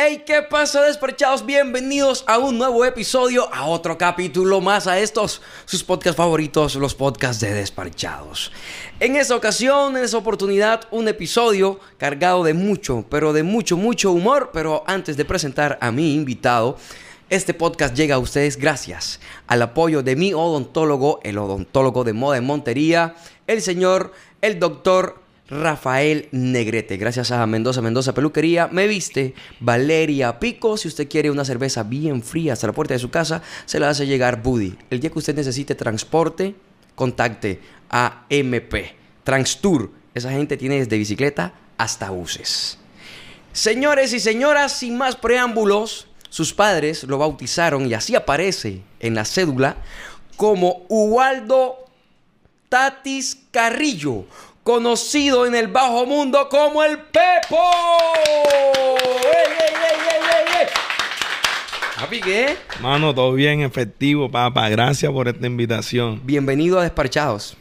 Hey, 0.00 0.22
¿qué 0.24 0.42
pasa, 0.42 0.82
despachados? 0.82 1.44
Bienvenidos 1.44 2.22
a 2.28 2.38
un 2.38 2.56
nuevo 2.56 2.84
episodio, 2.84 3.52
a 3.52 3.66
otro 3.66 3.98
capítulo 3.98 4.60
más 4.60 4.86
a 4.86 4.96
estos, 5.00 5.42
sus 5.64 5.82
podcasts 5.82 6.16
favoritos, 6.16 6.76
los 6.76 6.94
podcasts 6.94 7.40
de 7.40 7.52
despachados. 7.52 8.52
En 9.00 9.16
esta 9.16 9.34
ocasión, 9.34 9.96
en 9.96 10.04
esta 10.04 10.16
oportunidad, 10.16 10.82
un 10.92 11.08
episodio 11.08 11.80
cargado 11.96 12.44
de 12.44 12.54
mucho, 12.54 13.06
pero 13.10 13.32
de 13.32 13.42
mucho, 13.42 13.76
mucho 13.76 14.12
humor. 14.12 14.50
Pero 14.52 14.84
antes 14.86 15.16
de 15.16 15.24
presentar 15.24 15.78
a 15.80 15.90
mi 15.90 16.14
invitado, 16.14 16.76
este 17.28 17.52
podcast 17.52 17.96
llega 17.96 18.14
a 18.14 18.20
ustedes 18.20 18.56
gracias 18.56 19.18
al 19.48 19.62
apoyo 19.62 20.04
de 20.04 20.14
mi 20.14 20.32
odontólogo, 20.32 21.18
el 21.24 21.38
odontólogo 21.38 22.04
de 22.04 22.12
moda 22.12 22.36
en 22.36 22.44
Montería, 22.44 23.16
el 23.48 23.62
señor, 23.62 24.12
el 24.42 24.60
doctor 24.60 25.17
Rafael 25.50 26.28
Negrete. 26.30 26.96
Gracias 26.98 27.30
a 27.30 27.46
Mendoza 27.46 27.80
Mendoza 27.80 28.12
Peluquería. 28.12 28.68
Me 28.68 28.86
viste 28.86 29.34
Valeria 29.60 30.38
Pico. 30.38 30.76
Si 30.76 30.88
usted 30.88 31.08
quiere 31.08 31.30
una 31.30 31.44
cerveza 31.44 31.82
bien 31.82 32.22
fría 32.22 32.52
hasta 32.52 32.66
la 32.66 32.72
puerta 32.72 32.94
de 32.94 33.00
su 33.00 33.10
casa, 33.10 33.42
se 33.64 33.80
la 33.80 33.88
hace 33.88 34.06
llegar 34.06 34.42
Buddy. 34.42 34.76
El 34.90 35.00
día 35.00 35.10
que 35.10 35.18
usted 35.18 35.34
necesite 35.34 35.74
transporte, 35.74 36.54
contacte 36.94 37.60
a 37.88 38.26
MP. 38.28 38.94
Transtour. 39.24 39.90
Esa 40.14 40.30
gente 40.32 40.56
tiene 40.56 40.78
desde 40.78 40.98
bicicleta 40.98 41.54
hasta 41.78 42.10
buses. 42.10 42.78
Señores 43.52 44.12
y 44.12 44.20
señoras, 44.20 44.78
sin 44.78 44.98
más 44.98 45.16
preámbulos, 45.16 46.08
sus 46.28 46.52
padres 46.52 47.04
lo 47.04 47.18
bautizaron 47.18 47.86
y 47.86 47.94
así 47.94 48.14
aparece 48.14 48.82
en 49.00 49.14
la 49.14 49.24
cédula 49.24 49.78
como 50.36 50.84
Ubaldo 50.88 51.88
Tatis 52.68 53.38
Carrillo, 53.50 54.26
conocido 54.68 55.46
en 55.46 55.54
el 55.54 55.68
bajo 55.68 56.04
mundo 56.04 56.46
como 56.50 56.84
el 56.84 56.98
Pepo. 56.98 57.56
¡Ey, 58.18 59.48
ey, 59.50 59.74
ey, 59.74 59.98
ey, 60.10 60.20
ey, 60.28 60.60
ey! 60.60 60.66
Papi, 61.98 62.20
¿qué? 62.20 62.56
Mano, 62.82 63.14
todo 63.14 63.32
bien, 63.32 63.62
efectivo, 63.62 64.30
papá. 64.30 64.68
Gracias 64.68 65.10
por 65.10 65.26
esta 65.26 65.46
invitación. 65.46 66.20
Bienvenido 66.22 66.78
a 66.78 66.82
Desparchados. 66.82 67.56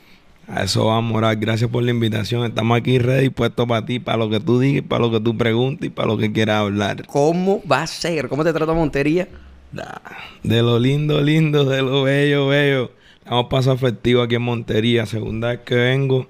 A 0.50 0.66
eso 0.66 0.88
vamos, 0.88 1.10
morar. 1.10 1.38
Gracias 1.38 1.72
por 1.72 1.82
la 1.82 1.92
invitación. 1.92 2.44
Estamos 2.44 2.78
aquí 2.78 3.00
ready, 3.00 3.30
puestos 3.30 3.66
para 3.66 3.86
ti, 3.86 4.00
para 4.00 4.18
lo 4.18 4.30
que 4.30 4.42
tú 4.42 4.60
digas, 4.60 4.84
para 4.86 5.06
lo 5.06 5.10
que 5.10 5.22
tú 5.22 5.38
preguntes 5.38 5.88
y 5.88 5.90
para 5.90 6.10
lo 6.10 6.18
que 6.18 6.34
quieras 6.34 6.58
hablar. 6.58 7.06
¿Cómo 7.08 7.62
va 7.66 7.84
a 7.84 7.88
ser? 7.88 8.28
¿Cómo 8.28 8.44
te 8.44 8.52
trata 8.52 8.74
Montería? 8.74 9.30
De 10.44 10.62
lo 10.62 10.78
lindo, 10.78 11.22
lindo, 11.22 11.64
de 11.64 11.84
lo 11.84 12.04
bello, 12.04 12.48
bello. 12.48 12.92
Damos 13.24 13.46
paso 13.46 13.72
efectivo 13.72 14.24
aquí 14.24 14.36
en 14.36 14.42
Montería. 14.42 15.06
Segunda 15.06 15.52
vez 15.52 15.62
que 15.62 15.76
vengo. 15.76 16.28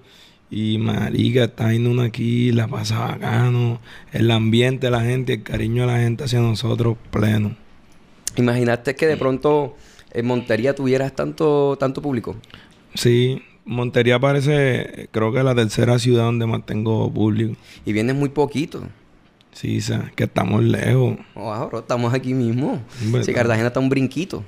Y 0.49 0.77
marica, 0.77 1.45
está 1.45 1.71
yendo 1.71 1.91
uno 1.91 2.03
aquí, 2.03 2.51
la 2.51 2.67
pasa 2.67 2.99
bacano. 2.99 3.81
El 4.13 4.31
ambiente, 4.31 4.89
la 4.89 5.01
gente, 5.01 5.33
el 5.33 5.43
cariño 5.43 5.85
de 5.85 5.93
la 5.93 5.99
gente 5.99 6.23
hacia 6.23 6.39
nosotros, 6.39 6.97
pleno. 7.11 7.55
¿Imaginaste 8.37 8.95
que 8.95 9.07
de 9.07 9.17
pronto 9.17 9.75
en 10.13 10.25
Montería 10.25 10.73
tuvieras 10.73 11.13
tanto, 11.13 11.75
tanto 11.77 12.01
público? 12.01 12.35
Sí, 12.93 13.41
Montería 13.65 14.19
parece, 14.19 15.09
creo 15.11 15.33
que 15.33 15.43
la 15.43 15.53
tercera 15.53 15.99
ciudad 15.99 16.23
donde 16.23 16.45
más 16.45 16.65
tengo 16.65 17.11
público. 17.11 17.55
Y 17.85 17.91
vienes 17.91 18.15
muy 18.15 18.29
poquito. 18.29 18.83
Sí, 19.51 19.79
que 20.15 20.25
estamos 20.25 20.63
lejos. 20.63 21.17
Oh, 21.33 21.67
bro, 21.67 21.79
estamos 21.79 22.13
aquí 22.13 22.33
mismo. 22.33 22.81
Si 23.23 23.33
Cartagena 23.33 23.67
está 23.67 23.79
un 23.79 23.89
brinquito. 23.89 24.43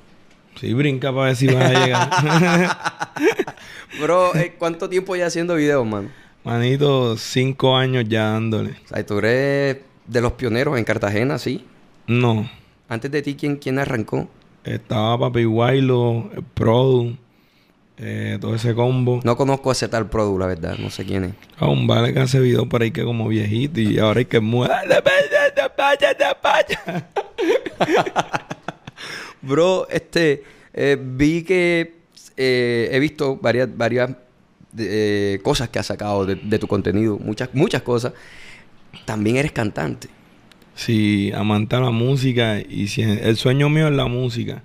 Sí, 0.60 0.74
brinca 0.74 1.10
para 1.10 1.28
ver 1.28 1.36
si 1.36 1.46
vas 1.46 1.64
a 1.64 1.86
llegar. 1.86 2.10
Bro, 4.00 4.36
eh, 4.36 4.56
¿cuánto 4.58 4.90
tiempo 4.90 5.16
ya 5.16 5.24
haciendo 5.24 5.54
videos, 5.54 5.86
man? 5.86 6.12
Manito, 6.44 7.16
cinco 7.16 7.78
años 7.78 8.04
ya 8.06 8.32
dándole. 8.32 8.72
O 8.84 8.88
sea, 8.88 9.06
tú 9.06 9.16
eres 9.20 9.78
de 10.06 10.20
los 10.20 10.32
pioneros 10.32 10.76
en 10.76 10.84
Cartagena, 10.84 11.38
¿sí? 11.38 11.64
No, 12.06 12.46
Antes 12.90 13.10
de 13.10 13.22
ti, 13.22 13.36
¿quién, 13.36 13.56
quién 13.56 13.78
arrancó? 13.78 14.28
estaba 14.64 15.18
Papi 15.18 15.44
Guaylo, 15.44 16.28
el 16.36 16.42
Produ, 16.42 17.16
eh, 17.96 18.36
todo 18.38 18.54
ese 18.54 18.74
combo. 18.74 19.20
No 19.24 19.38
conozco 19.38 19.70
a 19.70 19.72
ese 19.72 19.88
tal 19.88 20.10
Produ, 20.10 20.38
la 20.38 20.46
verdad. 20.46 20.76
No 20.78 20.90
sé 20.90 21.06
quién 21.06 21.24
es. 21.24 21.32
A 21.58 21.68
un 21.68 21.86
vale 21.86 22.12
que 22.12 22.20
hace 22.20 22.38
video 22.38 22.68
por 22.68 22.82
ahí 22.82 22.90
que 22.90 23.02
como 23.02 23.28
viejito 23.28 23.80
y 23.80 23.98
ahora 23.98 24.18
hay 24.18 24.26
que 24.26 24.40
muera. 24.40 24.82
Bro, 29.42 29.88
este... 29.90 30.42
eh, 30.74 30.96
vi 31.00 31.42
que... 31.42 31.94
eh, 32.36 32.88
he 32.92 32.98
visto 33.00 33.36
varias, 33.36 33.68
varias 33.76 34.10
eh, 34.78 35.40
cosas 35.42 35.68
que 35.68 35.78
has 35.78 35.86
sacado 35.86 36.26
de, 36.26 36.36
de 36.36 36.58
tu 36.58 36.66
contenido. 36.66 37.18
Muchas, 37.18 37.50
muchas 37.52 37.82
cosas. 37.82 38.12
También 39.04 39.36
eres 39.36 39.52
cantante. 39.52 40.08
Sí, 40.74 41.30
amante 41.34 41.76
a 41.76 41.80
la 41.80 41.90
música 41.90 42.60
y 42.60 42.88
si- 42.88 43.02
el 43.02 43.36
sueño 43.36 43.68
mío 43.68 43.88
es 43.88 43.94
la 43.94 44.06
música. 44.06 44.62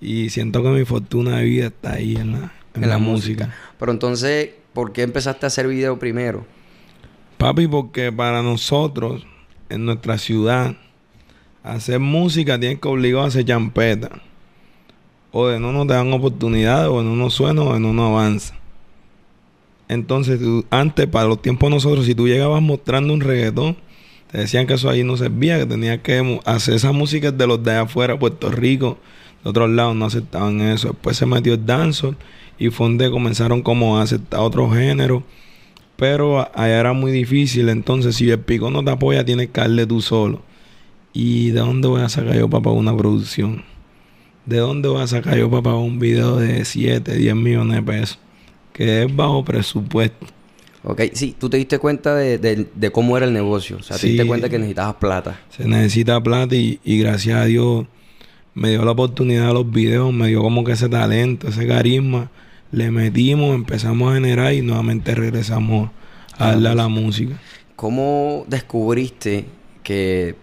Y 0.00 0.30
siento 0.30 0.62
que 0.62 0.68
mi 0.68 0.84
fortuna 0.84 1.38
de 1.38 1.44
vida 1.44 1.66
está 1.68 1.94
ahí 1.94 2.16
en 2.16 2.32
la, 2.32 2.52
en 2.74 2.88
la 2.88 2.98
música. 2.98 3.54
Pero 3.78 3.90
entonces, 3.92 4.50
¿por 4.72 4.92
qué 4.92 5.02
empezaste 5.02 5.46
a 5.46 5.48
hacer 5.48 5.66
video 5.66 5.98
primero? 5.98 6.46
Papi, 7.38 7.66
porque 7.66 8.12
para 8.12 8.42
nosotros, 8.42 9.26
en 9.70 9.86
nuestra 9.86 10.18
ciudad, 10.18 10.76
hacer 11.62 12.00
música 12.00 12.58
tienes 12.58 12.80
que 12.80 12.88
obligar 12.88 13.24
a 13.24 13.26
hacer 13.26 13.44
champeta. 13.44 14.10
O 15.30 15.46
de 15.48 15.60
no 15.60 15.72
nos 15.72 15.86
dan 15.86 16.12
oportunidades, 16.12 16.88
o 16.88 16.98
de 16.98 17.04
no 17.04 17.14
nos 17.16 17.34
suena, 17.34 17.62
o 17.62 17.74
de 17.74 17.80
no 17.80 17.92
nos 17.92 18.10
avanza. 18.10 18.54
Entonces, 19.88 20.38
tú- 20.38 20.64
antes, 20.70 21.06
para 21.06 21.28
los 21.28 21.40
tiempos 21.42 21.70
nosotros, 21.70 22.06
si 22.06 22.14
tú 22.14 22.26
llegabas 22.28 22.62
mostrando 22.62 23.12
un 23.12 23.20
reggaetón, 23.20 23.76
te 24.30 24.38
decían 24.38 24.66
que 24.66 24.74
eso 24.74 24.90
ahí 24.90 25.04
no 25.04 25.16
servía, 25.16 25.58
que 25.58 25.66
tenías 25.66 26.00
que 26.00 26.40
hacer 26.44 26.74
esa 26.74 26.92
música 26.92 27.30
de 27.32 27.46
los 27.46 27.62
de 27.62 27.76
afuera, 27.76 28.18
Puerto 28.18 28.50
Rico, 28.50 28.98
de 29.42 29.50
otros 29.50 29.70
lados 29.70 29.96
no 29.96 30.04
aceptaban 30.04 30.60
eso. 30.60 30.88
Después 30.88 31.16
se 31.16 31.24
metió 31.26 31.54
el 31.54 31.64
dancehall 31.64 32.16
y 32.58 32.68
fue 32.70 32.88
donde 32.88 33.10
comenzaron 33.10 33.62
como 33.62 33.98
a 33.98 34.02
aceptar 34.02 34.40
otros 34.40 34.74
géneros. 34.74 35.22
Pero 35.96 36.40
allá 36.54 36.78
era 36.80 36.92
muy 36.92 37.10
difícil. 37.10 37.68
Entonces, 37.70 38.16
si 38.16 38.30
el 38.30 38.38
pico 38.40 38.70
no 38.70 38.84
te 38.84 38.90
apoya, 38.90 39.24
tienes 39.24 39.48
que 39.48 39.60
darle 39.60 39.86
tú 39.86 40.00
solo. 40.02 40.42
¿Y 41.20 41.50
de 41.50 41.58
dónde 41.58 41.88
voy 41.88 42.00
a 42.02 42.08
sacar 42.08 42.36
yo 42.36 42.48
para 42.48 42.62
pagar 42.62 42.78
una 42.78 42.96
producción? 42.96 43.64
¿De 44.46 44.58
dónde 44.58 44.86
voy 44.88 45.02
a 45.02 45.06
sacar 45.08 45.36
yo 45.36 45.50
para 45.50 45.62
pagar 45.64 45.80
un 45.80 45.98
video 45.98 46.36
de 46.36 46.64
7, 46.64 47.16
10 47.16 47.34
millones 47.34 47.74
de 47.78 47.82
pesos? 47.82 48.18
Que 48.72 49.02
es 49.02 49.16
bajo 49.16 49.44
presupuesto. 49.44 50.26
Ok, 50.84 51.02
sí, 51.14 51.34
tú 51.36 51.50
te 51.50 51.56
diste 51.56 51.80
cuenta 51.80 52.14
de, 52.14 52.38
de- 52.38 52.68
de 52.72 52.90
cómo 52.92 53.16
era 53.16 53.26
el 53.26 53.32
negocio. 53.32 53.78
O 53.78 53.82
sea, 53.82 53.96
te 53.96 54.02
Sí. 54.02 54.08
diste 54.10 54.26
cuenta 54.28 54.48
que 54.48 54.58
necesitabas 54.58 54.94
plata. 54.94 55.40
Se 55.50 55.66
necesita 55.66 56.22
plata 56.22 56.54
y, 56.54 56.78
y 56.84 56.98
gracias 57.00 57.36
a 57.36 57.46
Dios 57.46 57.86
me 58.54 58.70
dio 58.70 58.84
la 58.84 58.92
oportunidad 58.92 59.48
de 59.48 59.54
los 59.54 59.68
videos, 59.70 60.12
me 60.12 60.28
dio 60.28 60.40
como 60.40 60.62
que 60.62 60.72
ese 60.72 60.88
talento, 60.88 61.48
ese 61.48 61.66
carisma. 61.66 62.30
Le 62.70 62.92
metimos, 62.92 63.56
empezamos 63.56 64.12
a 64.12 64.14
generar 64.14 64.54
y 64.54 64.62
nuevamente 64.62 65.16
regresamos 65.16 65.90
a 66.38 66.50
darle 66.50 66.68
a 66.68 66.74
la 66.76 66.86
música. 66.86 67.40
¿Cómo 67.74 68.44
descubriste 68.48 69.46
que 69.82 70.36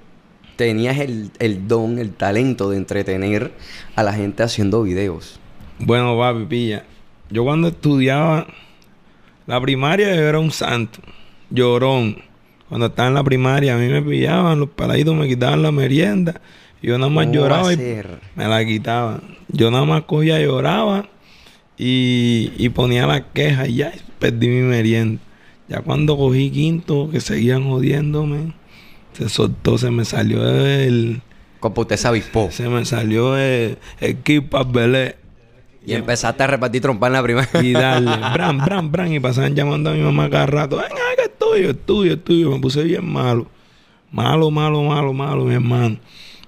tenías 0.55 0.99
el, 0.99 1.31
el 1.39 1.67
don, 1.67 1.99
el 1.99 2.13
talento 2.13 2.69
de 2.69 2.77
entretener 2.77 3.51
a 3.95 4.03
la 4.03 4.13
gente 4.13 4.43
haciendo 4.43 4.83
videos? 4.83 5.39
Bueno, 5.79 6.17
papi, 6.17 6.45
pilla. 6.45 6.85
Yo 7.29 7.43
cuando 7.43 7.69
estudiaba 7.69 8.47
la 9.47 9.61
primaria 9.61 10.16
yo 10.16 10.23
era 10.23 10.39
un 10.39 10.51
santo, 10.51 10.99
llorón. 11.51 12.17
Cuando 12.67 12.88
estaba 12.88 13.09
en 13.09 13.13
la 13.13 13.23
primaria 13.23 13.75
a 13.75 13.77
mí 13.77 13.88
me 13.88 14.01
pillaban, 14.01 14.59
los 14.59 14.69
paladitos 14.69 15.16
me 15.16 15.27
quitaban 15.27 15.61
la 15.61 15.71
merienda. 15.71 16.41
Y 16.81 16.87
yo 16.87 16.97
nada 16.97 17.11
más 17.11 17.27
¿Cómo 17.27 17.41
va 17.41 17.41
lloraba 17.41 17.73
y 17.73 17.77
me 18.35 18.47
la 18.47 18.66
quitaban. 18.66 19.22
Yo 19.49 19.69
nada 19.69 19.85
más 19.85 20.03
cogía, 20.03 20.39
lloraba 20.39 21.07
y, 21.77 22.51
y 22.57 22.69
ponía 22.69 23.05
la 23.05 23.31
queja 23.31 23.67
y 23.67 23.75
ya 23.75 23.93
perdí 24.17 24.47
mi 24.47 24.61
merienda. 24.61 25.22
Ya 25.67 25.81
cuando 25.81 26.17
cogí 26.17 26.49
quinto, 26.49 27.09
que 27.11 27.19
seguían 27.19 27.69
jodiéndome, 27.69 28.53
se 29.17 29.29
soltó, 29.29 29.77
se 29.77 29.91
me 29.91 30.05
salió 30.05 30.45
el... 30.47 31.22
Como 31.59 31.81
usted 31.81 31.95
se 31.95 32.07
avispó. 32.07 32.49
Se 32.51 32.67
me 32.67 32.85
salió 32.85 33.37
el, 33.37 33.78
el 33.99 34.17
Up 34.51 34.72
Belé. 34.72 35.16
Y 35.85 35.93
empezaste 35.93 36.43
a 36.43 36.47
repartir 36.47 36.81
trompa 36.81 37.07
en 37.07 37.13
la 37.13 37.23
primaria. 37.23 37.61
Y 37.61 37.72
darle, 37.72 38.11
bran, 38.34 38.57
bran, 38.57 38.91
bran. 38.91 39.13
Y 39.13 39.19
pasaban 39.19 39.55
llamando 39.55 39.91
a 39.91 39.93
mi 39.93 40.01
mamá 40.01 40.29
cada 40.29 40.47
rato. 40.47 40.78
Venga, 40.78 40.95
que 41.16 41.23
es 41.23 41.37
tuyo, 41.37 41.69
es 41.69 41.85
tuyo, 41.85 42.13
es 42.13 42.23
tuyo. 42.23 42.51
Me 42.51 42.59
puse 42.59 42.84
bien 42.84 43.05
malo. 43.05 43.47
Malo, 44.11 44.51
malo, 44.51 44.84
malo, 44.84 45.13
malo, 45.13 45.45
mi 45.45 45.53
hermano. 45.53 45.97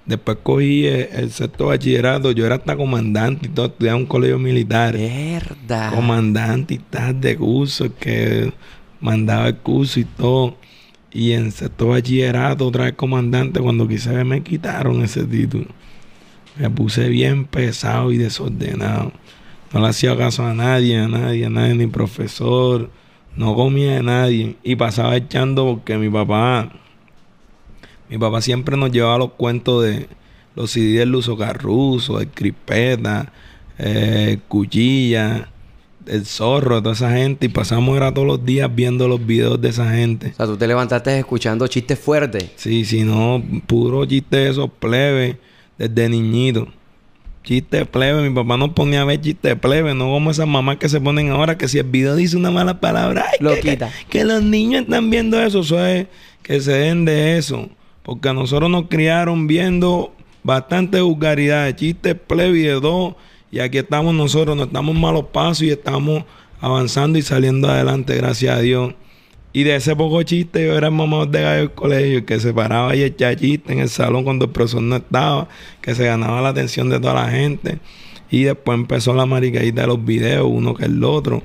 Después 0.05 0.37
cogí 0.43 0.85
el, 0.85 1.09
el 1.13 1.31
sexto 1.31 1.67
bachillerato. 1.67 2.31
Yo 2.31 2.45
era 2.45 2.55
hasta 2.55 2.75
comandante 2.75 3.47
y 3.47 3.49
todo. 3.49 3.67
Estudiaba 3.67 3.97
en 3.97 4.03
un 4.03 4.07
colegio 4.09 4.39
militar. 4.39 4.95
Mierda. 4.95 5.91
Comandante 5.91 6.75
y 6.75 6.77
tal 6.79 7.19
de 7.21 7.37
curso. 7.37 7.87
Que 7.97 8.51
mandaba 8.99 9.47
el 9.47 9.57
curso 9.57 9.99
y 9.99 10.05
todo. 10.05 10.57
Y 11.17 11.31
en 11.33 11.51
sexto 11.51 11.87
bachillerato, 11.87 12.67
otra 12.67 12.83
vez 12.83 12.93
comandante. 12.93 13.59
Cuando 13.59 13.87
ver, 13.87 14.23
me 14.23 14.43
quitaron 14.43 15.01
ese 15.01 15.23
título. 15.23 15.65
Me 16.59 16.69
puse 16.69 17.09
bien 17.09 17.45
pesado 17.45 18.11
y 18.11 18.17
desordenado. 18.17 19.11
No 19.73 19.79
le 19.79 19.87
hacía 19.87 20.15
caso 20.15 20.45
a 20.45 20.53
nadie, 20.53 20.99
a 20.99 21.07
nadie, 21.07 21.47
a 21.47 21.49
nadie, 21.49 21.73
ni 21.73 21.87
profesor. 21.87 22.91
No 23.35 23.55
comía 23.55 23.93
de 23.93 24.03
nadie. 24.03 24.57
Y 24.61 24.75
pasaba 24.75 25.15
echando 25.15 25.65
porque 25.65 25.97
mi 25.97 26.07
papá 26.07 26.71
Mi 28.11 28.19
papá 28.19 28.39
siempre 28.41 28.77
nos 28.77 28.91
llevaba 28.91 29.17
los 29.17 29.31
cuentos 29.31 29.85
de 29.85 30.07
los 30.55 30.69
CD 30.69 30.99
del 30.99 31.09
Luso 31.09 31.35
Carruso, 31.35 32.19
el 32.21 32.27
Crispeta, 32.27 33.33
eh, 33.79 34.37
Cuchilla, 34.47 35.49
el 36.07 36.25
Zorro, 36.25 36.81
toda 36.81 36.93
esa 36.93 37.11
gente. 37.11 37.45
Y 37.45 37.49
pasamos 37.49 37.95
era 37.97 38.13
todos 38.13 38.27
los 38.27 38.45
días 38.45 38.73
viendo 38.73 39.07
los 39.07 39.25
videos 39.25 39.59
de 39.61 39.69
esa 39.69 39.91
gente. 39.91 40.31
O 40.31 40.35
sea, 40.35 40.45
tú 40.45 40.57
te 40.57 40.67
levantaste 40.67 41.17
escuchando 41.19 41.67
chistes 41.67 41.99
fuertes. 41.99 42.51
Sí, 42.55 42.85
sí, 42.85 43.03
no, 43.03 43.43
puro 43.67 44.05
chiste 44.05 44.37
de 44.37 44.49
esos 44.49 44.69
plebes 44.79 45.35
desde 45.77 46.09
niñito. 46.09 46.67
Chiste 47.43 47.85
plebe, 47.85 48.27
mi 48.27 48.35
papá 48.35 48.57
nos 48.57 48.71
ponía 48.71 49.03
a 49.03 49.05
ver 49.05 49.21
chiste 49.21 49.55
plebe, 49.55 49.93
no 49.93 50.11
como 50.11 50.31
esas 50.31 50.47
mamás 50.47 50.77
que 50.77 50.89
se 50.89 50.99
ponen 50.99 51.29
ahora 51.29 51.57
que 51.57 51.69
si 51.69 51.77
el 51.77 51.85
video 51.85 52.13
dice 52.13 52.35
una 52.35 52.51
mala 52.51 52.81
palabra, 52.81 53.25
ay, 53.31 53.37
Lo 53.39 53.55
que, 53.55 53.61
quita. 53.61 53.89
que 54.09 54.25
los 54.25 54.43
niños 54.43 54.81
están 54.81 55.09
viendo 55.09 55.41
eso, 55.41 55.61
eso 55.61 55.85
es 55.85 56.07
que 56.43 56.59
se 56.59 56.73
den 56.73 57.05
de 57.05 57.37
eso. 57.37 57.69
Porque 58.03 58.27
a 58.27 58.33
nosotros 58.33 58.69
nos 58.69 58.87
criaron 58.89 59.47
viendo 59.47 60.13
bastante 60.43 60.99
vulgaridad, 60.99 61.73
chistes 61.73 62.15
plebe 62.15 62.59
y 62.59 62.63
de 62.63 62.79
dos, 62.81 63.15
y 63.51 63.59
aquí 63.59 63.77
estamos 63.77 64.13
nosotros, 64.13 64.57
no 64.57 64.63
estamos 64.63 64.95
malos 64.95 65.25
pasos 65.31 65.63
y 65.63 65.69
estamos 65.69 66.23
avanzando 66.59 67.17
y 67.17 67.21
saliendo 67.21 67.69
adelante, 67.69 68.15
gracias 68.15 68.57
a 68.57 68.59
Dios. 68.59 68.93
Y 69.53 69.63
de 69.63 69.75
ese 69.75 69.95
poco 69.95 70.21
chiste, 70.23 70.65
yo 70.65 70.77
era 70.77 70.87
el 70.87 70.93
mamá 70.93 71.25
de 71.25 71.41
gallo 71.41 71.59
del 71.59 71.71
colegio, 71.71 72.25
que 72.25 72.39
se 72.39 72.53
paraba 72.53 72.95
y 72.95 73.03
echaba 73.03 73.35
chiste 73.35 73.73
en 73.73 73.79
el 73.79 73.89
salón 73.89 74.23
cuando 74.23 74.45
el 74.45 74.51
profesor 74.51 74.81
no 74.81 74.97
estaba, 74.97 75.47
que 75.81 75.95
se 75.95 76.05
ganaba 76.05 76.41
la 76.41 76.49
atención 76.49 76.89
de 76.89 76.99
toda 76.99 77.13
la 77.13 77.29
gente. 77.29 77.79
Y 78.29 78.43
después 78.43 78.77
empezó 78.77 79.13
la 79.13 79.25
maricadita 79.25 79.81
de 79.81 79.87
los 79.87 80.03
videos, 80.03 80.47
uno 80.47 80.75
que 80.75 80.85
el 80.85 81.03
otro. 81.03 81.41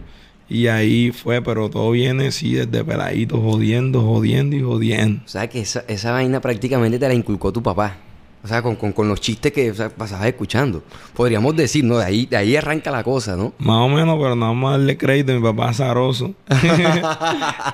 Y 0.48 0.66
ahí 0.66 1.12
fue, 1.12 1.40
pero 1.40 1.70
todo 1.70 1.92
viene 1.92 2.26
así 2.26 2.52
desde 2.52 2.84
peladito, 2.84 3.40
jodiendo, 3.40 4.02
jodiendo 4.02 4.56
y 4.56 4.60
jodiendo. 4.60 5.22
O 5.24 5.28
sea, 5.28 5.48
que 5.48 5.60
esa, 5.60 5.84
esa 5.88 6.12
vaina 6.12 6.40
prácticamente 6.40 6.98
te 6.98 7.08
la 7.08 7.14
inculcó 7.14 7.52
tu 7.52 7.62
papá. 7.62 7.96
O 8.44 8.48
sea, 8.48 8.60
con, 8.60 8.74
con, 8.74 8.92
con 8.92 9.06
los 9.08 9.20
chistes 9.20 9.52
que 9.52 9.70
o 9.70 9.74
sea, 9.74 9.88
pasabas 9.88 10.26
escuchando. 10.26 10.82
Podríamos 11.14 11.54
decir, 11.54 11.84
¿no? 11.84 11.98
De 11.98 12.04
ahí, 12.04 12.26
de 12.26 12.36
ahí 12.36 12.56
arranca 12.56 12.90
la 12.90 13.04
cosa, 13.04 13.36
¿no? 13.36 13.52
Más 13.58 13.76
o 13.76 13.88
menos, 13.88 14.18
pero 14.20 14.34
no 14.34 14.46
vamos 14.46 14.68
a 14.68 14.78
darle 14.78 14.96
crédito. 14.98 15.32
Mi 15.32 15.40
papá 15.40 15.68
azaroso. 15.70 16.34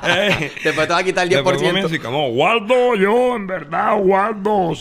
Eh, 0.04 0.52
Después 0.64 0.86
te 0.86 0.92
va 0.92 0.98
a 0.98 1.04
quitar 1.04 1.24
el 1.24 1.30
Después 1.30 1.58
10%. 1.60 1.66
comienza 1.66 1.94
y 1.94 1.98
como, 1.98 2.28
Waldo, 2.28 2.94
yo, 2.96 3.36
en 3.36 3.46
verdad, 3.46 3.94
Waldo. 3.98 4.72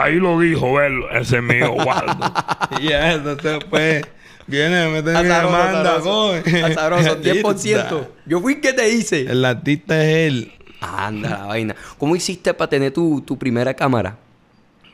ahí 0.00 0.16
lo 0.16 0.38
dijo 0.40 0.80
él, 0.80 1.00
ese 1.12 1.36
es 1.38 1.42
mío, 1.42 1.72
Waldo. 1.72 2.32
y 2.80 2.88
ya, 2.88 3.12
entonces, 3.12 3.58
pues, 3.70 4.02
viene, 4.46 4.86
me 4.86 5.02
mete 5.02 5.10
mi 5.10 5.22
demanda, 5.24 5.80
azaroso. 5.96 6.32
Azaroso, 6.64 7.12
Ahí 7.12 7.42
10%. 7.42 7.64
está. 7.64 8.08
Yo 8.26 8.40
fui 8.40 8.60
que 8.60 8.72
te 8.72 8.88
hice. 8.90 9.22
El 9.22 9.44
artista 9.44 10.02
es 10.02 10.28
él. 10.28 10.52
Anda 10.80 11.30
la 11.30 11.46
vaina. 11.46 11.74
¿Cómo 11.96 12.14
hiciste 12.14 12.54
para 12.54 12.68
tener 12.70 12.92
tu, 12.92 13.20
tu 13.22 13.36
primera 13.38 13.74
cámara? 13.74 14.16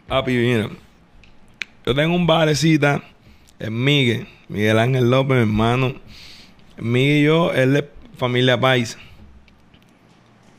Papi, 0.08 0.32
mira. 0.32 0.68
Yo 1.86 1.94
tengo 1.94 2.14
un 2.14 2.26
barecita 2.26 3.02
en 3.58 3.84
Miguel. 3.84 4.26
Miguel 4.48 4.78
Ángel 4.78 5.10
López, 5.10 5.36
mi 5.36 5.42
hermano. 5.42 5.94
Miguel 6.78 7.22
y 7.22 7.24
yo, 7.24 7.52
él 7.52 7.76
es 7.76 7.84
familia 8.16 8.60
paisa. 8.60 8.98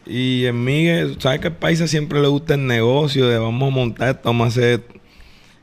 Y 0.06 0.46
en 0.46 0.64
Miguel, 0.64 1.18
¿sabes 1.20 1.40
que 1.42 1.48
al 1.48 1.58
paisa 1.58 1.88
siempre 1.88 2.22
le 2.22 2.28
gusta 2.28 2.56
el 2.56 2.66
negocio 2.66 3.28
de 3.28 3.40
vamos 3.40 3.72
a 3.72 3.76
montar 3.76 4.10
esto, 4.10 4.22
vamos 4.26 4.46
a 4.46 4.48
hacer 4.50 4.80
esto? 4.80 4.94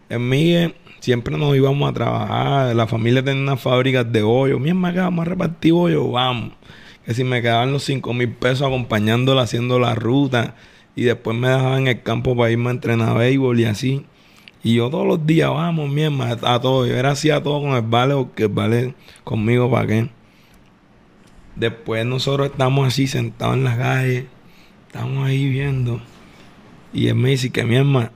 En 0.09 0.29
Miguel 0.29 0.75
siempre 1.01 1.37
nos 1.37 1.57
íbamos 1.57 1.91
a 1.91 1.93
trabajar. 1.93 2.77
La 2.77 2.87
familia 2.87 3.23
tenía 3.23 3.43
unas 3.43 3.61
fábricas 3.61 4.11
de 4.11 4.23
bollo. 4.23 4.59
Mi 4.59 4.71
hermana, 4.71 4.95
que 4.95 5.01
vamos 5.01 5.27
a 5.27 5.31
repartir 5.31 5.73
bollo, 5.73 6.09
vamos. 6.11 6.53
Que 7.05 7.15
si 7.15 7.25
me 7.25 7.43
quedaban 7.43 7.73
los 7.73 7.83
5 7.83 8.15
mil 8.15 8.31
pesos 8.31 8.63
acompañándola 8.63 9.43
haciendo 9.43 9.81
la 9.81 9.95
ruta. 9.97 10.55
Y 10.95 11.05
después 11.05 11.37
me 11.37 11.49
dejaban 11.49 11.83
en 11.83 11.89
el 11.89 12.03
campo 12.03 12.37
para 12.37 12.51
irme 12.51 12.69
a 12.69 12.73
entrenar 12.73 13.17
béisbol 13.17 13.61
y 13.61 13.65
así. 13.65 14.07
Y 14.63 14.75
yo 14.75 14.91
todos 14.91 15.07
los 15.07 15.27
días, 15.27 15.51
vamos, 15.51 15.91
mi 15.91 16.03
hermana, 16.03 16.39
a 16.43 16.61
todo. 16.61 16.87
Yo 16.87 16.95
era 16.95 17.13
así 17.13 17.31
a 17.31 17.43
todo 17.43 17.61
con 17.63 17.73
el 17.73 17.83
vale, 17.83 18.15
porque 18.15 18.45
el 18.45 18.49
vale 18.49 18.95
conmigo, 19.25 19.71
¿para 19.71 19.87
qué? 19.87 20.11
Después 21.57 22.07
nosotros 22.07 22.51
estamos 22.51 22.87
así 22.87 23.07
sentados 23.07 23.57
en 23.57 23.65
la 23.65 23.77
calle, 23.77 24.27
estamos 24.87 25.27
ahí 25.27 25.49
viendo. 25.49 26.01
Y 26.93 27.09
él 27.09 27.15
me 27.15 27.31
dice 27.31 27.51
que 27.51 27.65
mi 27.65 27.77
hermano, 27.77 28.11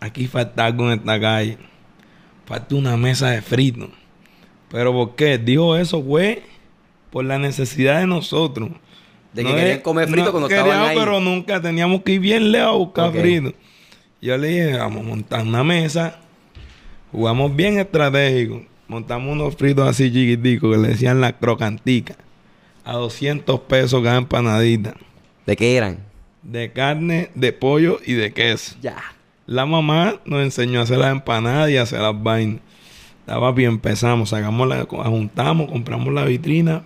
aquí 0.00 0.26
falta 0.26 0.66
algo 0.66 0.90
en 0.90 0.98
esta 0.98 1.20
calle. 1.20 1.58
Falta 2.46 2.74
una 2.74 2.96
mesa 2.96 3.30
de 3.30 3.42
frito. 3.42 3.88
¿Pero 4.70 4.92
por 4.92 5.14
qué? 5.14 5.38
Dijo 5.38 5.76
eso, 5.76 5.98
güey, 5.98 6.40
por 7.10 7.24
la 7.24 7.38
necesidad 7.38 8.00
de 8.00 8.06
nosotros. 8.06 8.70
De 9.32 9.42
que 9.42 9.48
No 9.48 9.56
querían 9.56 9.80
comer 9.80 10.08
frito 10.08 10.26
no 10.26 10.30
cuando 10.30 10.48
queríamos, 10.48 10.72
estaban 10.72 10.90
ahí. 10.90 10.96
pero 10.98 11.20
nunca 11.20 11.60
teníamos 11.60 12.02
que 12.02 12.12
ir 12.12 12.20
bien 12.20 12.52
lejos 12.52 12.68
a 12.68 12.72
buscar 12.72 13.12
frito. 13.12 13.52
Yo 14.20 14.36
le 14.36 14.48
dije, 14.48 14.78
vamos 14.78 15.00
a 15.00 15.08
montar 15.08 15.42
una 15.42 15.64
mesa. 15.64 16.20
Jugamos 17.10 17.54
bien 17.56 17.78
estratégico. 17.78 18.62
Montamos 18.88 19.32
unos 19.32 19.56
fritos 19.56 19.88
así 19.88 20.12
chiquiticos 20.12 20.74
que 20.74 20.82
le 20.82 20.88
decían 20.88 21.20
la 21.20 21.32
crocantica. 21.38 22.16
A 22.84 22.92
200 22.92 23.60
pesos 23.60 24.02
cada 24.02 24.18
empanadita. 24.18 24.94
¿De 25.46 25.56
qué 25.56 25.76
eran? 25.76 25.98
De 26.42 26.72
carne, 26.72 27.30
de 27.34 27.52
pollo 27.52 27.98
y 28.04 28.12
de 28.12 28.32
queso. 28.32 28.76
Ya. 28.82 28.96
La 29.46 29.66
mamá 29.66 30.20
nos 30.24 30.42
enseñó 30.42 30.80
a 30.80 30.82
hacer 30.84 30.98
las 30.98 31.12
empanadas 31.12 31.70
y 31.70 31.76
a 31.76 31.82
hacer 31.82 32.00
las 32.00 32.22
vainas. 32.22 32.60
La 33.26 33.40
papi 33.40 33.64
empezamos, 33.64 34.30
sacamos 34.30 34.68
la, 34.68 34.84
juntamos, 34.84 35.70
compramos 35.70 36.12
la 36.12 36.24
vitrina. 36.24 36.82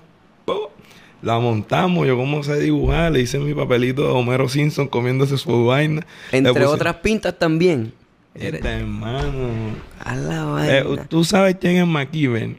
La 1.26 1.38
montamos, 1.40 2.06
yo 2.06 2.16
como 2.16 2.42
sé 2.44 2.58
dibujar, 2.60 3.10
le 3.12 3.20
hice 3.20 3.38
mi 3.38 3.52
papelito 3.52 4.02
de 4.02 4.08
Homero 4.10 4.48
Simpson 4.48 4.86
comiéndose 4.88 5.36
su 5.36 5.66
vaina. 5.66 6.06
Entre 6.32 6.52
puse- 6.52 6.66
otras 6.66 6.94
pintas 6.96 7.38
también. 7.38 7.92
Este 8.34 8.68
hermano. 8.68 9.30
A 10.04 10.14
la 10.14 10.66
Eh, 10.68 10.82
vaina. 10.84 11.04
¿Tú 11.08 11.24
sabes 11.24 11.56
quién 11.60 11.76
es 11.78 11.86
McKeever? 11.86 12.50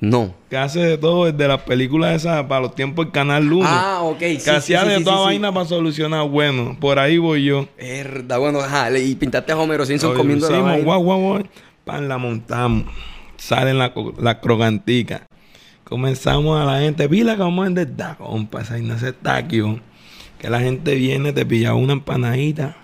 no. 0.00 0.34
Que 0.50 0.56
hace 0.56 0.78
de 0.80 0.98
todo 0.98 1.24
desde 1.30 1.48
las 1.48 1.62
películas 1.62 2.14
esas 2.16 2.44
para 2.46 2.60
los 2.60 2.74
tiempos 2.74 3.06
del 3.06 3.12
Canal 3.12 3.52
1. 3.52 3.66
Ah, 3.68 4.00
ok. 4.02 4.18
Que 4.18 4.38
sí, 4.40 4.50
hacía 4.50 4.82
sí, 4.82 4.88
de 4.88 4.98
sí, 4.98 5.04
toda 5.04 5.16
sí, 5.16 5.20
sí. 5.22 5.26
vaina 5.26 5.52
para 5.52 5.66
solucionar. 5.66 6.28
Bueno, 6.28 6.76
por 6.80 6.98
ahí 6.98 7.18
voy 7.18 7.44
yo. 7.44 7.66
Verdad, 7.76 8.38
bueno, 8.38 8.60
ajá. 8.60 8.96
Y 8.98 9.14
pintaste 9.16 9.52
a 9.52 9.56
Homero 9.58 9.84
Simpson 9.84 10.10
Oye, 10.10 10.18
comiendo 10.18 10.48
la 10.48 10.58
vaina. 10.60 10.84
guau, 10.84 11.02
guau, 11.02 11.20
guau. 11.20 11.42
Pan, 11.84 12.08
la 12.08 12.18
montamos. 12.18 12.84
Salen 13.36 13.78
la, 13.78 13.92
la 14.20 14.40
crocantica. 14.40 15.26
Comenzamos 15.88 16.60
a 16.60 16.64
la 16.64 16.80
gente, 16.80 17.08
pila 17.08 17.36
que 17.36 17.42
vamos 17.42 17.62
a 17.62 17.64
vender. 17.66 17.96
Da, 17.96 18.16
compa, 18.16 18.62
esa 18.62 18.74
vaina 18.74 18.98
se 18.98 19.10
está 19.10 19.36
aquí, 19.36 19.60
oh. 19.60 19.78
Que 20.36 20.50
la 20.50 20.58
gente 20.58 20.96
viene, 20.96 21.32
te 21.32 21.46
pilla 21.46 21.74
una 21.74 21.92
empanadita. 21.92 22.76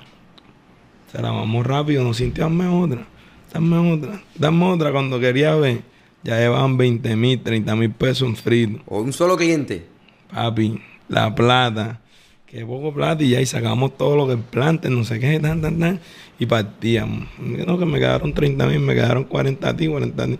Se 1.11 1.21
la 1.21 1.33
vamos 1.33 1.67
rápido, 1.67 2.05
no 2.05 2.15
sintió, 2.15 2.45
dame 2.45 2.69
otra. 2.69 3.05
Dame 3.53 3.93
otra. 3.93 4.23
Dame 4.37 4.65
otra 4.67 4.93
cuando 4.93 5.19
quería 5.19 5.57
ver. 5.57 5.83
Ya 6.23 6.39
llevaban 6.39 6.77
20 6.77 7.17
mil, 7.17 7.43
30 7.43 7.75
mil 7.75 7.91
pesos 7.91 8.29
en 8.29 8.37
frito. 8.37 8.81
O 8.87 9.01
un 9.01 9.13
solo 9.13 9.37
cliente. 9.37 9.85
Papi, 10.33 10.81
la 11.09 11.35
plata. 11.35 12.01
Que 12.47 12.65
poco 12.65 12.95
plata 12.95 13.25
y 13.25 13.31
ya 13.31 13.41
y 13.41 13.47
sacamos 13.47 13.99
todo 13.99 14.15
lo 14.15 14.29
que 14.29 14.37
plante, 14.37 14.91
no 14.91 15.03
sé 15.03 15.19
qué, 15.19 15.41
tan, 15.41 15.61
tan, 15.61 15.81
tan. 15.81 16.01
Y 16.39 16.47
partíamos. 16.47 17.27
No, 17.41 17.79
que 17.79 17.85
me 17.85 17.99
quedaron 17.99 18.33
30 18.33 18.65
mil, 18.69 18.79
me 18.79 18.95
quedaron 18.95 19.25
40 19.25 19.69
a 19.69 19.77
ti, 19.77 19.89
40 19.89 20.23
a 20.23 20.27
ti. 20.29 20.39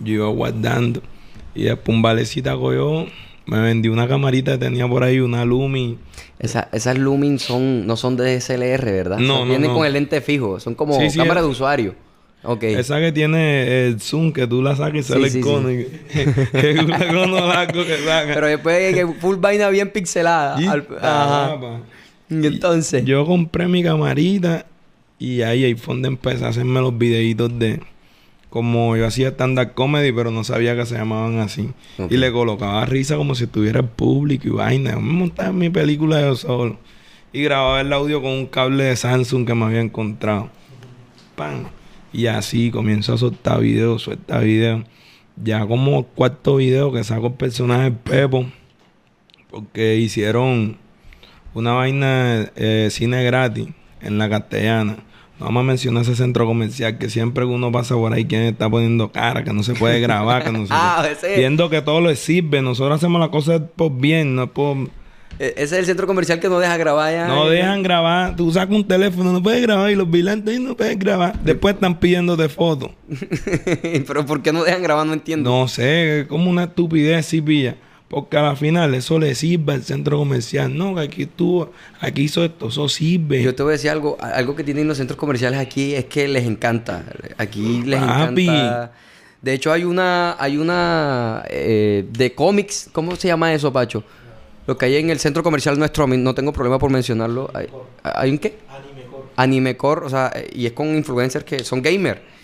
Yo 0.00 0.12
iba 0.12 0.28
guardando. 0.28 1.02
Y 1.54 1.64
después 1.64 1.94
un 1.94 2.02
valecita 2.02 2.54
cogió, 2.56 3.06
me 3.46 3.60
vendí 3.60 3.88
una 3.88 4.06
camarita 4.06 4.52
que 4.52 4.58
tenía 4.58 4.86
por 4.88 5.02
ahí, 5.02 5.20
una 5.20 5.44
Lumi. 5.44 5.98
Esa- 6.38 6.68
esas 6.72 6.96
Lumin 6.98 7.38
son, 7.38 7.86
no 7.86 7.96
son 7.96 8.16
de 8.16 8.36
SLR, 8.40 8.84
¿verdad? 8.84 9.18
No, 9.18 9.34
O 9.34 9.36
sea, 9.38 9.44
no, 9.44 9.50
Vienen 9.50 9.70
no. 9.70 9.76
con 9.76 9.86
el 9.86 9.92
lente 9.92 10.20
fijo. 10.20 10.60
Son 10.60 10.74
como 10.74 10.98
Sí, 11.00 11.10
sí, 11.10 11.18
cámaras 11.18 11.42
de 11.44 11.48
usuario. 11.48 11.94
Ok. 12.44 12.62
Esa 12.62 13.00
que 13.00 13.10
tiene 13.10 13.86
el 13.88 14.00
zoom, 14.00 14.32
que 14.32 14.46
tú 14.46 14.62
la 14.62 14.76
sacas 14.76 15.00
y 15.00 15.02
sale 15.02 15.28
sí, 15.30 15.38
el 15.38 15.44
sí. 15.44 15.50
cono. 15.50 15.72
y- 15.72 15.84
que 16.52 16.70
es 16.70 16.78
un 16.78 16.90
cono 16.92 17.46
largo 17.48 17.84
que 17.84 17.96
saca. 18.04 18.34
Pero 18.34 18.46
después 18.46 18.94
que 18.94 19.06
full 19.20 19.36
vaina 19.36 19.68
bien 19.70 19.90
pixelada. 19.90 20.54
Al- 20.70 20.86
ajá. 21.00 21.58
Y 22.30 22.46
entonces. 22.46 23.04
Yo 23.04 23.26
compré 23.26 23.66
mi 23.66 23.82
camarita 23.82 24.66
y 25.18 25.42
ahí 25.42 25.74
donde 25.74 26.06
empecé 26.08 26.44
a 26.44 26.48
hacerme 26.48 26.78
los 26.80 26.96
videitos 26.96 27.58
de... 27.58 27.80
Como 28.50 28.96
yo 28.96 29.06
hacía 29.06 29.28
stand-up 29.28 29.74
comedy, 29.74 30.10
pero 30.12 30.30
no 30.30 30.42
sabía 30.42 30.74
que 30.74 30.86
se 30.86 30.96
llamaban 30.96 31.38
así. 31.38 31.70
Y 32.08 32.16
le 32.16 32.32
colocaba 32.32 32.86
risa 32.86 33.16
como 33.16 33.34
si 33.34 33.44
estuviera 33.44 33.80
el 33.80 33.86
público 33.86 34.48
y 34.48 34.50
vaina. 34.50 34.92
Yo 34.92 35.00
me 35.00 35.12
montaba 35.12 35.50
en 35.50 35.58
mi 35.58 35.68
película 35.70 36.20
yo 36.20 36.34
solo. 36.34 36.78
Y 37.32 37.42
grababa 37.42 37.82
el 37.82 37.92
audio 37.92 38.22
con 38.22 38.30
un 38.30 38.46
cable 38.46 38.84
de 38.84 38.96
Samsung 38.96 39.46
que 39.46 39.54
me 39.54 39.66
había 39.66 39.80
encontrado. 39.80 40.48
¡Pam! 41.36 41.66
Y 42.12 42.26
así 42.26 42.70
comienzo 42.70 43.12
a 43.12 43.18
soltar 43.18 43.60
videos, 43.60 44.02
suelta 44.02 44.38
videos. 44.38 44.84
Ya 45.36 45.66
como 45.66 46.04
cuarto 46.04 46.56
video 46.56 46.90
que 46.90 47.04
saco 47.04 47.26
el 47.26 47.34
personaje 47.34 47.90
Pepo. 47.90 48.46
Porque 49.50 49.96
hicieron 49.96 50.78
una 51.54 51.72
vaina 51.72 52.50
eh, 52.56 52.88
cine 52.90 53.24
gratis 53.24 53.68
en 54.00 54.16
la 54.18 54.30
castellana. 54.30 54.96
Vamos 55.38 55.60
a 55.60 55.64
mencionar 55.64 56.02
ese 56.02 56.16
centro 56.16 56.46
comercial 56.46 56.98
que 56.98 57.08
siempre 57.10 57.44
uno 57.44 57.70
pasa 57.70 57.94
por 57.94 58.12
ahí, 58.12 58.24
quien 58.24 58.42
está 58.42 58.68
poniendo 58.68 59.12
cara, 59.12 59.44
que 59.44 59.52
no 59.52 59.62
se 59.62 59.74
puede 59.74 60.00
grabar, 60.00 60.42
que 60.44 60.50
no 60.52 60.66
se 60.66 60.72
Ah, 60.74 60.96
puede- 60.98 61.12
ese- 61.12 61.36
Viendo 61.36 61.70
que 61.70 61.80
todo 61.82 62.00
le 62.00 62.16
sirve. 62.16 62.60
Nosotros 62.62 62.96
hacemos 62.96 63.20
las 63.20 63.30
cosas 63.30 63.60
por 63.76 63.92
bien, 63.96 64.34
no 64.34 64.52
por 64.52 64.76
E- 65.38 65.54
Ese 65.56 65.62
es 65.62 65.72
el 65.74 65.86
centro 65.86 66.08
comercial 66.08 66.40
que 66.40 66.48
no 66.48 66.58
deja 66.58 66.76
grabar 66.76 67.12
ya. 67.12 67.28
No 67.28 67.48
dejan 67.48 67.84
grabar. 67.84 68.34
Tú 68.34 68.50
sacas 68.50 68.74
un 68.74 68.82
teléfono, 68.88 69.32
no 69.32 69.40
puedes 69.40 69.62
grabar. 69.62 69.88
Y 69.90 69.94
los 69.94 70.10
vigilantes 70.10 70.52
ahí 70.56 70.60
no 70.60 70.76
pueden 70.76 70.98
grabar. 70.98 71.38
Después 71.44 71.74
están 71.76 72.00
pidiéndote 72.00 72.48
fotos. 72.48 72.90
Pero 74.06 74.26
¿por 74.26 74.42
qué 74.42 74.52
no 74.52 74.64
dejan 74.64 74.82
grabar? 74.82 75.06
No 75.06 75.12
entiendo. 75.12 75.48
No 75.50 75.68
sé, 75.68 76.20
es 76.22 76.26
como 76.26 76.50
una 76.50 76.64
estupidez 76.64 77.26
si 77.26 77.40
pilla. 77.40 77.76
Porque 78.08 78.38
a 78.38 78.42
la 78.42 78.56
final 78.56 78.94
eso 78.94 79.18
le 79.18 79.34
sirve 79.34 79.74
al 79.74 79.82
centro 79.82 80.16
comercial. 80.18 80.76
No, 80.76 80.94
que 80.94 81.02
aquí 81.02 81.26
tú, 81.26 81.68
aquí 82.00 82.22
hizo 82.22 82.42
esto, 82.42 82.68
eso 82.68 82.88
sirve. 82.88 83.42
Yo 83.42 83.54
te 83.54 83.62
voy 83.62 83.70
a 83.70 83.72
decir 83.72 83.90
algo, 83.90 84.16
algo 84.20 84.56
que 84.56 84.64
tienen 84.64 84.88
los 84.88 84.96
centros 84.96 85.18
comerciales 85.18 85.60
aquí 85.60 85.94
es 85.94 86.06
que 86.06 86.26
les 86.26 86.46
encanta. 86.46 87.04
Aquí 87.36 87.82
les 87.82 88.00
Papi. 88.00 88.48
encanta. 88.48 88.92
De 89.42 89.52
hecho, 89.52 89.70
hay 89.70 89.84
una, 89.84 90.36
hay 90.38 90.56
una 90.56 91.44
eh, 91.48 92.06
de 92.10 92.34
cómics, 92.34 92.88
¿cómo 92.92 93.14
se 93.14 93.28
llama 93.28 93.52
eso, 93.52 93.72
Pacho? 93.72 94.02
Lo 94.66 94.76
que 94.76 94.86
hay 94.86 94.96
en 94.96 95.10
el 95.10 95.18
centro 95.18 95.42
comercial 95.42 95.78
nuestro, 95.78 96.06
no 96.06 96.34
tengo 96.34 96.52
problema 96.52 96.78
por 96.78 96.90
mencionarlo. 96.90 97.50
¿Hay, 97.54 97.68
¿hay 98.02 98.30
un 98.30 98.38
qué? 98.38 98.58
Animecore. 99.36 100.04
o 100.04 100.08
sea, 100.08 100.32
y 100.52 100.66
es 100.66 100.72
con 100.72 100.94
influencers 100.94 101.44
que 101.44 101.62
son 101.62 101.80
gamer. 101.80 102.37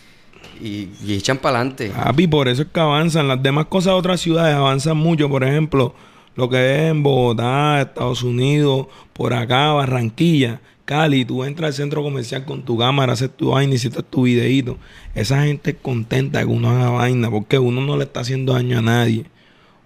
Y, 0.61 0.90
y 1.04 1.14
echan 1.14 1.38
para 1.38 1.58
adelante. 1.58 1.90
Papi, 1.90 2.26
por 2.26 2.49
eso 2.49 2.62
es 2.62 2.68
que 2.68 2.80
avanzan. 2.80 3.28
Las 3.28 3.42
demás 3.42 3.66
cosas 3.66 3.92
de 3.92 3.99
otras 3.99 4.20
ciudades 4.20 4.54
avanzan 4.54 4.96
mucho. 4.96 5.28
Por 5.28 5.44
ejemplo, 5.44 5.94
lo 6.37 6.49
que 6.49 6.56
es 6.56 6.90
en 6.90 7.02
Bogotá, 7.02 7.80
Estados 7.80 8.23
Unidos, 8.23 8.87
por 9.12 9.34
acá, 9.34 9.73
Barranquilla, 9.73 10.61
Cali. 10.84 11.25
Tú 11.25 11.44
entras 11.44 11.68
al 11.68 11.75
centro 11.75 12.02
comercial 12.02 12.44
con 12.44 12.62
tu 12.62 12.76
cámara, 12.76 13.12
haces 13.12 13.30
tu 13.37 13.50
vaina, 13.50 13.75
hiciste 13.75 14.02
tu 14.02 14.23
videíto. 14.23 14.76
Esa 15.14 15.44
gente 15.44 15.70
es 15.70 15.76
contenta 15.80 16.40
que 16.40 16.46
uno 16.46 16.70
haga 16.70 16.90
vaina 16.90 17.30
porque 17.30 17.58
uno 17.58 17.80
no 17.80 17.96
le 17.96 18.04
está 18.04 18.20
haciendo 18.20 18.54
daño 18.54 18.78
a 18.78 18.82
nadie. 18.82 19.26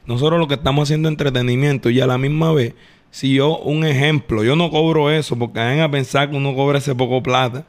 Nosotros 0.07 0.39
lo 0.39 0.49
que 0.49 0.55
estamos 0.55 0.89
haciendo 0.89 1.09
es 1.09 1.13
entretenimiento 1.13 1.91
y 1.91 2.01
a 2.01 2.07
la 2.07 2.17
misma 2.17 2.53
vez, 2.53 2.75
si 3.11 3.35
yo, 3.35 3.59
un 3.59 3.85
ejemplo, 3.85 4.43
yo 4.43 4.57
no 4.57 4.71
cobro 4.71 5.11
eso 5.11 5.39
porque 5.39 5.59
vayan 5.59 5.81
a 5.81 5.91
pensar 5.91 6.31
que 6.31 6.37
uno 6.37 6.55
cobra 6.55 6.79
ese 6.79 6.95
poco 6.95 7.23
plata. 7.23 7.67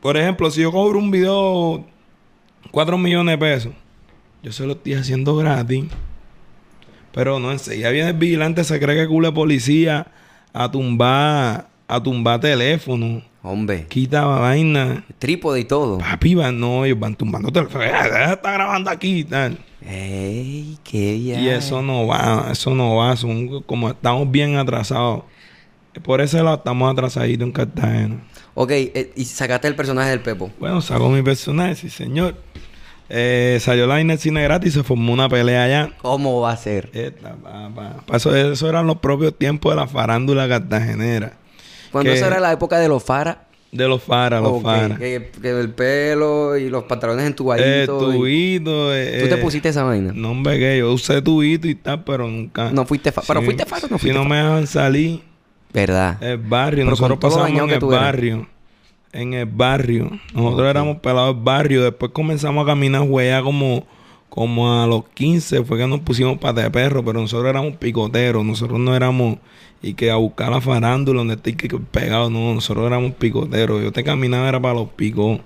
Por 0.00 0.16
ejemplo, 0.16 0.50
si 0.50 0.62
yo 0.62 0.70
cobro 0.72 0.98
un 0.98 1.10
video 1.10 1.84
4 2.70 2.98
millones 2.98 3.32
de 3.32 3.38
pesos, 3.38 3.72
yo 4.42 4.52
se 4.52 4.64
lo 4.66 4.72
estoy 4.72 4.94
haciendo 4.94 5.36
gratis. 5.36 5.84
Pero 7.12 7.40
no, 7.40 7.50
enseguida 7.50 7.90
viene 7.90 8.10
el 8.10 8.16
vigilante, 8.16 8.62
se 8.64 8.78
cree 8.78 8.96
que 8.96 9.08
cule 9.08 9.32
policía 9.32 10.06
a 10.52 10.70
tumbar, 10.70 11.68
a 11.88 12.02
tumbar 12.02 12.40
teléfono, 12.40 13.22
Hombre, 13.42 13.86
quita 13.88 14.24
vaina. 14.26 15.04
trípode 15.18 15.60
y 15.60 15.64
todo. 15.64 15.98
Papi, 15.98 16.34
van, 16.34 16.58
no, 16.58 16.84
ellos 16.84 16.98
van 16.98 17.14
tumbando 17.14 17.50
teléfono. 17.52 17.84
Eh, 17.84 18.32
estar 18.32 18.54
grabando 18.54 18.90
aquí 18.90 19.20
y 19.20 19.24
tal. 19.24 19.56
¡Ey, 19.80 20.76
qué 20.82 21.14
bien! 21.14 21.40
Y 21.40 21.48
eso 21.48 21.80
no 21.80 22.06
va, 22.06 22.48
eso 22.50 22.74
no 22.74 22.96
va. 22.96 23.16
Son 23.16 23.62
como 23.62 23.90
estamos 23.90 24.30
bien 24.30 24.56
atrasados. 24.56 25.22
Por 26.02 26.20
ese 26.20 26.42
lado 26.42 26.56
estamos 26.56 26.92
atrasaditos 26.92 27.46
en 27.46 27.52
Cartagena. 27.52 28.16
Ok, 28.60 28.70
eh, 28.72 29.12
y 29.14 29.24
sacaste 29.24 29.68
el 29.68 29.76
personaje 29.76 30.10
del 30.10 30.18
Pepo. 30.18 30.50
Bueno, 30.58 30.80
sacó 30.80 31.08
mi 31.10 31.22
personaje, 31.22 31.76
sí, 31.76 31.90
señor. 31.90 32.34
Eh, 33.08 33.58
salió 33.60 33.86
la 33.86 34.00
en 34.00 34.10
el 34.10 34.18
cine 34.18 34.42
gratis 34.42 34.70
y 34.74 34.78
se 34.78 34.82
formó 34.82 35.12
una 35.12 35.28
pelea 35.28 35.62
allá. 35.62 35.92
¿Cómo 36.02 36.40
va 36.40 36.50
a 36.52 36.56
ser? 36.56 36.90
Esta, 36.92 37.36
pa, 37.36 37.70
pa. 37.74 37.96
Pa, 38.04 38.16
Eso, 38.16 38.34
eso 38.34 38.68
eran 38.68 38.86
los 38.88 38.96
propios 38.98 39.38
tiempos 39.38 39.72
de 39.72 39.76
la 39.76 39.86
farándula 39.86 40.48
cartagenera. 40.48 41.34
Cuando 41.92 42.10
Que- 42.10 42.16
esa 42.16 42.26
era 42.26 42.40
la 42.40 42.50
época 42.52 42.80
de 42.80 42.88
los 42.88 43.02
faras. 43.02 43.36
De 43.70 43.86
los 43.86 44.02
faras, 44.02 44.42
los 44.42 44.54
Ok, 44.54 44.62
faras. 44.62 44.98
Que, 44.98 45.30
que 45.40 45.50
el 45.50 45.70
pelo 45.70 46.56
y 46.56 46.68
los 46.68 46.82
pantalones 46.84 47.24
Eh, 47.24 47.28
entubaditos. 47.28 48.12
y- 48.14 48.16
tubito. 48.18 48.92
eh, 48.94 49.20
¿Tú 49.22 49.28
te 49.28 49.34
eh, 49.34 49.38
pusiste 49.38 49.68
esa 49.68 49.84
vaina? 49.84 50.10
No, 50.14 50.32
hombre, 50.32 50.58
que 50.58 50.78
yo 50.78 50.92
usé 50.92 51.22
tubito 51.22 51.68
y 51.68 51.76
tal, 51.76 52.02
pero 52.02 52.26
nunca. 52.26 52.72
No 52.72 52.84
fuiste 52.86 53.12
fa- 53.12 53.22
pero 53.24 53.40
fuiste 53.42 53.64
faro 53.66 53.86
o 53.86 53.90
no 53.90 53.98
Si 53.98 54.06
fuiste 54.08 54.18
no 54.18 54.24
me 54.24 54.36
dejan 54.36 54.66
salir, 54.66 55.20
¿Verdad? 55.72 56.22
el 56.22 56.38
barrio. 56.38 56.84
Pero 56.84 56.90
Nosotros 56.90 57.18
pasamos 57.18 57.50
en 57.50 57.70
el 57.70 57.80
barrio. 57.80 58.46
En 59.12 59.34
el 59.34 59.46
barrio. 59.46 60.10
Nosotros 60.34 60.68
éramos 60.68 60.98
pelados 60.98 61.34
del 61.34 61.44
barrio. 61.44 61.84
Después 61.84 62.12
comenzamos 62.12 62.64
a 62.64 62.66
caminar 62.66 63.02
huella 63.02 63.42
como, 63.42 63.86
como 64.28 64.82
a 64.82 64.86
los 64.86 65.04
15. 65.14 65.64
Fue 65.64 65.78
que 65.78 65.86
nos 65.86 66.00
pusimos 66.00 66.38
pata 66.38 66.62
de 66.62 66.70
perro. 66.70 67.04
Pero 67.04 67.20
nosotros 67.20 67.48
éramos 67.48 67.76
picoteros. 67.76 68.44
Nosotros 68.44 68.78
no 68.78 68.94
éramos... 68.94 69.38
Y 69.80 69.94
que 69.94 70.10
a 70.10 70.16
buscar 70.16 70.50
la 70.50 70.60
farándula 70.60 71.18
donde 71.18 71.34
estoy 71.34 71.54
pegado. 71.92 72.30
No, 72.30 72.54
nosotros 72.54 72.86
éramos 72.86 73.12
picoteros. 73.12 73.82
Yo 73.82 73.92
te 73.92 74.02
caminaba 74.02 74.48
era 74.48 74.60
para 74.60 74.74
los 74.74 74.88
picos. 74.88 75.40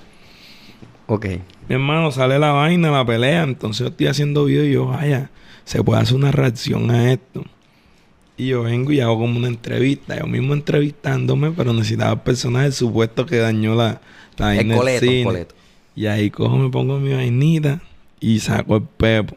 Ok. 1.07 1.27
Mi 1.69 1.75
hermano, 1.75 2.11
sale 2.11 2.39
la 2.39 2.53
vaina, 2.53 2.91
la 2.91 3.05
pelea. 3.05 3.43
Entonces 3.43 3.81
yo 3.81 3.89
estoy 3.89 4.07
haciendo 4.07 4.47
video 4.47 4.65
y 4.65 4.73
yo, 4.73 4.87
vaya, 4.87 5.31
se 5.65 5.83
puede 5.83 6.01
hacer 6.01 6.17
una 6.17 6.33
reacción 6.33 6.91
a 6.91 7.13
esto. 7.13 7.45
Y 8.43 8.49
yo 8.49 8.65
vengo 8.65 8.91
y 8.91 8.99
hago 8.99 9.19
como 9.19 9.39
una 9.39 9.47
entrevista. 9.47 10.19
Yo 10.19 10.27
mismo 10.27 10.53
entrevistándome, 10.53 11.53
pero 11.53 11.73
necesitaba 11.73 12.15
el 12.15 12.21
personaje 12.21 12.73
supuesto 12.73 13.25
que 13.25 13.37
dañó 13.37 13.77
la, 13.77 14.01
la 14.37 14.57
El 14.57 14.57
vaina 14.57 14.75
del 14.75 14.79
coleto, 14.79 15.07
el 15.07 15.25
coleto. 15.25 15.55
Y 15.95 16.07
ahí 16.07 16.29
cojo, 16.29 16.57
me 16.57 16.69
pongo 16.69 16.99
mi 16.99 17.15
vainita 17.15 17.81
y 18.19 18.41
saco 18.41 18.77
el 18.77 18.83
Pepo. 18.83 19.37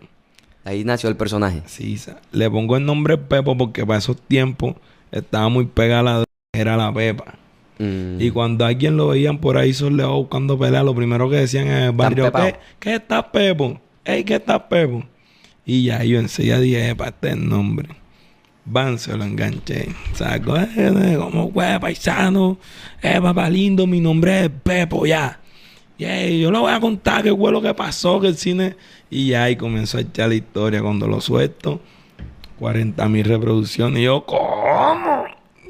Ahí 0.64 0.84
nació 0.84 1.10
el 1.10 1.18
personaje. 1.18 1.62
Sí, 1.68 2.00
le 2.32 2.50
pongo 2.50 2.78
el 2.78 2.86
nombre 2.86 3.20
Pepo 3.20 3.56
porque 3.56 3.86
para 3.86 4.00
esos 4.00 4.20
tiempos 4.20 4.74
estaba 5.12 5.50
muy 5.50 5.66
pegada 5.66 6.02
la 6.02 6.24
era 6.52 6.76
la 6.76 6.92
Pepa. 6.92 7.36
Mm. 7.78 8.20
Y 8.20 8.32
cuando 8.32 8.66
alguien 8.66 8.98
lo 8.98 9.10
veían 9.10 9.38
por 9.38 9.58
ahí 9.58 9.72
soleado 9.76 10.16
buscando 10.16 10.58
pelea, 10.58 10.82
lo 10.82 10.96
primero 10.96 11.30
que 11.30 11.36
decían 11.36 11.68
en 11.68 11.84
el 11.84 11.92
barrio. 11.92 12.32
¿qué, 12.32 12.56
¿qué 12.80 12.96
está 12.96 13.32
Pepo? 13.32 13.80
Ey, 14.04 14.24
¿qué 14.24 14.36
está 14.36 14.68
Pepo? 14.68 15.04
Y 15.64 15.84
ya 15.84 16.04
yo 16.04 16.18
enseguida 16.18 16.60
dije, 16.60 16.96
para 16.96 17.12
este 17.12 17.30
el 17.30 17.48
nombre. 17.48 17.90
Van, 18.66 18.98
se 18.98 19.16
lo 19.16 19.24
enganché. 19.24 19.90
Saco, 20.14 20.58
eh, 20.58 20.68
eh, 20.76 21.18
como 21.18 21.52
fue, 21.52 21.80
paisano, 21.80 22.58
eh, 23.02 23.22
papá 23.22 23.50
lindo, 23.50 23.86
mi 23.86 24.02
nombre 24.02 24.46
es 24.46 24.50
Pepo, 24.50 25.06
ya. 25.06 25.40
Y 25.98 26.06
eh, 26.06 26.40
yo 26.40 26.52
le 26.52 26.60
voy 26.60 26.72
a 26.72 26.80
contar 26.80 27.24
qué 27.24 27.34
fue 27.34 27.52
lo 27.52 27.62
que 27.62 27.74
pasó, 27.74 28.20
que 28.20 28.28
el 28.28 28.38
cine... 28.38 28.76
Y 29.10 29.34
ahí 29.34 29.56
comenzó 29.56 29.98
a 29.98 30.02
echar 30.02 30.30
la 30.30 30.36
historia. 30.36 30.82
Cuando 30.82 31.08
lo 31.08 31.22
suelto, 31.22 31.80
40 32.60 33.08
mil 33.08 33.24
reproducciones. 33.24 34.00
Y 34.00 34.04
yo, 34.04 34.26
¿cómo? 34.26 35.26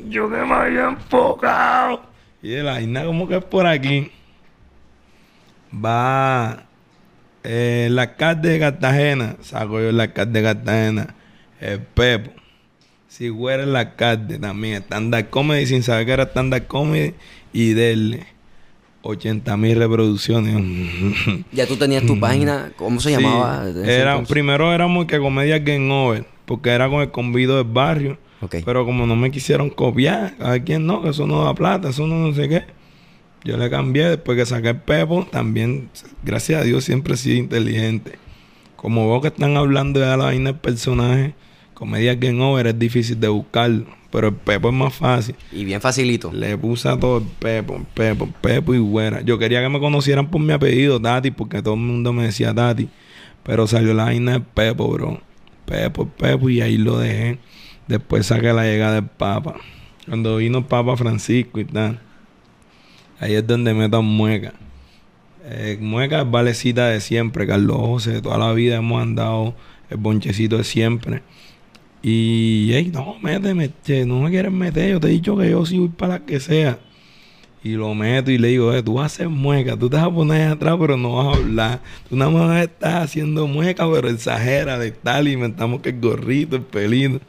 Yo 0.08 0.30
que 0.30 0.38
me 0.38 0.54
había 0.54 0.86
enfocado. 0.86 2.02
Y 2.42 2.50
de 2.50 2.64
la 2.64 2.74
vaina 2.74 3.06
como 3.06 3.28
que 3.28 3.38
es 3.38 3.44
por 3.44 3.68
aquí. 3.68 4.12
Va 5.74 6.64
eh, 7.44 7.90
la 7.92 8.04
alcalde 8.04 8.50
de 8.50 8.60
Cartagena. 8.60 9.36
Saco 9.42 9.80
yo 9.80 9.90
el 9.90 10.00
alcalde 10.00 10.42
de 10.42 10.46
Cartagena. 10.46 11.16
El 11.60 11.82
Pepo. 11.82 12.32
Si 13.18 13.32
fuera 13.32 13.64
el 13.64 13.74
alcalde 13.76 14.38
también. 14.40 14.84
Stand-up 14.84 15.30
comedy 15.30 15.66
sin 15.68 15.84
saber 15.84 16.06
que 16.06 16.12
era 16.12 16.24
stand-up 16.26 16.68
comedy. 16.68 17.14
Y 17.54 17.74
darle 17.74 18.26
80 19.04 19.56
mil 19.56 19.78
reproducciones. 19.78 20.54
Ya 21.54 21.66
tú 21.66 21.78
tenías 21.78 22.06
tu 22.06 22.20
página. 22.20 22.74
¿Cómo 22.76 23.00
se 23.00 23.16
Sí. 23.16 23.22
llamaba? 23.22 23.64
Era, 23.86 24.22
primero 24.24 24.74
éramos 24.74 25.06
que 25.06 25.18
comedia 25.20 25.60
Game 25.60 25.90
Over, 25.90 26.26
porque 26.46 26.72
era 26.72 26.90
con 26.90 27.02
el 27.02 27.12
convido 27.12 27.56
del 27.56 27.72
barrio. 27.72 28.18
Pero 28.66 28.84
como 28.86 29.08
no 29.08 29.16
me 29.16 29.32
quisieron 29.32 29.70
copiar, 29.70 30.36
a 30.42 30.60
quien 30.60 30.86
no, 30.86 31.02
que 31.02 31.10
eso 31.10 31.26
no 31.26 31.46
da 31.46 31.54
plata, 31.56 31.90
eso 31.92 32.06
no, 32.06 32.16
no 32.16 32.34
sé 32.34 32.50
qué. 32.50 32.64
Yo 33.46 33.56
le 33.58 33.70
cambié 33.70 34.10
después 34.10 34.38
que 34.38 34.46
saqué 34.46 34.70
el 34.70 34.78
Pepo, 34.82 35.26
también, 35.32 35.90
gracias 36.24 36.62
a 36.62 36.64
Dios, 36.66 36.84
siempre 36.84 37.14
he 37.14 37.18
sido 37.18 37.38
inteligente. 37.38 38.20
Como 38.76 39.10
veo 39.10 39.22
que 39.22 39.30
están 39.30 39.56
hablando 39.56 40.02
de 40.02 40.08
la 40.08 40.18
vaina 40.18 40.52
del 40.52 40.60
personaje, 40.60 41.34
comedia 41.76 42.16
Game 42.16 42.42
Over 42.42 42.68
es 42.68 42.80
difícil 42.80 43.20
de 43.20 43.28
buscarlo, 43.28 43.86
pero 44.12 44.30
el 44.30 44.34
Pepo 44.34 44.70
es 44.70 44.74
más 44.74 44.94
fácil. 44.94 45.36
Y 45.52 45.66
bien 45.66 45.80
facilito. 45.80 46.32
Le 46.34 46.58
puse 46.58 46.90
a 46.90 46.98
todo 46.98 47.20
el 47.20 47.26
Pepo, 47.26 47.76
el 47.76 47.84
Pepo, 47.84 48.26
el 48.26 48.32
Pepo 48.32 48.74
y 48.74 48.80
güera. 48.80 49.22
Yo 49.22 49.38
quería 49.38 49.62
que 49.62 49.70
me 49.70 49.80
conocieran 49.80 50.32
por 50.32 50.42
mi 50.42 50.54
apellido, 50.54 51.00
Tati, 51.00 51.30
porque 51.30 51.62
todo 51.62 51.76
el 51.76 51.82
mundo 51.82 52.14
me 52.14 52.24
decía 52.24 52.54
Tati. 52.54 52.90
Pero 53.44 53.68
salió 53.68 53.94
la 53.94 54.06
vaina 54.06 54.34
de 54.34 54.40
Pepo, 54.40 54.90
bro. 54.90 55.22
Pepo, 55.66 56.08
Pepo, 56.08 56.50
y 56.50 56.62
ahí 56.62 56.78
lo 56.78 56.98
dejé. 56.98 57.38
Después 57.88 58.26
saqué 58.26 58.54
la 58.54 58.64
llegada 58.64 58.96
del 58.96 59.06
Papa. 59.06 59.56
Cuando 60.08 60.38
vino 60.38 60.60
el 60.60 60.66
Papa 60.66 60.98
Francisco 60.98 61.60
y 61.60 61.66
tal. 61.66 62.00
Ahí 63.20 63.34
es 63.34 63.46
donde 63.46 63.74
meto 63.74 63.98
a 63.98 64.02
Mueca. 64.02 64.54
Eh, 65.44 65.78
Mueca 65.80 66.22
es 66.22 66.32
valecita 66.32 66.88
de 66.88 67.02
siempre, 67.02 67.46
Carlos 67.46 67.78
José. 67.78 68.22
Toda 68.22 68.38
la 68.38 68.52
vida 68.54 68.78
hemos 68.78 69.02
andado 69.02 69.56
el 69.90 69.98
bonchecito 69.98 70.58
de 70.58 70.64
siempre. 70.64 71.22
Y, 72.08 72.72
ey, 72.74 72.92
no, 72.94 73.16
méteme, 73.20 73.72
che, 73.84 74.06
no 74.06 74.20
me 74.20 74.30
quieres 74.30 74.52
meter. 74.52 74.92
Yo 74.92 75.00
te 75.00 75.08
he 75.08 75.10
dicho 75.10 75.36
que 75.36 75.50
yo 75.50 75.66
sí 75.66 75.80
voy 75.80 75.88
para 75.90 76.20
la 76.20 76.26
que 76.26 76.40
sea. 76.40 76.78
Y 77.64 77.72
lo 77.72 77.96
meto 77.96 78.30
y 78.30 78.38
le 78.38 78.50
digo, 78.50 78.72
eh, 78.76 78.84
tú 78.84 78.94
vas 78.96 79.04
a 79.04 79.06
hacer 79.16 79.30
mueca, 79.30 79.76
tú 79.76 79.90
te 79.90 79.98
vas 79.98 80.06
a 80.06 80.12
poner 80.14 80.50
atrás, 80.50 80.78
pero 80.80 80.98
no 80.98 81.16
vas 81.16 81.36
a 81.36 81.40
hablar. 81.40 81.82
Tú 82.08 82.16
nada 82.16 82.30
más 82.30 82.62
estás 82.62 83.06
haciendo 83.06 83.48
mueca, 83.48 83.90
pero 83.92 84.08
exagera 84.08 84.78
de 84.78 84.92
tal. 84.92 85.28
Y 85.28 85.32
inventamos 85.32 85.82
que 85.82 85.90
el 85.90 86.00
gorrito, 86.00 86.56
el 86.58 86.62
pelito. 86.62 87.22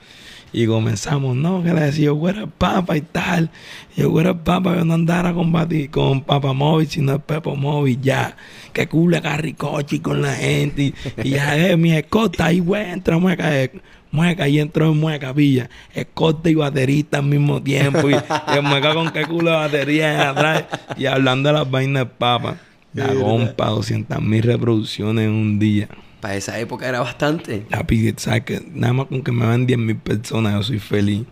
Y 0.52 0.66
comenzamos, 0.66 1.34
no, 1.36 1.62
que 1.62 1.72
le 1.72 1.80
decía, 1.80 2.06
yo 2.06 2.18
fuera 2.18 2.42
el 2.42 2.48
papa 2.48 2.98
y 2.98 3.00
tal. 3.00 3.50
Yo 3.96 4.10
fuera 4.10 4.30
el 4.30 4.38
papa, 4.40 4.76
yo 4.76 4.84
no 4.84 4.92
andara 4.92 5.32
con, 5.32 5.52
bati- 5.54 5.88
con 5.88 6.22
Papa 6.22 6.52
Móvil, 6.52 6.86
sino 6.86 7.14
el 7.14 7.20
Pepo 7.20 7.56
Móvil, 7.56 7.98
ya. 8.02 8.36
Que 8.74 8.86
cule 8.88 9.22
carricochi 9.22 10.00
con 10.00 10.20
la 10.20 10.34
gente. 10.34 10.82
Y, 10.82 10.94
y 11.24 11.30
ya, 11.30 11.56
eh, 11.56 11.78
mi 11.78 11.92
escota, 11.92 12.46
ahí, 12.46 12.60
güey, 12.60 12.90
entra 12.90 13.16
mueca. 13.18 13.58
eh, 13.58 13.70
mueca 14.16 14.48
y 14.48 14.58
entró 14.58 14.90
en 14.90 14.98
mueca, 14.98 15.32
pilla. 15.32 15.70
Escote 15.94 16.50
y 16.50 16.54
baterista 16.54 17.18
al 17.18 17.26
mismo 17.26 17.62
tiempo. 17.62 18.10
Y, 18.10 18.14
y 18.54 18.56
el 18.56 18.62
mueca 18.62 18.94
con 18.94 19.10
qué 19.10 19.24
culo 19.26 19.50
de 19.50 19.56
batería 19.56 20.14
en 20.14 20.20
atrás. 20.20 20.64
Y 20.96 21.06
hablando 21.06 21.50
de 21.50 21.52
las 21.52 21.70
vainas 21.70 22.04
de 22.04 22.06
papa. 22.06 22.56
La 22.94 23.14
compa, 23.14 23.66
200 23.66 24.22
mil 24.22 24.42
reproducciones 24.42 25.26
en 25.26 25.32
un 25.32 25.58
día. 25.58 25.88
Para 26.20 26.34
esa 26.36 26.58
época 26.58 26.88
era 26.88 27.00
bastante. 27.00 27.58
Papi, 27.70 28.14
¿sabes 28.16 28.44
que 28.44 28.62
Nada 28.72 28.94
más 28.94 29.06
con 29.06 29.22
que 29.22 29.32
me 29.32 29.44
van 29.44 29.66
10 29.66 29.78
mil 29.78 29.96
personas, 29.96 30.54
yo 30.54 30.62
soy 30.62 30.78
feliz. 30.78 31.26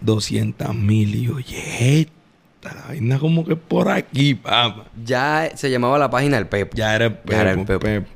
200 0.00 0.74
mil. 0.74 1.14
Y 1.14 1.28
oye, 1.28 2.00
esta 2.00 2.74
la 2.74 2.86
vaina 2.88 3.18
como 3.18 3.44
que 3.44 3.56
por 3.56 3.90
aquí, 3.90 4.34
papá. 4.34 4.86
Ya 5.04 5.50
se 5.54 5.70
llamaba 5.70 5.98
la 5.98 6.08
página 6.08 6.38
El 6.38 6.46
Pepo. 6.46 6.74
Ya 6.74 6.94
era 6.94 7.06
el 7.06 7.12
Pepo, 7.12 7.32
Ya 7.32 7.40
era 7.42 7.50
el 7.52 7.64
Pepo. 7.64 7.80
Pepo. 7.80 8.08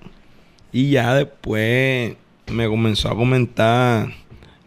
Y 0.73 0.91
ya 0.91 1.15
después 1.15 2.17
me 2.51 2.69
comenzó 2.69 3.09
a 3.11 3.17
comentar, 3.17 4.09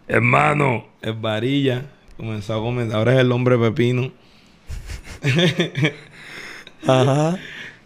hermano, 0.08 0.86
el 1.02 1.14
varilla. 1.14 1.86
Comenzó 2.18 2.56
a 2.56 2.60
comentar, 2.60 2.98
ahora 2.98 3.14
es 3.14 3.20
el 3.20 3.32
hombre 3.32 3.58
pepino. 3.58 4.12
Ajá. 6.88 7.38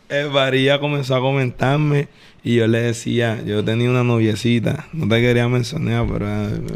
El 0.09 0.29
varilla 0.29 0.79
comenzó 0.79 1.15
a 1.15 1.19
comentarme 1.19 2.07
y 2.43 2.55
yo 2.55 2.67
le 2.67 2.81
decía, 2.81 3.41
yo 3.45 3.63
tenía 3.63 3.89
una 3.89 4.03
noviecita, 4.03 4.87
no 4.93 5.07
te 5.07 5.21
quería 5.21 5.47
mencionar, 5.47 6.05
pero... 6.11 6.27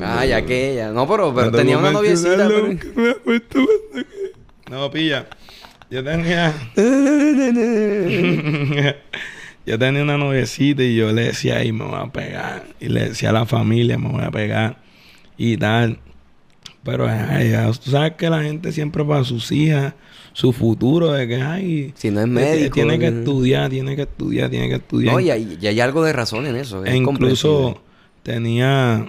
Ah, 0.03 0.25
ya 0.25 0.45
que 0.45 0.73
ella. 0.73 0.91
No, 0.91 1.07
pero, 1.07 1.33
pero 1.33 1.51
tenía 1.51 1.77
una 1.77 1.91
noviecita. 1.91 2.47
pero- 2.47 2.67
lo 2.67 2.77
que 2.79 2.87
me 2.95 3.09
ha 3.11 3.15
puesto 3.15 3.59
cuando 3.65 4.07
que- 4.07 4.69
No, 4.69 4.91
pilla. 4.91 5.27
Yo 5.89 6.03
tenía... 6.03 6.53
yo 9.65 9.79
tenía 9.79 10.03
una 10.03 10.17
noviecita 10.17 10.83
y 10.83 10.95
yo 10.95 11.11
le 11.11 11.23
decía, 11.25 11.57
ay, 11.57 11.71
me 11.71 11.85
voy 11.85 11.99
a 11.99 12.07
pegar. 12.11 12.65
Y 12.79 12.89
le 12.89 13.09
decía 13.09 13.29
a 13.29 13.33
la 13.33 13.45
familia, 13.45 13.97
me 13.97 14.09
voy 14.09 14.23
a 14.23 14.31
pegar. 14.31 14.77
Y 15.37 15.57
tal. 15.57 15.99
Pero, 16.83 17.07
ay, 17.07 17.51
ya, 17.51 17.71
tú 17.71 17.91
sabes 17.91 18.13
que 18.13 18.29
la 18.29 18.43
gente 18.43 18.73
siempre 18.73 19.05
para 19.05 19.23
sus 19.23 19.51
hijas, 19.53 19.93
su 20.33 20.51
futuro, 20.51 21.13
de 21.13 21.27
que, 21.29 21.41
ay... 21.41 21.93
Si 21.95 22.11
no 22.11 22.19
es 22.19 22.27
médico, 22.27 22.73
Tiene 22.73 22.99
que 22.99 23.07
estudiar, 23.07 23.69
tiene 23.69 23.95
que 23.95 24.01
estudiar, 24.01 24.49
tiene 24.49 24.67
que 24.67 24.75
estudiar. 24.75 25.13
No, 25.13 25.19
y 25.21 25.29
hay, 25.29 25.57
y 25.61 25.67
hay 25.67 25.79
algo 25.79 26.03
de 26.03 26.11
razón 26.11 26.45
en 26.45 26.57
eso. 26.57 26.83
es 26.83 26.91
E 26.91 26.97
incluso 26.97 27.81
tenía, 28.21 29.05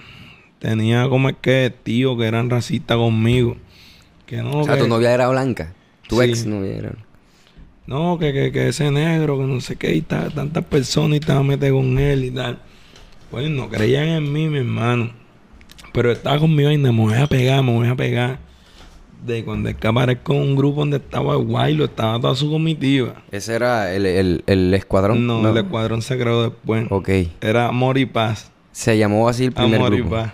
tenía 0.60 1.08
como 1.08 1.30
es 1.30 1.36
que 1.40 1.72
tío 1.82 2.16
que 2.16 2.26
eran 2.26 2.48
racistas 2.48 2.96
conmigo. 2.96 3.56
Que 4.26 4.36
no, 4.36 4.60
O 4.60 4.64
sea, 4.64 4.74
que, 4.76 4.82
tu 4.82 4.88
novia 4.88 5.12
era 5.12 5.28
blanca. 5.28 5.74
Tu 6.08 6.20
Sí. 6.20 6.28
ex 6.28 6.46
novia 6.46 6.76
era. 6.76 6.92
No, 7.86 8.18
que, 8.18 8.32
que, 8.32 8.52
que 8.52 8.68
ese 8.68 8.90
negro, 8.90 9.38
que 9.38 9.44
no 9.44 9.60
sé 9.60 9.76
qué, 9.76 9.94
y 9.94 10.00
tal, 10.00 10.32
tantas 10.32 10.64
personas 10.64 11.12
y 11.12 11.20
estaba 11.20 11.42
metido 11.42 11.76
con 11.76 11.98
él 11.98 12.24
y 12.24 12.30
tal. 12.30 12.58
Pues 13.30 13.48
no 13.50 13.68
creían 13.68 14.08
en 14.08 14.32
mí, 14.32 14.48
mi 14.48 14.58
hermano. 14.58 15.10
Pero 15.92 16.10
estaba 16.10 16.38
conmigo 16.38 16.70
y 16.70 16.78
me 16.78 16.90
voy 16.90 17.14
a 17.14 17.26
pegar, 17.26 17.62
me 17.62 17.72
voy 17.72 17.88
a 17.88 17.94
pegar. 17.94 18.38
De 19.24 19.44
cuando 19.44 19.70
es 19.70 19.76
que 19.76 19.86
aparezco 19.86 20.34
en 20.34 20.42
un 20.42 20.56
grupo 20.56 20.80
donde 20.80 20.98
estaba 20.98 21.36
Guaylo, 21.36 21.84
estaba 21.86 22.20
toda 22.20 22.34
su 22.34 22.50
comitiva. 22.50 23.22
Ese 23.30 23.54
era 23.54 23.94
el, 23.94 24.04
el, 24.04 24.44
el 24.46 24.74
escuadrón. 24.74 25.26
No, 25.26 25.48
el 25.48 25.56
escuadrón 25.56 26.02
se 26.02 26.18
creó 26.18 26.42
después. 26.42 26.86
Ok. 26.90 27.08
Era 27.40 27.68
Amor 27.68 27.96
y 27.96 28.06
Paz. 28.06 28.52
Se 28.72 28.98
llamó 28.98 29.28
así 29.28 29.44
el 29.46 29.52
primer 29.52 29.76
Amor 29.76 29.94
y 29.94 29.98
grupo. 29.98 30.16
Paz. 30.16 30.32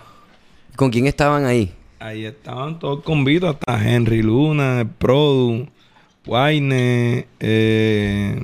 ¿Con 0.76 0.90
quién 0.90 1.06
estaban 1.06 1.44
ahí? 1.44 1.72
Ahí 2.00 2.24
estaban 2.24 2.78
todos 2.78 3.02
convitos, 3.02 3.54
hasta 3.54 3.86
Henry 3.86 4.22
Luna, 4.22 4.80
el 4.80 4.88
Produ, 4.88 5.68
Guayne, 6.26 7.26
eh, 7.40 8.40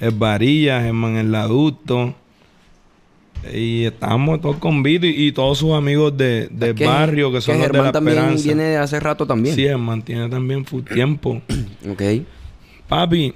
el 0.00 0.10
Varilla, 0.12 0.80
Germán 0.82 1.16
el 1.16 1.34
Adulto. 1.34 2.14
Y 3.52 3.84
estábamos 3.86 4.40
todos 4.40 4.56
convitos 4.58 5.10
y, 5.10 5.26
y 5.26 5.32
todos 5.32 5.58
sus 5.58 5.72
amigos 5.72 6.16
de, 6.16 6.46
del 6.48 6.76
¿Qué- 6.76 6.86
barrio 6.86 7.32
que 7.32 7.40
son 7.40 7.54
los 7.58 7.62
de 7.62 7.66
Germán 7.68 7.86
la 7.86 7.92
también 7.92 8.16
esperanza. 8.18 8.44
viene 8.44 8.76
hace 8.76 9.00
rato 9.00 9.26
también. 9.26 9.56
Sí, 9.56 9.62
Germán 9.62 10.02
tiene 10.02 10.28
también 10.28 10.64
full 10.64 10.82
tiempo. 10.82 11.42
Ok. 11.90 12.02
Papi, 12.88 13.34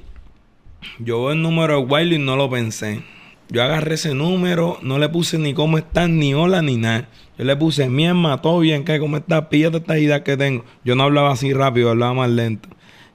yo 1.01 1.23
veo 1.23 1.33
el 1.33 1.43
número 1.43 1.79
de 1.81 1.85
Wiley 1.87 2.15
y 2.17 2.19
no 2.25 2.37
lo 2.37 2.49
pensé. 2.49 3.03
Yo 3.49 3.63
agarré 3.63 3.95
ese 3.95 4.15
número, 4.15 4.79
no 4.83 4.99
le 4.99 5.09
puse 5.09 5.39
ni 5.39 5.55
cómo 5.55 5.79
estás, 5.79 6.09
ni 6.09 6.35
hola, 6.35 6.63
ni 6.63 6.77
nada. 6.77 7.09
Yo 7.39 7.45
le 7.45 7.57
puse, 7.57 7.89
mi 7.89 8.05
hermano, 8.07 8.41
todo 8.41 8.61
bien, 8.61 8.85
¿qué? 8.85 8.99
¿Cómo 9.01 9.17
estás? 9.17 9.47
Píllate 9.47 9.79
esta 9.79 9.99
idea 9.99 10.23
que 10.23 10.37
tengo. 10.37 10.65
Yo 10.85 10.95
no 10.95 11.03
hablaba 11.05 11.33
así 11.33 11.53
rápido, 11.53 11.91
hablaba 11.91 12.15
más 12.15 12.31
lento. 12.31 12.69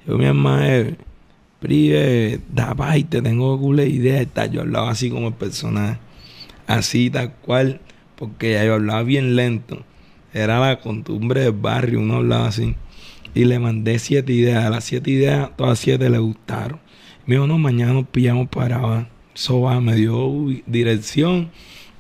Yo, 0.08 0.18
mi 0.18 0.26
hermano, 0.26 0.66
eh, 0.66 0.96
prive, 1.60 2.40
da 2.52 2.74
paz, 2.74 2.98
te 3.10 3.22
tengo 3.22 3.58
cool 3.60 3.82
idea 3.82 4.22
y 4.22 4.26
tal. 4.26 4.52
Yo 4.52 4.62
hablaba 4.62 4.90
así 4.90 5.10
como 5.10 5.28
el 5.28 5.34
personaje. 5.34 6.00
Así, 6.68 7.10
tal 7.10 7.34
cual, 7.42 7.82
porque 8.16 8.54
ya 8.54 8.66
yo 8.66 8.74
hablaba 8.76 9.04
bien 9.04 9.36
lento. 9.36 9.84
Era 10.34 10.60
la 10.60 10.80
costumbre 10.80 11.42
del 11.42 11.52
barrio, 11.54 12.00
uno 12.00 12.18
hablaba 12.18 12.48
así. 12.48 12.76
Y 13.34 13.46
le 13.46 13.60
mandé 13.60 14.00
siete 14.00 14.34
ideas. 14.34 14.66
A 14.66 14.70
las 14.70 14.86
siete 14.86 15.12
ideas, 15.12 15.50
todas 15.56 15.78
siete 15.80 16.10
le 16.10 16.18
gustaron. 16.18 16.80
Me 17.26 17.36
dijo, 17.36 17.48
no, 17.48 17.58
mañana 17.58 17.94
nos 17.94 18.08
pillamos 18.08 18.48
para 18.50 18.80
grabar. 18.80 19.10
Eso 19.36 19.62
va, 19.62 19.80
me 19.80 19.96
dio 19.96 20.26
uy, 20.26 20.64
dirección. 20.66 21.52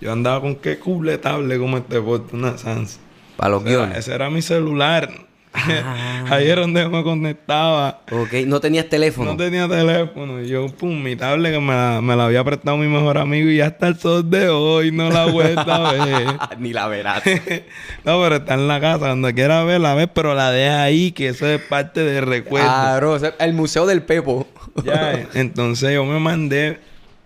Yo 0.01 0.11
andaba 0.11 0.41
con 0.41 0.55
qué 0.55 0.79
cubletable 0.79 1.59
como 1.59 1.77
este 1.77 2.01
porte, 2.01 2.35
una 2.35 2.57
sans. 2.57 2.99
Para 3.37 3.51
los 3.51 3.61
era, 3.63 3.71
guiones. 3.71 3.97
ese 3.99 4.13
era 4.13 4.29
mi 4.29 4.41
celular. 4.41 5.27
Ah. 5.53 6.25
Ahí 6.29 6.47
era 6.47 6.61
donde 6.61 6.87
me 6.87 7.03
conectaba. 7.03 8.01
Ok. 8.11 8.33
No 8.47 8.59
tenías 8.59 8.87
teléfono. 8.87 9.31
No 9.31 9.37
tenía 9.37 9.67
teléfono. 9.67 10.41
Yo, 10.41 10.67
pum, 10.67 11.01
mi 11.01 11.15
tablet 11.15 11.53
que 11.53 11.59
me 11.59 11.73
la, 11.73 11.99
me 12.01 12.15
la 12.15 12.25
había 12.25 12.43
prestado 12.43 12.77
mi 12.77 12.87
mejor 12.87 13.17
amigo 13.17 13.49
y 13.49 13.57
ya 13.57 13.67
hasta 13.67 13.87
el 13.87 13.97
sol 13.97 14.29
de 14.29 14.49
hoy 14.49 14.91
no 14.91 15.09
la 15.09 15.27
he 15.27 15.31
vuelto 15.31 15.71
a 15.71 15.91
ver. 15.91 16.27
Ni 16.59 16.73
la 16.73 16.87
verás. 16.87 17.23
no, 18.05 18.21
pero 18.21 18.35
está 18.37 18.53
en 18.53 18.67
la 18.67 18.79
casa. 18.79 18.99
Cuando 18.99 19.33
quiera 19.33 19.63
verla, 19.63 19.93
ves, 19.93 20.09
pero 20.13 20.33
la 20.33 20.51
deja 20.51 20.83
ahí, 20.83 21.11
que 21.11 21.29
eso 21.29 21.47
es 21.47 21.61
parte 21.61 22.03
del 22.03 22.25
recuerdo. 22.25 22.67
Claro, 22.67 23.11
o 23.11 23.19
sea, 23.19 23.33
el 23.39 23.53
Museo 23.53 23.85
del 23.85 24.03
Pepo. 24.03 24.47
Ya, 24.85 25.15
eh, 25.15 25.27
entonces 25.33 25.93
yo 25.93 26.05
me 26.05 26.17
mandé. 26.17 26.79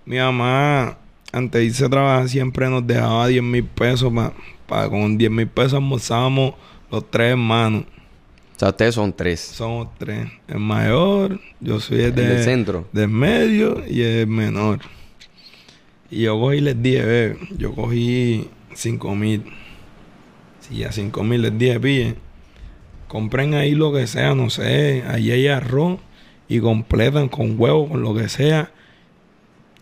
Mi 0.06 0.18
mamá, 0.18 0.98
antes 1.32 1.62
de 1.62 1.66
irse 1.66 1.86
a 1.86 1.90
trabajar, 1.90 2.28
siempre 2.28 2.68
nos 2.70 2.88
dejaba 2.88 3.28
10 3.28 3.44
mil 3.44 3.64
pesos. 3.64 4.12
Pa, 4.66 4.90
con 4.90 5.16
10 5.16 5.30
mil 5.30 5.48
pesos 5.48 5.76
almorzábamos 5.76 6.56
los 6.90 7.10
tres 7.12 7.32
hermanos. 7.34 7.84
O 8.56 8.60
sea, 8.60 8.70
ustedes 8.70 8.96
son 8.96 9.12
tres. 9.14 9.42
Somos 9.42 9.90
tres. 9.98 10.28
El 10.48 10.60
mayor, 10.60 11.40
yo 11.60 11.80
soy 11.80 11.98
el, 12.00 12.06
El 12.06 12.16
de- 12.16 12.28
del 12.28 12.44
centro. 12.44 12.88
del 12.94 13.10
medio 13.10 13.84
y 13.88 14.02
el 14.02 14.28
menor. 14.28 14.80
Y 16.10 16.22
yo 16.22 16.40
cogí 16.40 16.62
les 16.62 16.82
dije, 16.82 17.04
ve, 17.06 17.38
yo 17.58 17.74
cogí 17.76 18.48
5 18.74 19.14
mil. 19.16 19.44
Si 20.62 20.84
a 20.84 20.92
5 20.92 21.24
mil 21.24 21.42
les 21.42 21.58
dije, 21.58 21.80
pille, 21.80 22.16
compren 23.10 23.56
ahí 23.56 23.72
lo 23.76 23.92
que 23.92 24.08
sea, 24.08 24.34
no 24.36 24.50
sé, 24.50 25.04
ahí 25.08 25.32
hay 25.32 25.48
arroz 25.48 26.00
y 26.48 26.60
completan 26.60 27.28
con 27.28 27.60
huevo, 27.60 27.90
con 27.90 28.02
lo 28.04 28.16
que 28.16 28.30
sea. 28.30 28.72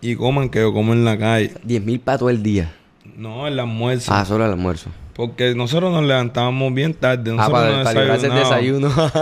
Y 0.01 0.15
coman 0.15 0.49
que 0.49 0.59
yo 0.59 0.73
como 0.73 0.93
en 0.93 1.05
la 1.05 1.17
calle. 1.17 1.53
10 1.63 1.83
mil 1.83 1.99
para 1.99 2.17
todo 2.17 2.29
el 2.29 2.41
día. 2.41 2.73
No, 3.15 3.47
el 3.47 3.59
almuerzo. 3.59 4.11
Ah, 4.13 4.25
solo 4.25 4.45
el 4.45 4.51
almuerzo. 4.51 4.89
Porque 5.15 5.53
nosotros 5.53 5.91
nos 5.91 6.03
levantábamos 6.03 6.73
bien 6.73 6.93
tarde. 6.95 7.31
Ah, 7.31 7.35
Nosotros 7.35 7.61
para, 7.61 7.77
no 7.77 7.83
para 7.83 7.99
librarse 8.01 8.27
el 8.27 8.33
desayunábamos. 8.33 9.13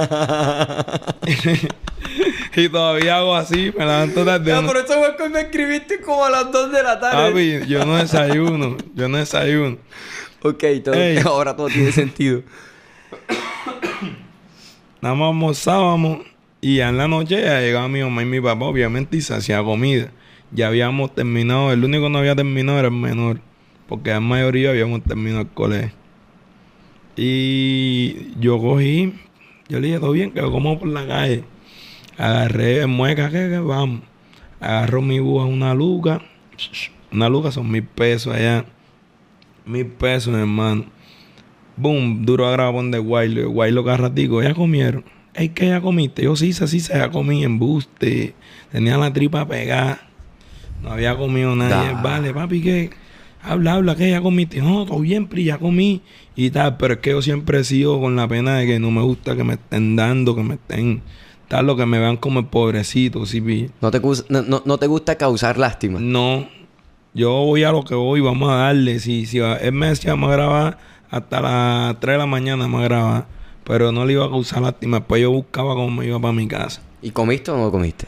desayuno. 1.22 1.68
y 2.56 2.70
todavía 2.70 3.18
hago 3.18 3.36
así, 3.36 3.74
me 3.78 3.86
levanto 3.86 4.24
tarde. 4.26 4.52
Ya, 4.52 4.62
no- 4.62 4.68
por 4.68 4.78
eso 4.78 4.94
fue 4.94 5.16
que 5.18 5.30
me 5.30 5.42
escribiste 5.42 6.00
como 6.02 6.24
a 6.26 6.30
las 6.30 6.52
2 6.52 6.72
de 6.72 6.84
la 6.84 7.00
tarde. 7.00 7.30
Papi, 7.32 7.70
yo 7.70 7.86
no 7.86 7.98
desayuno, 7.98 8.78
yo 8.96 9.10
no 9.10 9.18
desayuno. 9.18 9.78
Ok, 10.44 10.64
todo, 10.84 10.96
ahora 11.26 11.56
todo 11.56 11.68
tiene 11.68 11.92
sentido. 11.92 12.42
Nada 15.02 15.16
más 15.16 15.28
almorzábamos 15.30 16.20
y 16.62 16.78
ya 16.78 16.90
en 16.90 16.98
la 16.98 17.08
noche 17.08 17.42
ya 17.42 17.60
llegaba 17.60 17.88
mi 17.88 18.02
mamá 18.04 18.22
y 18.22 18.26
mi 18.26 18.40
papá, 18.40 18.66
obviamente, 18.66 19.18
y 19.18 19.22
se 19.22 19.34
hacía 19.34 19.64
comida. 19.64 20.12
Ya 20.52 20.68
habíamos 20.68 21.14
terminado, 21.16 21.72
el 21.72 21.84
único 21.84 22.04
que 22.04 22.10
no 22.12 22.20
había 22.20 22.36
terminado 22.36 22.78
era 22.80 22.88
el 22.90 22.94
menor, 22.94 23.40
porque 23.92 24.12
la 24.12 24.22
mayoría 24.22 24.70
habíamos 24.70 25.04
terminado 25.04 25.42
el 25.42 25.50
colegio. 25.50 25.92
Y 27.18 28.40
yo 28.40 28.58
cogí, 28.58 29.14
yo 29.68 29.82
le 29.82 29.88
dije, 29.88 30.00
todo 30.00 30.14
bien, 30.14 30.32
que 30.32 30.42
lo 30.42 30.50
como 30.50 30.80
por 30.80 30.88
la 30.88 31.06
calle. 31.06 31.44
Agarré 32.18 32.88
mueca, 32.88 33.30
que, 33.30 33.50
que 33.50 33.60
vamos. 33.60 34.00
Agarro 34.62 35.02
mi 35.02 35.20
búho 35.20 35.46
una 35.46 35.74
luca. 35.74 36.22
Una 37.12 37.28
luca 37.28 37.52
son 37.52 37.70
mil 37.70 37.84
pesos 37.84 38.34
allá. 38.34 38.64
Mil 39.66 39.88
pesos, 39.88 40.34
hermano. 40.36 40.86
Boom, 41.76 42.26
duro 42.26 42.48
a 42.48 42.52
grabón 42.52 42.92
de 42.92 43.00
Guaylo. 43.00 43.50
Guaylo 43.50 43.84
cada 43.84 43.98
ratico, 43.98 44.42
ya 44.42 44.54
comieron. 44.54 45.04
Ey, 45.34 45.50
que 45.50 45.68
ya 45.68 45.82
comiste. 45.82 46.24
Yo 46.24 46.38
sí, 46.38 46.54
sí, 46.54 46.66
sí, 46.70 46.80
se 46.80 46.94
ya 46.94 47.12
comí 47.12 47.44
embuste. 47.44 48.36
Tenía 48.72 48.98
la 48.98 49.12
tripa 49.12 49.46
pegada. 49.46 50.00
No 50.82 50.92
había 50.92 51.18
comido 51.18 51.58
nadie. 51.58 51.94
Da. 51.94 52.02
Vale, 52.02 52.34
papi, 52.34 52.62
¿qué? 52.62 53.01
Habla, 53.44 53.74
habla, 53.74 53.96
que 53.96 54.10
ya 54.10 54.22
comiste. 54.22 54.62
No, 54.62 54.86
todo 54.86 55.00
bien, 55.00 55.28
Pri, 55.28 55.46
ya 55.46 55.58
comí. 55.58 56.02
Y 56.36 56.52
tal, 56.52 56.78
pero 56.78 56.96
es 56.96 57.00
que 57.00 57.10
yo 57.12 57.22
siempre 57.22 57.60
he 57.60 57.64
sido 57.64 58.00
con 58.00 58.16
la 58.16 58.28
pena 58.28 58.58
de 58.58 58.68
que 58.68 58.80
no 58.80 58.92
me 58.92 59.02
gusta 59.02 59.36
que 59.36 59.44
me 59.44 59.54
estén 59.54 59.96
dando, 59.96 60.36
que 60.36 60.44
me 60.44 60.54
estén. 60.56 61.02
Tal, 61.48 61.66
lo 61.66 61.76
que 61.76 61.86
me 61.86 62.00
vean 62.00 62.18
como 62.18 62.40
el 62.40 62.46
pobrecito, 62.46 63.26
sí, 63.26 63.42
pi. 63.42 63.70
No 63.82 63.92
te, 63.92 64.00
no, 64.30 64.42
no- 64.44 64.62
no 64.66 64.78
te 64.78 64.88
gusta 64.88 65.18
causar 65.18 65.58
lástima. 65.58 66.00
No. 66.00 66.48
yo 67.14 67.32
voy 67.32 67.64
a 67.64 67.72
lo 67.72 67.84
que 67.84 67.96
voy, 67.96 68.22
vamos 68.22 68.50
a 68.52 68.56
darle. 68.56 69.00
Si, 69.00 69.26
si 69.26 69.40
él 69.40 69.74
me 69.74 69.88
decía, 69.88 70.12
vamos 70.12 70.30
a 70.30 70.34
grabar 70.34 70.78
hasta 71.10 71.42
las 71.42 72.00
3 72.00 72.14
de 72.14 72.18
la 72.20 72.26
mañana, 72.26 72.64
vamos 72.66 72.82
a 72.82 72.84
grabar. 72.86 73.26
Pero 73.66 73.92
no 73.92 74.06
le 74.06 74.14
iba 74.14 74.26
a 74.26 74.30
causar 74.30 74.62
lástima. 74.62 75.00
Después 75.00 75.22
yo 75.22 75.32
buscaba 75.32 75.74
cómo 75.76 75.90
me 75.92 76.06
iba 76.06 76.20
para 76.20 76.32
mi 76.34 76.48
casa. 76.48 76.82
¿Y 77.02 77.10
comiste 77.12 77.52
o 77.52 77.58
no 77.58 77.70
comiste? 77.72 78.08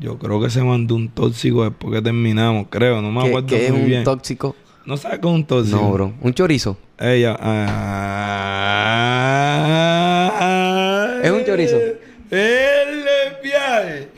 Yo 0.00 0.18
creo 0.18 0.40
que 0.40 0.50
se 0.50 0.62
mandó 0.62 0.94
un 0.94 1.08
tóxico 1.08 1.64
después 1.64 1.94
que 1.94 2.02
terminamos, 2.02 2.66
creo. 2.70 3.00
No 3.02 3.10
me 3.10 3.22
¿Qué, 3.22 3.28
acuerdo 3.28 3.46
qué 3.48 3.66
es 3.66 3.72
muy 3.72 3.80
un 3.82 3.86
bien. 3.86 4.04
tóxico? 4.04 4.54
¿No 4.84 4.96
sabes 4.96 5.18
qué 5.20 5.26
es 5.28 5.34
un 5.34 5.44
tóxico? 5.44 5.78
No, 5.80 5.92
bro. 5.92 6.12
¿Un 6.20 6.34
chorizo? 6.34 6.76
Ella. 6.98 7.36
ah, 10.28 11.20
¿Es 11.22 11.30
un 11.30 11.44
chorizo? 11.44 11.76
El 12.30 12.75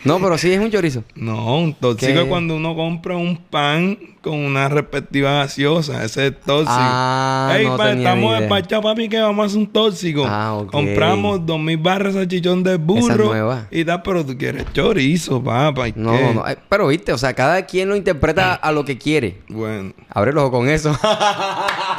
No, 0.04 0.18
pero 0.20 0.38
sí 0.38 0.52
es 0.52 0.60
un 0.60 0.70
chorizo. 0.70 1.04
No, 1.14 1.56
un 1.58 1.74
tóxico 1.74 2.12
¿Qué? 2.12 2.20
es 2.22 2.26
cuando 2.28 2.56
uno 2.56 2.74
compra 2.74 3.16
un 3.16 3.36
pan 3.36 3.98
con 4.20 4.34
una 4.36 4.68
respectiva 4.68 5.32
gaseosa. 5.32 6.04
Ese 6.04 6.26
es 6.28 6.40
tóxico. 6.40 6.70
Ah, 6.76 7.54
Ey, 7.56 7.66
no 7.66 7.76
pa, 7.76 7.88
tenía 7.90 8.08
estamos 8.10 8.30
idea. 8.30 8.40
despachados, 8.40 8.84
papi, 8.84 9.08
que 9.08 9.20
vamos 9.20 9.42
a 9.42 9.46
hacer 9.46 9.58
un 9.58 9.66
tóxico. 9.68 10.24
Ah, 10.26 10.54
ok. 10.54 10.70
Compramos 10.72 11.46
dos 11.46 11.58
mil 11.60 11.76
barras 11.78 12.14
de 12.14 12.20
salchichón 12.20 12.62
de 12.62 12.76
burro. 12.76 13.26
nueva. 13.26 13.66
Y 13.70 13.84
tal, 13.84 14.02
pero 14.02 14.24
tú 14.26 14.36
quieres 14.36 14.64
chorizo, 14.72 15.42
papá. 15.42 15.88
¿y 15.88 15.92
No, 15.96 16.12
qué? 16.12 16.22
no, 16.22 16.34
no. 16.34 16.44
Pero 16.68 16.88
viste, 16.88 17.12
o 17.12 17.18
sea, 17.18 17.32
cada 17.34 17.64
quien 17.66 17.88
lo 17.88 17.96
interpreta 17.96 18.54
a 18.54 18.72
lo 18.72 18.84
que 18.84 18.98
quiere. 18.98 19.38
Bueno. 19.48 19.92
Abre 20.10 20.32
el 20.32 20.38
ojo 20.38 20.50
con 20.50 20.68
eso. 20.68 20.96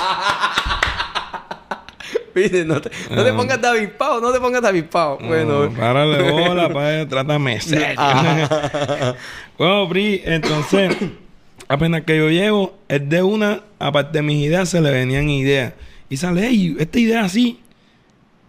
No 2.65 2.81
te, 2.81 2.89
no 3.09 3.23
te 3.23 3.29
Ah. 3.29 3.35
pongas 3.35 3.61
de 3.61 3.67
avispado, 3.67 4.21
no 4.21 4.31
te 4.31 4.39
pongas 4.39 4.61
de 4.61 4.67
avispado. 4.67 5.17
Bueno, 5.21 5.65
No, 5.65 5.71
párale 5.73 6.31
bola, 6.31 6.71
padre, 6.73 7.05
trátame 7.05 7.59
serio. 7.61 7.87
Ajá. 7.97 9.15
bueno, 9.57 9.87
Pri, 9.89 10.21
entonces, 10.25 10.95
apenas 11.67 12.03
que 12.03 12.17
yo 12.17 12.29
llego, 12.29 12.77
es 12.87 13.07
de 13.09 13.21
una, 13.23 13.61
aparte 13.79 14.17
de 14.19 14.21
mis 14.23 14.45
ideas, 14.45 14.69
se 14.69 14.81
le 14.81 14.91
venían 14.91 15.29
ideas. 15.29 15.73
Y 16.09 16.17
sale, 16.17 16.47
hey, 16.47 16.75
esta 16.79 16.99
idea 16.99 17.23
así. 17.25 17.59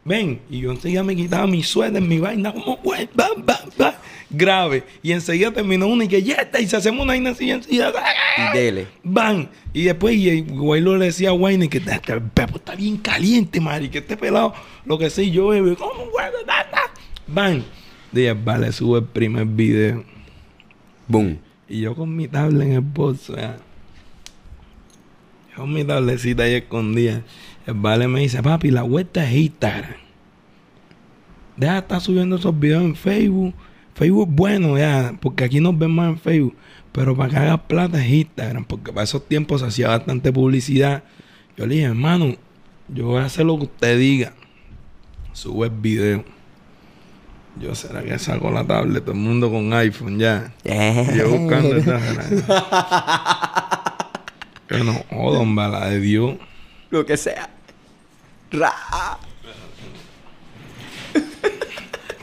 Ven, 0.04 0.40
y 0.48 0.60
yo 0.60 0.70
enseguida 0.70 1.02
me 1.02 1.14
quitaba 1.14 1.46
mi 1.46 1.62
suéter, 1.62 2.00
mi 2.00 2.18
vaina, 2.18 2.52
como, 2.54 2.78
bam, 2.82 3.28
bam, 3.44 3.56
bam, 3.76 3.92
grave. 4.30 4.84
Y 5.02 5.12
enseguida 5.12 5.52
terminó 5.52 5.86
una 5.86 6.04
y 6.04 6.08
que 6.08 6.22
ya 6.22 6.36
está, 6.36 6.60
y 6.60 6.66
se 6.66 6.76
hacemos 6.76 7.04
una 7.04 7.16
y 7.16 7.26
enseguida, 7.26 7.92
y 8.38 8.56
dele. 8.56 8.86
Van. 9.02 9.50
Y 9.72 9.84
después, 9.84 10.16
y 10.16 10.40
Guaylo 10.42 10.96
le 10.96 11.06
decía 11.06 11.30
a 11.30 11.32
Wayne 11.32 11.68
que 11.68 11.78
este 11.78 12.12
el 12.12 12.22
pepo 12.22 12.56
está 12.56 12.74
bien 12.74 12.96
caliente, 12.96 13.60
madre. 13.60 13.90
Que 13.90 13.98
este 13.98 14.16
pelado, 14.16 14.54
lo 14.84 14.98
que 14.98 15.10
sé 15.10 15.30
yo, 15.30 15.48
bebé, 15.48 15.76
¿cómo. 15.76 16.10
Van. 17.26 17.64
Dije, 18.12 18.32
vale, 18.32 18.72
sube 18.72 18.98
el 18.98 19.04
primer 19.04 19.46
video. 19.46 20.04
Boom. 21.06 21.38
Y 21.68 21.80
yo 21.80 21.94
con 21.94 22.14
mi 22.16 22.26
tablet 22.26 22.68
en 22.68 22.72
el 22.72 22.80
bolso, 22.80 23.36
ya. 23.36 23.56
Yo 25.50 25.56
con 25.56 25.72
mi 25.72 25.84
tablecita 25.84 26.42
ahí 26.44 26.54
escondida. 26.54 27.22
El 27.66 27.74
vale 27.74 28.08
me 28.08 28.20
dice, 28.20 28.42
papi, 28.42 28.70
la 28.70 28.82
vuelta 28.82 29.24
es 29.28 29.36
Instagram. 29.36 29.94
Deja 31.56 31.74
de 31.74 31.78
estar 31.78 32.00
subiendo 32.00 32.36
esos 32.36 32.58
videos 32.58 32.82
en 32.82 32.96
Facebook. 32.96 33.54
Facebook 33.94 34.28
es 34.28 34.34
bueno, 34.34 34.78
ya, 34.78 35.14
porque 35.20 35.44
aquí 35.44 35.60
nos 35.60 35.78
ven 35.78 35.90
más 35.90 36.10
en 36.10 36.18
Facebook. 36.18 36.56
Pero 36.92 37.16
para 37.16 37.30
que 37.30 37.36
hagas 37.36 37.60
plata 37.62 38.04
es 38.04 38.10
Instagram, 38.10 38.64
porque 38.64 38.92
para 38.92 39.04
esos 39.04 39.26
tiempos 39.26 39.60
se 39.60 39.68
hacía 39.68 39.88
bastante 39.88 40.32
publicidad. 40.32 41.04
Yo 41.56 41.66
le 41.66 41.76
dije, 41.76 41.86
hermano, 41.86 42.36
yo 42.88 43.06
voy 43.06 43.20
a 43.20 43.26
hacer 43.26 43.46
lo 43.46 43.56
que 43.58 43.64
usted 43.64 43.98
diga. 43.98 44.32
Sube 45.32 45.66
el 45.66 45.72
video. 45.72 46.24
Yo, 47.60 47.74
¿será 47.74 48.02
que 48.02 48.18
saco 48.18 48.50
la 48.50 48.64
tablet? 48.64 49.04
Todo 49.04 49.14
el 49.14 49.20
mundo 49.20 49.50
con 49.50 49.72
iPhone 49.72 50.18
ya. 50.18 50.52
Yo 50.64 51.30
buscando 51.30 51.76
esta 51.76 52.00
Que 54.68 54.78
no 54.84 54.94
jodan, 55.10 55.54
bala 55.54 55.88
de 55.88 56.00
Dios. 56.00 56.36
Lo 56.90 57.04
que 57.04 57.16
sea. 57.16 57.50
Ra. 58.52 58.72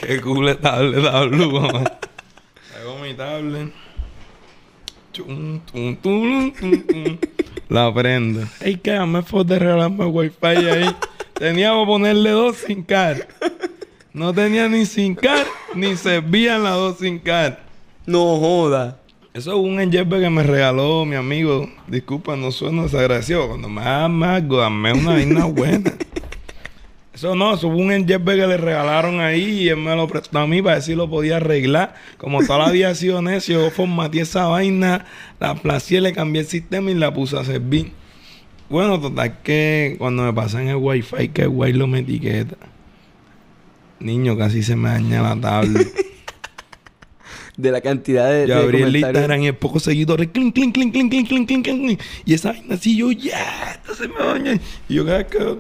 Qué 0.08 0.22
cool 0.22 0.48
es 0.48 0.58
tablet, 0.62 1.04
tablet, 1.04 1.52
mamá. 1.52 1.84
Hago 2.80 2.98
mi 3.04 3.14
tablet. 3.14 3.74
Chum, 5.12 5.60
tum, 5.60 5.98
tum, 5.98 6.54
tum, 6.54 6.82
tum. 6.88 7.18
La 7.68 7.94
prendo. 7.94 8.48
Ey, 8.62 8.78
que 8.78 8.98
me 9.02 9.22
fue 9.22 9.44
de 9.44 9.60
regalarme 9.60 10.06
wifi 10.06 10.46
ahí. 10.46 10.96
Tenía 11.34 11.72
que 11.72 11.86
ponerle 11.86 12.30
dos 12.30 12.56
sin 12.56 12.84
car. 12.84 13.28
No 14.14 14.34
tenía 14.34 14.70
ni 14.70 14.86
sin 14.86 15.14
car, 15.14 15.46
ni 15.76 15.98
servían 15.98 16.64
las 16.64 16.76
dos 16.76 17.00
sin 17.00 17.20
car. 17.20 17.60
No 18.06 18.40
joda. 18.40 19.02
Eso 19.34 19.52
es 19.52 19.58
un 19.58 19.78
enjerbe 19.82 20.22
que 20.22 20.30
me 20.30 20.42
regaló 20.42 21.04
mi 21.04 21.18
amigo. 21.18 21.70
Disculpa, 21.86 22.38
no 22.38 22.54
sueno 22.54 22.84
desagradecido. 22.84 23.46
Cuando 23.50 23.68
me 23.68 23.82
hagan 23.82 24.24
algo, 24.24 24.56
dame 24.60 24.94
una 24.94 25.12
vaina 25.12 25.44
buena. 25.44 25.92
Eso 27.18 27.34
no, 27.34 27.56
eso 27.56 27.72
fue 27.72 27.82
un 27.82 27.92
enjerbe 27.92 28.36
que 28.36 28.46
le 28.46 28.58
regalaron 28.58 29.22
ahí 29.22 29.64
y 29.64 29.70
él 29.70 29.78
me 29.78 29.96
lo 29.96 30.08
prestó 30.08 30.38
a 30.38 30.46
mí 30.46 30.62
para 30.62 30.82
si 30.82 30.94
lo 30.94 31.10
podía 31.10 31.38
arreglar. 31.38 31.96
Como 32.20 32.46
toda 32.46 32.68
la 32.68 32.72
vida 32.72 32.90
ha 32.90 32.94
sido 32.94 33.24
necio, 33.24 33.60
yo 33.60 33.72
formateé 33.72 34.22
esa 34.22 34.46
vaina, 34.46 35.04
la 35.40 35.50
aplacié, 35.50 36.00
le 36.00 36.14
cambié 36.14 36.44
el 36.44 36.48
sistema 36.48 36.92
y 36.92 36.94
la 36.94 37.12
puse 37.12 37.36
a 37.36 37.44
servir. 37.44 37.92
Bueno, 38.70 39.02
total 39.02 39.42
que 39.42 39.96
cuando 39.98 40.22
me 40.22 40.32
pasan 40.32 40.68
el 40.68 40.76
wifi, 40.76 41.30
que 41.30 41.42
el 41.42 41.50
guay 41.50 41.74
lo 41.74 41.88
me 41.88 42.02
etiqueta. 42.02 42.56
Niño, 44.00 44.38
casi 44.38 44.62
se 44.62 44.76
me 44.76 44.90
daña 44.90 45.24
la 45.24 45.42
tablet. 45.42 45.88
De 47.58 47.72
la 47.72 47.82
cantidad 47.82 48.30
de. 48.30 48.46
Yo 48.48 48.58
de 48.58 48.62
abrí 48.62 48.84
el. 48.84 48.96
Instagram 48.96 49.42
y 49.42 49.52
pocos 49.54 49.82
seguidores. 49.82 50.28
Clink, 50.28 50.54
clink, 50.54 50.76
clink, 50.76 50.94
clink, 50.94 51.10
clink, 51.10 51.28
clink, 51.28 51.48
clink, 51.48 51.66
clink. 51.66 52.02
Y 52.26 52.36
esa 52.36 52.52
vaina 52.52 52.76
así, 52.76 52.96
yo, 52.96 53.12
ya, 53.12 53.72
esto 53.72 53.96
se 53.96 54.08
me 54.08 54.20
daña. 54.24 54.62
Y 54.88 54.94
yo, 54.94 55.04
cada 55.04 55.26
que 55.26 55.58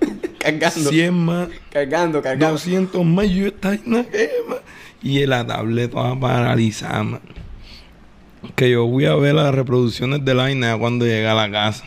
Cargando. 0.38 0.90
100 0.90 1.14
más, 1.14 1.48
Cargando, 1.70 2.22
cargando. 2.22 2.52
200 2.52 3.04
más, 3.04 3.28
yo, 3.28 3.46
esta 3.46 3.68
vaina 3.68 4.04
quema. 4.04 4.56
Y 5.02 5.24
la 5.26 5.46
tablet 5.46 5.90
toda 5.90 6.18
paralizada, 6.18 7.02
man. 7.02 7.20
Que 8.56 8.70
yo 8.70 8.86
voy 8.86 9.04
a 9.06 9.14
ver 9.16 9.34
las 9.34 9.54
reproducciones 9.54 10.24
de 10.24 10.34
la 10.34 10.78
cuando 10.78 11.04
llegue 11.04 11.28
a 11.28 11.34
la 11.34 11.50
casa. 11.50 11.84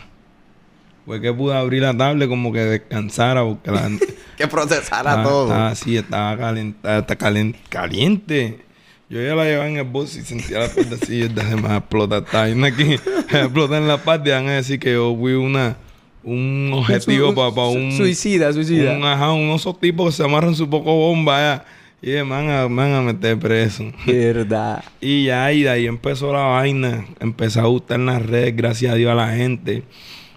Fue 1.04 1.20
que 1.20 1.32
pude 1.32 1.54
abrir 1.56 1.82
la 1.82 1.96
tablet 1.96 2.28
como 2.28 2.52
que 2.52 2.60
descansara 2.60 3.44
porque 3.44 3.70
la... 3.70 3.90
Que 4.36 4.48
procesara 4.48 5.10
Estaba- 5.10 5.22
todo. 5.22 5.44
Estaba 5.44 5.68
así, 5.68 5.96
estaba 5.96 6.36
calentada, 6.36 6.98
está 6.98 7.16
caliente. 7.16 8.64
Yo 9.08 9.20
ya 9.22 9.34
la 9.34 9.44
llevaba 9.44 9.68
en 9.68 9.76
el 9.76 9.84
bolso 9.84 10.18
y 10.18 10.22
sentía 10.22 10.60
la 10.60 10.68
parte 10.68 10.96
así, 11.00 11.20
y 11.22 11.28
se 11.28 11.56
me 11.56 11.62
va 11.62 11.74
a 11.74 11.78
explotar. 11.78 12.24
Está 12.24 12.38
vaina 12.40 12.66
aquí, 12.68 12.94
explota 13.30 13.76
en 13.78 13.86
la 13.86 13.98
parte. 13.98 14.32
Van 14.32 14.48
a 14.48 14.52
decir 14.54 14.80
que 14.80 14.92
yo 14.94 15.14
fui 15.16 15.34
una, 15.34 15.76
un 16.24 16.70
objetivo 16.74 17.28
Su- 17.30 17.34
para 17.34 17.68
un... 17.68 17.92
Suicida, 17.92 18.52
suicida. 18.52 18.96
Un, 18.96 19.04
ajá, 19.04 19.32
unos 19.32 19.60
esos 19.60 19.78
tipos 19.80 20.06
que 20.06 20.16
se 20.16 20.24
amarran 20.24 20.54
su 20.54 20.68
poco 20.68 20.94
bomba 20.94 21.38
ya. 21.38 21.64
Y 22.02 22.10
me 22.16 22.22
van 22.22 22.50
a, 22.50 22.68
me 22.68 22.76
van 22.82 22.92
a 22.92 23.00
meter 23.02 23.38
preso. 23.38 23.84
Verdad. 24.06 24.84
Y 25.00 25.24
ya, 25.24 25.50
y 25.52 25.62
de 25.62 25.70
ahí 25.70 25.86
empezó 25.86 26.32
la 26.32 26.40
vaina. 26.40 27.06
Empezó 27.20 27.60
a 27.60 27.66
gustar 27.66 27.98
en 28.00 28.06
las 28.06 28.24
redes, 28.24 28.54
gracias 28.56 28.92
a 28.92 28.96
Dios, 28.96 29.10
a 29.12 29.14
la 29.14 29.34
gente. 29.34 29.82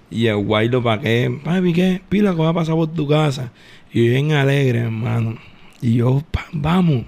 Y 0.09 0.27
el 0.27 0.37
guay 0.37 0.69
lo 0.69 0.81
pagué. 0.81 1.29
Papi, 1.43 1.73
¿qué? 1.73 2.01
Pila 2.07 2.31
que 2.33 2.41
va 2.41 2.49
a 2.49 2.53
pasar 2.53 2.75
por 2.75 2.87
tu 2.93 3.05
casa. 3.07 3.51
Y 3.91 4.05
yo 4.05 4.11
bien 4.11 4.31
alegre, 4.31 4.79
hermano. 4.79 5.37
Y 5.81 5.95
yo, 5.95 6.23
"Pa, 6.31 6.45
vamos. 6.53 7.03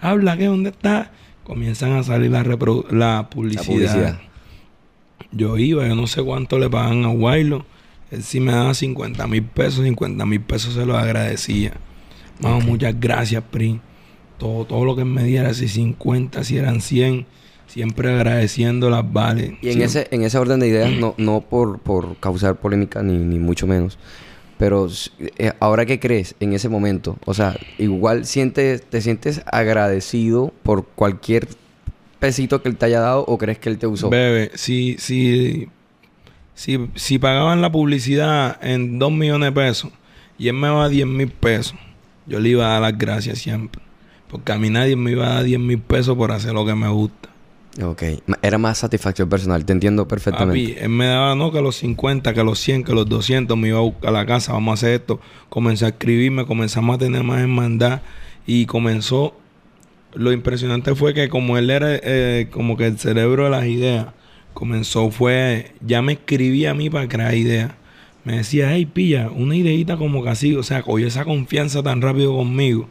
Habla, 0.00 0.36
¿qué? 0.38 0.46
¿Dónde 0.46 0.70
está? 0.70 1.10
Comienzan 1.44 1.92
a 1.92 2.02
salir 2.02 2.30
la, 2.30 2.42
la 2.90 3.28
publicidad. 3.28 3.64
publicidad. 3.66 4.20
Yo 5.32 5.58
iba, 5.58 5.86
yo 5.86 5.94
no 5.94 6.06
sé 6.06 6.22
cuánto 6.22 6.58
le 6.58 6.70
pagan 6.70 7.04
a 7.04 7.08
Guaylo. 7.08 7.66
Él 8.10 8.22
sí 8.22 8.40
me 8.40 8.52
daba 8.52 8.74
50 8.74 9.26
mil 9.26 9.42
pesos, 9.42 9.84
50 9.84 10.24
mil 10.26 10.40
pesos 10.40 10.74
se 10.74 10.86
los 10.86 10.96
agradecía. 10.96 11.72
Mano, 12.40 12.60
muchas 12.60 12.98
gracias, 12.98 13.42
Pri. 13.50 13.80
Todo, 14.38 14.64
todo 14.64 14.84
lo 14.84 14.94
que 14.96 15.04
me 15.04 15.24
diera, 15.24 15.52
si 15.52 15.68
50, 15.68 16.44
si 16.44 16.56
eran 16.56 16.80
100, 16.80 17.26
siempre 17.66 18.12
agradeciendo 18.14 18.88
las 18.90 19.10
vales. 19.12 19.50
Y 19.60 19.68
en 19.68 19.74
Siempre. 19.74 19.84
ese, 19.84 20.08
en 20.10 20.22
ese 20.22 20.38
orden 20.38 20.60
de 20.60 20.68
ideas, 20.68 20.92
no, 20.98 21.14
no 21.18 21.40
por, 21.40 21.78
por 21.80 22.16
causar 22.18 22.56
polémica 22.56 23.02
ni, 23.02 23.18
ni 23.18 23.38
mucho 23.38 23.66
menos. 23.66 23.98
Pero 24.58 24.88
eh, 25.38 25.52
ahora 25.60 25.86
qué 25.86 26.00
crees 26.00 26.34
en 26.40 26.52
ese 26.52 26.68
momento, 26.68 27.16
o 27.26 27.32
sea, 27.32 27.56
igual 27.78 28.26
sientes, 28.26 28.82
te 28.82 29.00
sientes 29.00 29.40
agradecido 29.46 30.52
por 30.64 30.84
cualquier 30.84 31.46
pesito 32.18 32.60
que 32.60 32.68
él 32.68 32.76
te 32.76 32.86
haya 32.86 32.98
dado 32.98 33.24
o 33.28 33.38
crees 33.38 33.60
que 33.60 33.68
él 33.68 33.78
te 33.78 33.86
usó. 33.86 34.10
Bebe, 34.10 34.50
si, 34.54 34.96
si, 34.98 35.68
si, 36.58 36.90
si 36.96 37.20
pagaban 37.20 37.62
la 37.62 37.70
publicidad 37.70 38.58
en 38.60 38.98
2 38.98 39.12
millones 39.12 39.46
de 39.46 39.52
pesos 39.52 39.92
y 40.38 40.48
él 40.48 40.54
me 40.54 40.68
va 40.68 40.86
a 40.86 40.88
10 40.88 41.06
mil 41.06 41.28
pesos, 41.28 41.78
yo 42.26 42.40
le 42.40 42.48
iba 42.48 42.66
a 42.66 42.72
dar 42.72 42.82
las 42.82 42.98
gracias 42.98 43.38
siempre. 43.38 43.80
Porque 44.28 44.50
a 44.50 44.58
mí 44.58 44.68
nadie 44.68 44.96
me 44.96 45.12
iba 45.12 45.28
a 45.28 45.34
dar 45.34 45.44
10 45.44 45.60
mil 45.60 45.78
pesos 45.78 46.16
por 46.16 46.32
hacer 46.32 46.52
lo 46.54 46.66
que 46.66 46.74
me 46.74 46.88
gusta. 46.88 47.28
Ok, 47.80 48.02
era 48.42 48.58
más 48.58 48.78
satisfacción 48.78 49.28
personal, 49.28 49.64
te 49.64 49.72
entiendo 49.72 50.08
perfectamente. 50.08 50.74
Papi, 50.74 50.82
él 50.82 50.88
me 50.88 51.06
daba, 51.06 51.36
no, 51.36 51.52
que 51.52 51.62
los 51.62 51.76
50, 51.76 52.34
que 52.34 52.42
los 52.42 52.58
100, 52.58 52.82
que 52.82 52.92
los 52.92 53.08
200 53.08 53.56
me 53.56 53.68
iba 53.68 53.78
a 53.78 53.82
buscar 53.82 54.10
a 54.10 54.12
la 54.12 54.26
casa, 54.26 54.52
vamos 54.52 54.72
a 54.72 54.74
hacer 54.74 55.00
esto. 55.00 55.20
Comencé 55.48 55.84
a 55.84 55.88
escribirme, 55.90 56.44
comenzamos 56.44 56.96
a 56.96 56.98
tener 56.98 57.22
más 57.22 57.40
hermandad 57.40 58.02
y 58.48 58.66
comenzó. 58.66 59.36
Lo 60.12 60.32
impresionante 60.32 60.96
fue 60.96 61.14
que 61.14 61.28
como 61.28 61.56
él 61.56 61.70
era 61.70 61.88
eh, 61.92 62.48
como 62.50 62.76
que 62.76 62.86
el 62.86 62.98
cerebro 62.98 63.44
de 63.44 63.50
las 63.50 63.66
ideas, 63.66 64.08
comenzó 64.58 65.12
fue, 65.12 65.70
ya 65.86 66.02
me 66.02 66.14
escribía 66.14 66.72
a 66.72 66.74
mí 66.74 66.90
para 66.90 67.06
crear 67.06 67.32
ideas. 67.32 67.70
Me 68.24 68.38
decía, 68.38 68.74
hey, 68.74 68.86
pilla, 68.86 69.30
una 69.30 69.54
ideita 69.54 69.96
como 69.96 70.24
que 70.24 70.30
así, 70.30 70.56
o 70.56 70.64
sea, 70.64 70.82
cogió 70.82 71.06
esa 71.06 71.24
confianza 71.24 71.80
tan 71.84 72.02
rápido 72.02 72.34
conmigo, 72.36 72.88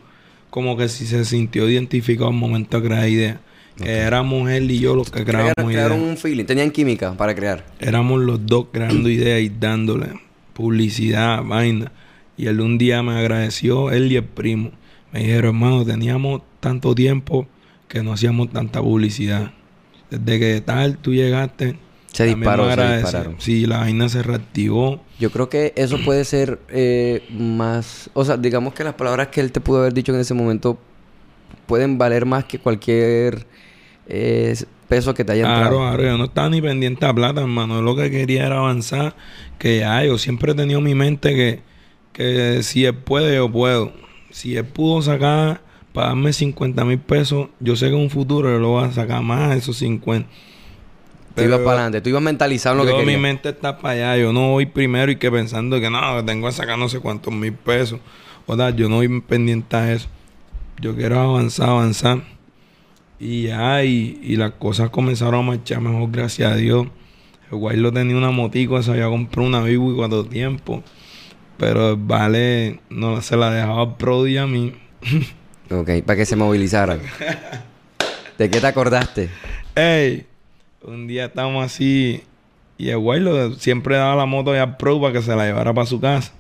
como 0.50 0.78
que 0.78 0.88
si 0.88 1.06
se 1.06 1.26
sintió 1.26 1.70
identificado 1.70 2.30
al 2.30 2.38
momento 2.38 2.80
de 2.80 2.88
crear 2.88 3.10
ideas. 3.10 3.40
Que 3.76 3.98
éramos 3.98 4.50
él 4.50 4.72
y 4.72 4.80
yo 4.80 4.96
los 4.96 5.12
que 5.12 5.26
creábamos 5.26 5.56
Crearon, 5.56 5.72
ideas. 5.74 5.88
crearon 5.88 6.08
un 6.08 6.16
feeling, 6.16 6.46
tenían 6.46 6.72
química 6.72 7.18
para 7.18 7.36
crear. 7.36 7.66
Éramos 7.82 8.22
los 8.22 8.46
dos 8.46 8.68
creando 8.72 9.10
ideas 9.10 9.42
y 9.42 9.50
dándole 9.50 10.22
publicidad, 10.54 11.44
vaina. 11.44 11.92
Y 12.38 12.46
él 12.46 12.62
un 12.62 12.78
día 12.78 13.04
me 13.04 13.20
agradeció, 13.20 13.92
él 13.92 14.10
y 14.10 14.16
el 14.16 14.24
primo. 14.24 14.72
Me 15.12 15.20
dijeron, 15.20 15.48
hermano, 15.48 15.84
teníamos 15.84 16.44
tanto 16.62 16.96
tiempo 16.96 17.46
que 17.90 18.04
no 18.04 18.14
hacíamos 18.14 18.52
tanta 18.52 18.82
publicidad. 18.82 19.52
Desde 20.10 20.40
que 20.40 20.62
tal 20.62 20.98
tú 20.98 21.14
llegaste, 21.14 21.78
Se 22.14 22.26
disparó, 22.26 22.74
se 22.74 22.82
dispararon. 22.88 23.36
Sí, 23.40 23.66
la 23.66 23.80
vaina 23.80 24.08
se 24.10 24.24
reactivó. 24.24 25.04
Yo 25.20 25.32
creo 25.32 25.50
que 25.50 25.74
eso 25.76 25.98
puede 26.06 26.24
ser 26.26 26.60
eh, 26.70 27.24
más... 27.32 28.10
O 28.14 28.24
sea, 28.24 28.38
digamos 28.38 28.74
que 28.74 28.84
las 28.84 28.94
palabras 28.94 29.28
que 29.30 29.42
él 29.42 29.52
te 29.52 29.60
pudo 29.62 29.80
haber 29.80 29.94
dicho 29.94 30.14
en 30.14 30.20
ese 30.22 30.34
momento 30.34 30.78
pueden 31.66 31.98
valer 31.98 32.26
más 32.26 32.46
que 32.46 32.60
cualquier 32.60 33.46
eh, 34.08 34.56
peso 34.88 35.14
que 35.14 35.26
te 35.26 35.34
haya 35.34 35.44
Claro, 35.44 35.60
entrado. 35.66 35.80
claro, 35.90 36.04
yo 36.04 36.18
no 36.18 36.24
estaba 36.26 36.50
ni 36.50 36.62
pendiente 36.62 37.06
a 37.06 37.14
plata, 37.14 37.42
hermano. 37.42 37.82
Lo 37.82 37.96
que 37.96 38.10
quería 38.10 38.46
era 38.46 38.58
avanzar. 38.60 39.16
Que 39.58 39.80
ya, 39.80 40.04
yo 40.06 40.18
siempre 40.18 40.52
he 40.54 40.56
tenido 40.56 40.80
en 40.80 40.86
mi 40.86 40.96
mente 40.96 41.36
que, 41.36 41.62
que 42.14 42.64
si 42.64 42.86
él 42.86 42.96
puede, 42.96 43.36
yo 43.36 43.52
puedo. 43.52 43.92
Si 44.32 44.56
él 44.56 44.66
pudo 44.66 45.02
sacar 45.02 45.62
para 45.98 46.10
darme 46.10 46.32
50 46.32 46.86
mil 46.86 47.00
pesos, 47.00 47.48
yo 47.60 47.76
sé 47.76 47.88
que 47.88 47.96
en 47.96 48.02
un 48.02 48.12
futuro 48.12 48.52
yo 48.52 48.60
lo 48.60 48.70
voy 48.70 48.84
a 48.84 48.92
sacar 48.92 49.24
más 49.24 49.58
esos 49.58 49.78
50. 49.78 50.30
Tú 51.34 51.42
ibas 51.42 51.58
para 51.62 51.72
adelante, 51.72 52.02
tú 52.02 52.10
ibas 52.10 52.22
mentalizado 52.22 52.76
en 52.76 52.78
lo 52.78 52.84
yo, 52.86 52.92
que 52.92 52.98
mi 53.00 53.06
querías. 53.06 53.22
mente 53.22 53.50
está 53.50 53.80
para 53.80 54.12
allá. 54.12 54.18
Yo 54.22 54.32
no 54.32 54.52
voy 54.52 54.68
primero 54.68 55.12
y 55.12 55.16
que 55.16 55.32
pensando 55.32 55.80
que 55.80 55.90
no, 55.90 56.24
tengo 56.24 56.46
que 56.46 56.54
sacar 56.54 56.78
no 56.78 56.88
sé 56.88 57.00
cuántos 57.00 57.34
mil 57.34 57.54
pesos. 57.54 58.00
O 58.46 58.56
sea, 58.56 58.70
yo 58.70 58.90
no 58.90 58.98
voy 58.98 59.22
pendiente 59.22 59.76
a 59.76 59.92
eso. 59.92 60.08
Yo 60.80 60.96
quiero 60.96 61.20
avanzar, 61.20 61.70
avanzar. 61.70 62.22
Y 63.20 63.48
ya, 63.48 63.84
y, 63.84 64.20
y 64.22 64.36
las 64.36 64.52
cosas 64.52 64.92
comenzaron 64.92 65.40
a 65.40 65.42
marchar 65.42 65.82
mejor, 65.82 66.12
gracias 66.12 66.52
a 66.52 66.56
Dios. 66.58 66.86
El 67.52 67.58
guay 67.58 67.78
lo 67.78 67.92
tenía 67.92 68.16
una 68.16 68.30
motico, 68.30 68.80
se 68.84 68.92
había 68.92 69.08
comprado 69.08 69.48
una 69.48 69.62
Bibu 69.62 69.96
cuatro 69.96 70.26
tiempo. 70.26 70.84
Pero 71.58 71.90
el 71.90 71.96
vale 71.96 72.82
no 72.92 73.20
se 73.24 73.36
la 73.36 73.50
dejaba 73.50 73.82
al 73.82 73.98
Prodi 73.98 74.38
a 74.38 74.46
mí. 74.46 74.74
Ok, 75.70 75.90
para 76.06 76.18
que 76.18 76.26
se 76.26 76.36
movilizaran. 76.36 77.02
¿De 78.38 78.50
qué 78.50 78.60
te 78.62 78.68
acordaste? 78.68 79.30
Ey, 79.76 80.26
un 80.84 81.08
día 81.08 81.26
estábamos 81.26 81.66
así 81.66 82.24
y 82.78 82.90
el 82.90 83.00
guay 83.00 83.20
lo- 83.20 83.54
siempre 83.56 83.98
daba 83.98 84.16
la 84.16 84.26
moto 84.26 84.54
ya 84.54 84.64
al 84.64 84.78
Pro 84.78 85.02
para 85.02 85.14
que 85.14 85.22
se 85.22 85.36
la 85.36 85.46
llevara 85.46 85.74
para 85.74 85.86
su 85.88 86.00
casa. 86.00 86.32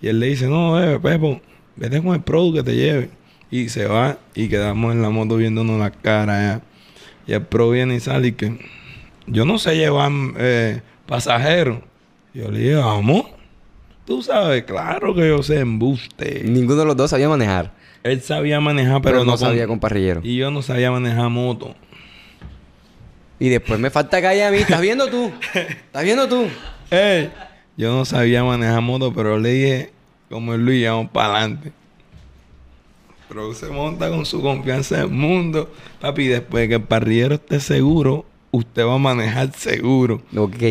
Y 0.00 0.08
él 0.08 0.20
le 0.20 0.26
dice, 0.28 0.46
no, 0.48 0.82
eh, 0.82 0.98
Pepo, 0.98 1.40
vete 1.76 2.02
con 2.02 2.14
el 2.14 2.22
Pro 2.22 2.52
que 2.52 2.62
te 2.62 2.74
lleve. 2.74 3.10
Y 3.50 3.68
se 3.68 3.86
va 3.86 4.18
y 4.34 4.48
quedamos 4.48 4.92
en 4.92 5.02
la 5.02 5.10
moto 5.10 5.36
viéndonos 5.36 5.78
la 5.78 5.90
cara 5.90 6.40
ya. 6.40 6.60
Y 7.26 7.32
el 7.34 7.42
Pro 7.42 7.70
viene 7.70 7.94
y 7.96 8.00
sale 8.00 8.28
y 8.28 8.32
que 8.32 8.58
yo 9.26 9.44
no 9.44 9.58
sé 9.58 9.76
llevar 9.76 10.10
eh, 10.38 10.80
pasajeros. 11.06 11.78
Yo 12.34 12.50
le 12.50 12.58
dije, 12.58 12.74
vamos. 12.74 13.26
Tú 14.04 14.22
sabes, 14.22 14.64
claro 14.64 15.14
que 15.14 15.28
yo 15.28 15.42
sé 15.42 15.60
embuste. 15.60 16.42
Ninguno 16.44 16.80
de 16.80 16.84
los 16.86 16.96
dos 16.96 17.10
sabía 17.10 17.28
manejar. 17.28 17.72
Él 18.06 18.20
sabía 18.22 18.60
manejar, 18.60 19.02
Pero, 19.02 19.16
pero, 19.18 19.24
no 19.24 19.32
con- 19.32 19.38
sabía 19.40 19.66
con 19.66 19.78
parrillero. 19.80 20.20
Y 20.24 20.36
yo 20.36 20.50
no 20.50 20.62
sabía 20.62 20.90
manejar 20.90 21.28
moto. 21.30 21.74
Y 23.38 23.48
después 23.50 23.78
me 23.78 23.90
falta 23.90 24.20
calle 24.22 24.44
a 24.44 24.50
mí. 24.50 24.58
¿Estás 24.58 24.80
viendo 24.80 25.08
tú? 25.08 25.30
¿Estás 25.54 26.04
viendo 26.04 26.26
tú? 26.28 26.46
Ey, 26.90 27.30
yo 27.76 27.92
no 27.94 28.04
sabía 28.04 28.42
manejar 28.44 28.80
moto, 28.80 29.12
pero 29.12 29.38
le 29.38 29.48
dije, 29.50 29.90
como 30.30 30.54
el 30.54 30.64
Luis, 30.64 30.86
vamos 30.88 31.10
para 31.10 31.36
adelante. 31.36 31.72
Pero 33.28 33.52
se 33.54 33.66
monta 33.66 34.08
con 34.08 34.24
su 34.24 34.40
confianza 34.40 34.96
en 34.98 35.00
el 35.02 35.08
mundo. 35.10 35.70
Papi, 36.00 36.28
después 36.28 36.62
de 36.62 36.68
que 36.68 36.74
el 36.76 36.82
parrillero 36.82 37.34
esté 37.34 37.58
seguro, 37.60 38.24
usted 38.52 38.86
va 38.86 38.94
a 38.94 38.98
manejar 38.98 39.52
seguro. 39.52 40.22
Ok. 40.34 40.62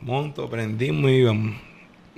Monto, 0.00 0.48
prendimos 0.48 1.10
y 1.10 1.14
íbamos. 1.14 1.56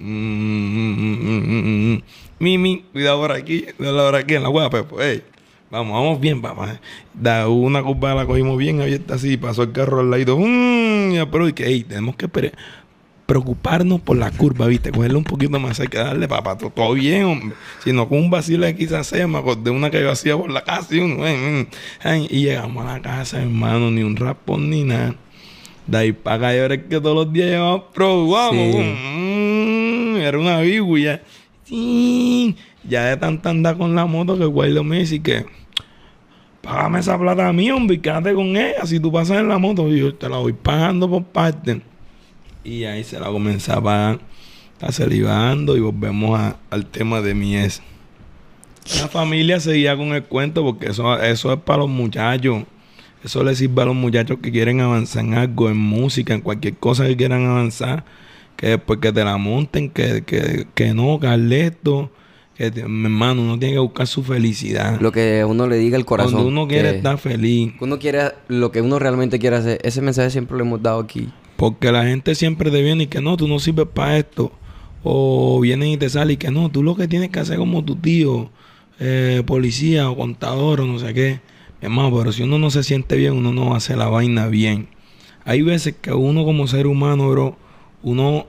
Mm, 0.03 0.09
mm, 0.09 0.97
mm, 0.99 1.19
mm, 1.23 1.43
mm, 1.47 1.95
mm. 1.95 2.03
Mimi, 2.41 2.85
cuidado 2.93 3.21
por 3.21 3.33
aquí, 3.33 3.67
cuidado 3.77 4.11
por 4.11 4.17
aquí 4.17 4.35
en 4.35 4.43
la 4.43 4.49
hueá, 4.49 4.69
Pepo. 4.69 5.01
Ey, 5.01 5.23
vamos, 5.71 5.93
vamos 5.95 6.21
bien, 6.21 6.43
papá. 6.43 6.81
Da 7.15 7.49
una 7.49 7.83
curva, 7.83 8.15
la 8.15 8.27
cogimos 8.27 8.59
bien 8.59 8.81
abierta 8.81 9.15
así, 9.15 9.37
pasó 9.37 9.63
el 9.63 9.73
carro 9.73 10.01
al. 10.01 10.09
Mm, 10.09 11.13
ya, 11.15 11.31
pero 11.31 11.49
y 11.49 11.53
que, 11.53 11.67
ey, 11.67 11.85
tenemos 11.85 12.17
que 12.17 12.27
pre- 12.27 12.53
preocuparnos 13.27 14.01
por 14.01 14.17
la 14.17 14.33
curva, 14.33 14.67
¿viste? 14.67 14.91
Cogerle 14.91 15.17
un 15.17 15.25
poquito 15.25 15.59
más, 15.61 15.79
que 15.79 15.99
darle, 15.99 16.27
papá, 16.27 16.59
todo, 16.59 16.93
bien, 16.95 17.25
hombre. 17.25 17.57
Si 17.85 17.93
no, 17.93 18.09
con 18.09 18.19
un 18.19 18.31
vacilo 18.31 18.67
de 18.67 18.75
quizás 18.75 19.07
sea, 19.07 19.29
me 19.29 19.39
acordé 19.39 19.71
una 19.71 19.91
que 19.91 20.01
yo 20.01 20.11
hacía 20.11 20.37
por 20.37 20.51
la 20.51 20.65
casa 20.65 20.95
y 20.95 20.99
uno, 20.99 21.19
mm, 21.25 21.67
y 22.29 22.43
llegamos 22.43 22.85
a 22.85 22.95
la 22.95 23.03
casa, 23.03 23.41
hermano, 23.41 23.91
ni 23.93 24.03
un 24.03 24.17
rapón 24.17 24.69
ni 24.69 24.83
nada. 24.83 25.15
De 25.87 25.99
ahí 25.99 26.13
para 26.13 26.37
acá, 26.37 26.57
yo 26.57 26.69
que 26.89 27.01
todos 27.01 27.15
los 27.15 27.33
días 27.33 27.51
llevaba 27.51 27.91
pro, 27.93 28.29
vamos. 28.29 28.53
Sí. 28.53 28.79
mm, 28.79 29.72
era 30.23 30.39
una 30.39 30.61
bigüia. 30.61 31.23
Sí. 31.65 32.57
Ya 32.89 33.05
de 33.05 33.17
tanta 33.17 33.51
andar 33.51 33.77
con 33.79 33.95
la 33.95 34.07
moto 34.07 34.37
que 34.39 34.45
guardia 34.45 34.83
me 34.83 34.99
dice 34.99 35.23
que 35.23 35.47
págame 36.63 37.01
esa 37.01 37.19
plata 37.19 37.49
a 37.49 37.53
mí, 37.53 37.71
hombre, 37.71 37.97
y 37.97 37.99
quédate 37.99 38.35
con 38.35 38.57
ella. 38.57 38.87
Si 38.87 38.99
tú 39.01 39.13
pasas 39.13 39.39
en 39.39 39.49
la 39.49 39.59
moto, 39.59 39.89
y 39.89 40.01
yo 40.01 40.15
te 40.15 40.29
la 40.29 40.39
voy 40.39 40.53
pagando 40.53 41.09
por 41.09 41.25
parte. 41.25 41.83
Y 42.65 42.85
ahí 42.85 43.05
se 43.05 43.19
la 43.19 43.27
comencé 43.27 43.73
a 43.73 43.81
pagar. 43.81 44.21
Dando 44.81 45.77
y 45.77 45.81
volvemos 45.81 46.55
al 46.71 46.87
tema 46.87 47.21
de 47.21 47.35
mi 47.35 47.57
ex. 47.57 47.81
La 48.99 49.07
familia 49.07 49.61
seguía 49.61 49.97
con 49.97 50.09
el 50.09 50.25
cuento 50.25 50.65
porque 50.65 50.89
eso, 50.89 51.21
eso 51.21 51.53
es 51.53 51.61
para 51.61 51.81
los 51.81 51.89
muchachos. 51.89 52.65
Eso 53.23 53.45
le 53.45 53.55
sirve 53.55 53.83
a 53.83 53.85
los 53.85 53.95
muchachos 53.95 54.39
que 54.43 54.51
quieren 54.51 54.81
avanzar 54.81 55.25
en 55.25 55.35
algo, 55.35 55.71
en 55.71 55.77
música, 55.77 56.35
en 56.35 56.41
cualquier 56.41 56.75
cosa 56.75 57.07
que 57.07 57.17
quieran 57.17 57.47
avanzar. 57.47 58.05
Que 58.63 58.69
después 58.69 59.01
que 59.01 59.11
te 59.13 59.25
la 59.25 59.37
monten, 59.39 59.91
que, 59.91 60.23
que, 60.23 60.69
que 60.73 60.95
no, 60.95 61.19
Carleto. 61.19 62.13
Que 62.57 62.71
te- 62.71 62.87
mi 62.87 63.07
hermano, 63.07 63.43
uno 63.43 63.59
tiene 63.59 63.75
que 63.75 63.81
buscar 63.81 64.07
su 64.07 64.23
felicidad. 64.23 65.01
Lo 65.01 65.11
que 65.11 65.45
uno 65.45 65.67
le 65.67 65.77
diga 65.79 65.97
el 65.97 66.05
corazón. 66.05 66.35
Cuando 66.35 66.49
uno 66.49 66.69
quiere 66.69 66.97
estar 66.97 67.19
feliz. 67.19 67.73
uno 67.81 67.99
quiere 67.99 68.21
lo 68.47 68.71
que 68.71 68.81
uno 68.81 69.01
realmente 69.01 69.41
quiere 69.41 69.57
hacer. 69.57 69.81
Ese 69.83 70.01
mensaje 70.01 70.31
siempre 70.31 70.57
lo 70.57 70.63
hemos 70.63 70.81
dado 70.81 71.01
aquí. 71.01 71.29
Porque 71.57 71.91
la 71.91 72.05
gente 72.05 72.37
siempre 72.37 72.71
te 72.71 72.81
viene 72.83 73.03
y 73.05 73.07
que 73.09 73.21
no, 73.21 73.37
tú 73.37 73.49
no 73.49 73.59
sirves 73.59 73.89
para 73.93 74.17
esto. 74.19 74.53
O 75.03 75.59
vienen 75.61 75.89
y 75.89 75.97
te 75.97 76.09
salen 76.09 76.35
y 76.35 76.37
que 76.37 76.53
no, 76.53 76.71
tú 76.71 76.85
lo 76.85 76.95
que 76.95 77.09
tienes 77.09 77.31
que 77.31 77.41
hacer 77.41 77.57
como 77.59 77.85
tu 77.85 77.97
tío, 77.97 78.49
eh, 79.01 79.43
policía 79.45 80.09
o 80.09 80.17
contador 80.17 80.83
o 80.83 80.87
no 80.87 81.01
sé 81.01 81.13
qué. 81.15 81.41
Mi 81.81 81.87
hermano, 81.87 82.17
pero 82.17 82.31
si 82.31 82.45
uno 82.45 82.61
no 82.61 82.71
se 82.71 82.85
siente 82.85 83.17
bien, 83.17 83.33
uno 83.33 83.53
no 83.53 83.75
hace 83.75 83.97
la 83.97 84.07
vaina 84.09 84.47
bien. 84.47 84.87
Hay 85.45 85.63
veces 85.63 85.97
que 86.01 86.13
uno 86.13 86.45
como 86.45 86.69
ser 86.69 86.87
humano, 86.87 87.29
bro, 87.31 87.57
uno, 88.03 88.47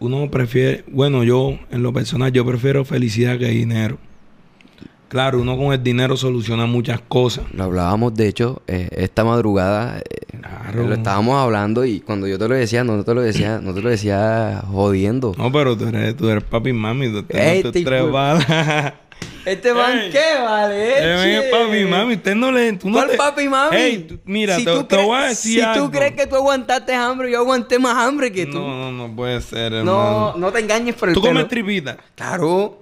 uno 0.00 0.30
prefiere, 0.30 0.84
bueno, 0.88 1.24
yo 1.24 1.58
en 1.70 1.82
lo 1.82 1.92
personal, 1.92 2.32
yo 2.32 2.44
prefiero 2.46 2.84
felicidad 2.84 3.38
que 3.38 3.46
dinero. 3.46 3.98
Claro, 5.08 5.40
uno 5.40 5.56
con 5.56 5.72
el 5.72 5.82
dinero 5.82 6.16
soluciona 6.18 6.66
muchas 6.66 7.00
cosas. 7.00 7.46
Lo 7.54 7.64
hablábamos, 7.64 8.14
de 8.14 8.28
hecho, 8.28 8.60
eh, 8.66 8.88
esta 8.92 9.24
madrugada. 9.24 9.98
eh, 10.00 10.18
Claro. 10.38 10.86
Lo 10.86 10.94
estábamos 10.94 11.36
hablando 11.36 11.84
y 11.84 12.00
cuando 12.00 12.26
yo 12.26 12.38
te 12.38 12.46
lo 12.46 12.54
decía, 12.54 12.84
no 12.84 13.02
te 13.02 13.14
lo 13.14 13.22
decía, 13.22 13.60
no 13.62 13.72
te 13.74 13.80
lo 13.80 13.88
decía 13.88 14.62
jodiendo. 14.66 15.34
No, 15.36 15.50
pero 15.50 15.76
tú 15.76 15.86
eres, 15.88 16.16
tú 16.16 16.28
eres 16.28 16.44
papi 16.44 16.70
y 16.70 16.72
mami, 16.74 17.10
tú 17.10 17.24
Ey. 17.30 17.62
Este 19.44 19.72
man. 19.72 19.98
¿qué 20.12 20.40
vale? 20.42 20.98
Eh, 20.98 21.40
ven, 21.40 21.50
papi 21.50 21.84
mami, 21.86 22.14
usted 22.16 22.34
no 22.34 22.52
le... 22.52 22.72
Tú 22.74 22.88
no 22.88 22.94
¿Cuál 22.96 23.08
le- 23.08 23.16
papi 23.16 23.48
mami? 23.48 23.76
Ey, 23.76 23.98
tú- 24.00 24.18
mira, 24.26 24.56
Si 24.56 24.64
te, 24.64 24.72
tú 24.72 24.84
te 24.84 24.96
crees- 24.96 25.06
voy 25.06 25.16
a 25.18 25.22
decir 25.28 25.54
Si 25.54 25.60
algo. 25.62 25.86
tú 25.86 25.90
crees 25.92 26.12
que 26.12 26.26
tú 26.26 26.36
aguantaste 26.36 26.94
hambre, 26.94 27.30
yo 27.30 27.38
aguanté 27.38 27.78
más 27.78 27.96
hambre 27.96 28.30
que 28.30 28.44
tú. 28.44 28.58
No, 28.58 28.90
no, 28.90 28.92
no 29.08 29.16
puede 29.16 29.40
ser, 29.40 29.72
No, 29.72 29.78
hermano. 29.78 30.34
no 30.36 30.52
te 30.52 30.58
engañes 30.60 30.94
por 30.96 31.08
el 31.08 31.14
¿Tú 31.14 31.22
pelo. 31.22 31.32
comes 31.32 31.48
tripita? 31.48 31.96
Claro. 32.14 32.78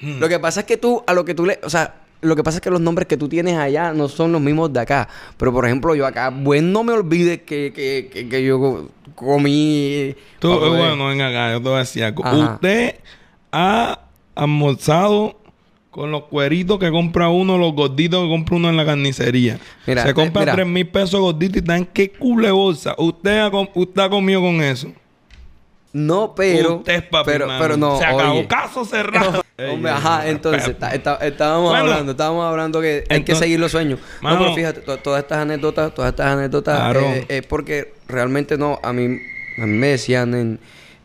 Hmm. 0.00 0.18
Lo 0.18 0.28
que 0.28 0.38
pasa 0.40 0.60
es 0.60 0.66
que 0.66 0.76
tú, 0.78 1.00
a 1.06 1.12
lo 1.12 1.24
que 1.24 1.34
tú 1.34 1.46
le. 1.46 1.60
O 1.62 1.70
sea, 1.70 1.94
lo 2.22 2.34
que 2.34 2.42
pasa 2.42 2.56
es 2.58 2.60
que 2.62 2.70
los 2.70 2.80
nombres 2.80 3.06
que 3.06 3.16
tú 3.16 3.28
tienes 3.28 3.56
allá 3.56 3.92
no 3.92 4.08
son 4.08 4.32
los 4.32 4.40
mismos 4.40 4.72
de 4.72 4.80
acá. 4.80 5.08
Pero 5.36 5.52
por 5.52 5.64
ejemplo, 5.64 5.94
yo 5.94 6.06
acá, 6.06 6.30
bueno, 6.30 6.68
no 6.68 6.82
me 6.82 6.92
olvides 6.92 7.42
que, 7.42 7.72
que, 7.72 8.10
que, 8.12 8.28
que 8.28 8.42
yo 8.44 8.88
comí. 9.14 10.14
Tú, 10.40 10.52
eh, 10.52 10.68
bueno, 10.70 11.06
venga 11.06 11.28
acá, 11.28 11.52
yo 11.52 11.58
te 11.62 11.68
voy 11.68 11.76
a 11.76 11.78
decir 11.80 12.02
algo. 12.02 12.24
Usted 12.54 12.96
ha 13.52 14.00
almorzado 14.34 15.39
con 15.90 16.10
los 16.12 16.24
cueritos 16.24 16.78
que 16.78 16.90
compra 16.90 17.28
uno, 17.28 17.58
los 17.58 17.72
gorditos 17.74 18.22
que 18.22 18.28
compra 18.28 18.56
uno 18.56 18.68
en 18.68 18.76
la 18.76 18.84
carnicería. 18.86 19.58
Mira, 19.86 20.04
Se 20.04 20.10
eh, 20.10 20.14
compra 20.14 20.52
tres 20.52 20.66
mil 20.66 20.86
pesos 20.88 21.20
gorditos 21.20 21.56
y 21.56 21.58
están 21.60 21.84
qué 21.86 22.10
cule 22.10 22.50
bolsa. 22.50 22.94
Usted 22.98 23.38
ha, 23.38 23.50
usted 23.74 24.02
ha 24.02 24.08
comido 24.08 24.40
con 24.40 24.62
eso. 24.62 24.88
No, 25.92 26.34
pero. 26.36 26.76
Usted 26.76 26.94
es 26.94 27.02
papi, 27.02 27.30
pero, 27.32 27.48
pero 27.58 27.76
no. 27.76 27.98
Se 27.98 28.04
acabó. 28.04 28.32
oye. 28.34 28.46
Caso 28.46 28.84
cerrado. 28.84 29.42
Ey, 29.58 29.74
Hombre, 29.74 29.90
ajá, 29.90 30.28
entonces 30.28 30.64
respeto. 30.64 30.86
está- 30.94 31.14
está- 31.16 31.26
estábamos 31.26 31.70
Bueno, 31.70 31.84
hablando, 31.90 32.12
estábamos 32.12 32.44
hablando 32.46 32.80
que 32.80 33.04
hay 33.10 33.24
que 33.24 33.34
seguir 33.34 33.60
los 33.60 33.72
sueños. 33.72 33.98
no, 34.22 34.28
Mano. 34.28 34.38
pero 34.40 34.54
fíjate, 34.54 34.80
to- 34.80 34.96
todas 34.98 35.22
estas 35.24 35.38
anécdotas, 35.38 35.92
todas 35.94 36.10
estas 36.12 36.26
anécdotas 36.28 36.78
Claro. 36.78 37.00
eh, 37.00 37.26
es 37.28 37.44
porque 37.46 37.92
realmente 38.08 38.56
no, 38.56 38.78
a 38.82 38.92
mí, 38.94 39.18
a 39.58 39.66
mí 39.66 39.76
me 39.76 39.88
decían 39.88 40.32
en, 40.34 40.60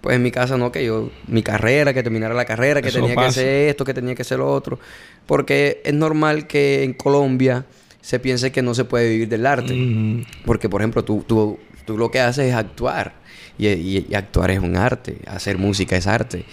pues 0.06 0.18
en 0.18 0.22
mi 0.22 0.30
casa 0.30 0.56
no, 0.56 0.72
que 0.72 0.86
yo, 0.86 1.10
mi 1.26 1.42
carrera, 1.42 1.92
que 1.92 2.04
terminara 2.04 2.36
la 2.36 2.46
carrera, 2.46 2.80
que 2.80 2.90
Eso 2.90 3.00
tenía 3.00 3.16
que 3.16 3.22
hacer 3.42 3.70
esto, 3.70 3.84
que 3.86 3.94
tenía 3.96 4.14
que 4.14 4.22
hacer 4.22 4.38
lo 4.38 4.52
otro. 4.52 4.78
Porque 5.26 5.82
es 5.84 5.96
normal 5.96 6.46
que 6.46 6.84
en 6.84 6.94
Colombia 6.94 7.66
se 8.02 8.20
piense 8.20 8.52
que 8.52 8.62
no 8.62 8.76
se 8.76 8.86
puede 8.86 9.10
vivir 9.10 9.30
del 9.30 9.48
arte. 9.48 9.74
Porque, 10.46 10.70
por 10.70 10.82
ejemplo, 10.82 11.04
tú, 11.04 11.24
tú, 11.28 11.58
tú 11.86 11.98
lo 11.98 12.12
que 12.12 12.20
haces 12.20 12.50
es 12.50 12.54
actuar. 12.54 13.14
Y, 13.58 13.68
y- 13.68 14.06
y 14.08 14.14
actuar 14.14 14.52
es 14.52 14.60
un 14.60 14.78
arte. 14.78 15.18
Hacer 15.26 15.58
música 15.58 15.98
es 15.98 16.06
arte. 16.06 16.46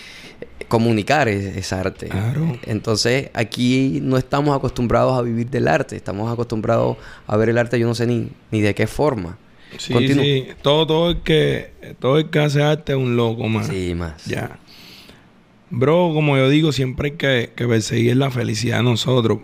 Comunicar 0.68 1.28
es, 1.28 1.54
es 1.54 1.72
arte. 1.74 2.06
Claro. 2.08 2.56
Entonces, 2.64 3.28
aquí 3.34 4.00
no 4.02 4.16
estamos 4.16 4.56
acostumbrados 4.56 5.18
a 5.18 5.20
vivir 5.20 5.50
del 5.50 5.68
arte. 5.68 5.94
Estamos 5.94 6.32
acostumbrados 6.32 6.96
a 7.26 7.36
ver 7.36 7.50
el 7.50 7.58
arte, 7.58 7.78
yo 7.78 7.86
no 7.86 7.94
sé 7.94 8.06
ni, 8.06 8.30
ni 8.50 8.62
de 8.62 8.74
qué 8.74 8.86
forma. 8.86 9.36
Sí, 9.78 9.92
Continúa. 9.92 10.24
sí. 10.24 10.46
Todo, 10.62 10.86
todo 10.86 11.10
el 11.10 11.18
que, 11.18 11.72
todo 11.98 12.18
el 12.18 12.30
que 12.30 12.38
hace 12.38 12.62
arte 12.62 12.92
es 12.92 12.98
un 12.98 13.16
loco, 13.16 13.48
man. 13.48 13.64
Sí, 13.64 13.94
más. 13.94 14.24
Ya. 14.26 14.58
Bro, 15.70 16.12
como 16.14 16.36
yo 16.36 16.48
digo, 16.50 16.72
siempre 16.72 17.10
hay 17.10 17.16
que, 17.16 17.52
que 17.56 17.66
perseguir 17.66 18.16
la 18.16 18.30
felicidad 18.30 18.78
de 18.78 18.82
nosotros. 18.84 19.38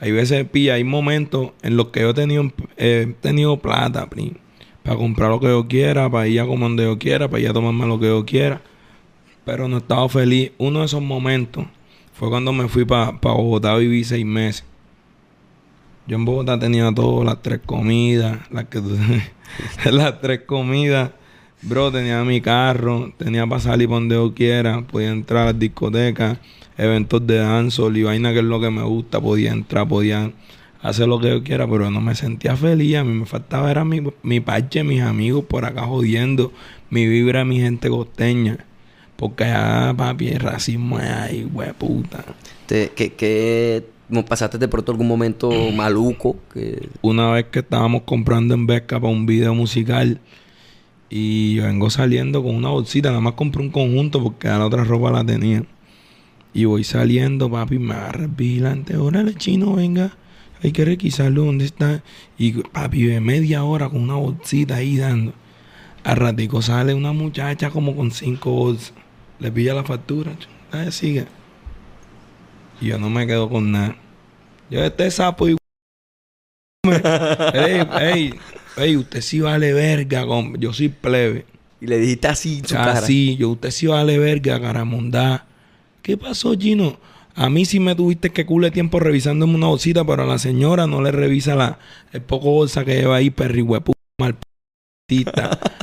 Hay 0.00 0.12
veces, 0.12 0.46
pilla, 0.48 0.74
hay 0.74 0.84
momentos 0.84 1.50
en 1.62 1.76
los 1.76 1.88
que 1.88 2.00
yo 2.00 2.10
he 2.10 2.14
tenido, 2.14 2.52
eh, 2.76 3.06
he 3.08 3.12
tenido 3.14 3.56
plata, 3.58 4.08
pri, 4.08 4.34
para 4.82 4.96
comprar 4.96 5.30
lo 5.30 5.40
que 5.40 5.46
yo 5.46 5.66
quiera, 5.66 6.10
para 6.10 6.28
ir 6.28 6.40
a 6.40 6.46
comer 6.46 6.60
donde 6.68 6.84
yo 6.84 6.98
quiera, 6.98 7.28
para 7.28 7.42
ir 7.42 7.48
a 7.48 7.52
tomarme 7.52 7.86
lo 7.86 7.98
que 7.98 8.06
yo 8.06 8.24
quiera. 8.24 8.62
Pero 9.44 9.68
no 9.68 9.76
he 9.76 9.78
estado 9.80 10.08
feliz. 10.08 10.52
Uno 10.58 10.80
de 10.80 10.86
esos 10.86 11.02
momentos 11.02 11.64
fue 12.12 12.28
cuando 12.28 12.52
me 12.52 12.68
fui 12.68 12.84
para 12.84 13.10
Bogotá, 13.20 13.76
viví 13.76 14.04
seis 14.04 14.24
meses. 14.24 14.64
Yo 16.06 16.16
en 16.16 16.24
Bogotá 16.24 16.58
tenía 16.58 16.92
todo, 16.92 17.24
las 17.24 17.40
tres 17.42 17.60
comidas, 17.64 18.38
las 18.50 18.66
que 18.66 18.80
las 19.90 20.20
tres 20.20 20.40
comidas. 20.46 21.10
Bro, 21.62 21.90
tenía 21.92 22.22
mi 22.24 22.42
carro, 22.42 23.12
tenía 23.16 23.46
para 23.46 23.60
salir 23.60 23.88
por 23.88 23.96
donde 23.98 24.16
yo 24.16 24.34
quiera, 24.34 24.82
podía 24.82 25.10
entrar 25.10 25.42
a 25.42 25.46
las 25.52 25.58
discotecas, 25.58 26.38
eventos 26.76 27.26
de 27.26 27.36
dancehall 27.38 27.96
y 27.96 28.02
vaina 28.02 28.32
que 28.34 28.40
es 28.40 28.44
lo 28.44 28.60
que 28.60 28.70
me 28.70 28.82
gusta, 28.82 29.18
podía 29.18 29.52
entrar, 29.52 29.88
podía 29.88 30.30
hacer 30.82 31.08
lo 31.08 31.18
que 31.20 31.30
yo 31.30 31.42
quiera, 31.42 31.66
pero 31.66 31.90
no 31.90 32.02
me 32.02 32.14
sentía 32.14 32.54
feliz, 32.54 32.96
a 32.96 33.04
mí 33.04 33.14
me 33.14 33.24
faltaba 33.24 33.70
era 33.70 33.82
mi, 33.82 34.02
mi 34.22 34.40
parche, 34.40 34.84
mis 34.84 35.00
amigos 35.00 35.44
por 35.46 35.64
acá 35.64 35.84
jodiendo, 35.86 36.52
mi 36.90 37.06
vibra, 37.06 37.46
mi 37.46 37.60
gente 37.60 37.88
costeña. 37.88 38.58
Porque 39.16 39.44
allá, 39.44 39.94
papi, 39.96 40.32
racismo 40.34 40.98
es 40.98 41.08
ahí, 41.08 41.50
puta. 41.78 42.24
Te- 42.66 42.90
que, 42.94 43.14
que 43.14 43.93
¿no 44.08 44.24
pasaste 44.24 44.58
de 44.58 44.68
pronto 44.68 44.92
algún 44.92 45.08
momento 45.08 45.50
maluco? 45.72 46.36
Que... 46.52 46.88
una 47.02 47.30
vez 47.30 47.46
que 47.46 47.60
estábamos 47.60 48.02
comprando 48.02 48.54
en 48.54 48.66
Vesca 48.66 49.00
para 49.00 49.12
un 49.12 49.26
video 49.26 49.54
musical 49.54 50.20
y 51.10 51.54
yo 51.54 51.64
vengo 51.64 51.90
saliendo 51.90 52.42
con 52.42 52.54
una 52.54 52.70
bolsita, 52.70 53.10
nada 53.10 53.20
más 53.20 53.34
compré 53.34 53.62
un 53.62 53.70
conjunto 53.70 54.22
porque 54.22 54.48
la 54.48 54.66
otra 54.66 54.84
ropa 54.84 55.10
la 55.10 55.24
tenía. 55.24 55.64
Y 56.52 56.66
voy 56.66 56.84
saliendo, 56.84 57.50
papi, 57.50 57.78
me 57.78 57.94
agarra 57.94 58.28
vigilante, 58.28 58.96
órale 58.96 59.34
chino, 59.34 59.74
venga, 59.74 60.16
hay 60.62 60.72
que 60.72 60.84
requisarlo, 60.84 61.44
¿dónde 61.44 61.64
está? 61.64 62.02
Y 62.38 62.52
papi, 62.52 63.04
de 63.04 63.20
media 63.20 63.64
hora 63.64 63.88
con 63.88 64.02
una 64.02 64.14
bolsita 64.14 64.76
ahí 64.76 64.96
dando. 64.96 65.34
Al 66.04 66.16
ratico 66.16 66.62
sale 66.62 66.94
una 66.94 67.12
muchacha 67.12 67.70
como 67.70 67.96
con 67.96 68.10
cinco 68.10 68.50
bolsas. 68.52 68.92
Le 69.40 69.50
pilla 69.50 69.74
la 69.74 69.84
factura, 69.84 70.32
sigue. 70.90 71.26
Y 72.80 72.86
yo 72.88 72.98
no 72.98 73.10
me 73.10 73.26
quedo 73.26 73.48
con 73.48 73.72
nada. 73.72 73.96
Yo 74.70 74.82
este 74.84 75.10
sapo 75.10 75.48
y 75.48 75.56
ey, 77.52 77.86
ey, 78.00 78.34
ey, 78.76 78.96
usted 78.96 79.20
sí 79.20 79.40
vale 79.40 79.72
verga, 79.72 80.26
com- 80.26 80.56
yo 80.58 80.72
soy 80.72 80.88
plebe. 80.88 81.46
Y 81.80 81.86
le 81.86 81.98
dijiste 81.98 82.28
así 82.28 82.62
su 82.66 82.74
cara. 82.74 82.92
Así, 82.98 83.36
yo, 83.36 83.50
usted 83.50 83.70
sí 83.70 83.86
vale 83.86 84.18
verga, 84.18 84.60
caramondá. 84.60 85.46
¿Qué 86.02 86.16
pasó, 86.16 86.56
Gino? 86.58 86.98
A 87.34 87.50
mí 87.50 87.64
sí 87.64 87.80
me 87.80 87.94
tuviste 87.94 88.30
que 88.30 88.46
cule 88.46 88.70
tiempo 88.70 89.00
revisándome 89.00 89.54
una 89.54 89.66
bolsita, 89.66 90.04
pero 90.04 90.22
a 90.22 90.26
la 90.26 90.38
señora 90.38 90.86
no 90.86 91.02
le 91.02 91.10
revisa 91.10 91.54
la, 91.56 91.78
el 92.12 92.22
poco 92.22 92.50
bolsa 92.50 92.84
que 92.84 92.94
lleva 92.94 93.16
ahí, 93.16 93.30
perri 93.30 93.62
huepu, 93.62 93.92
mal. 94.20 94.36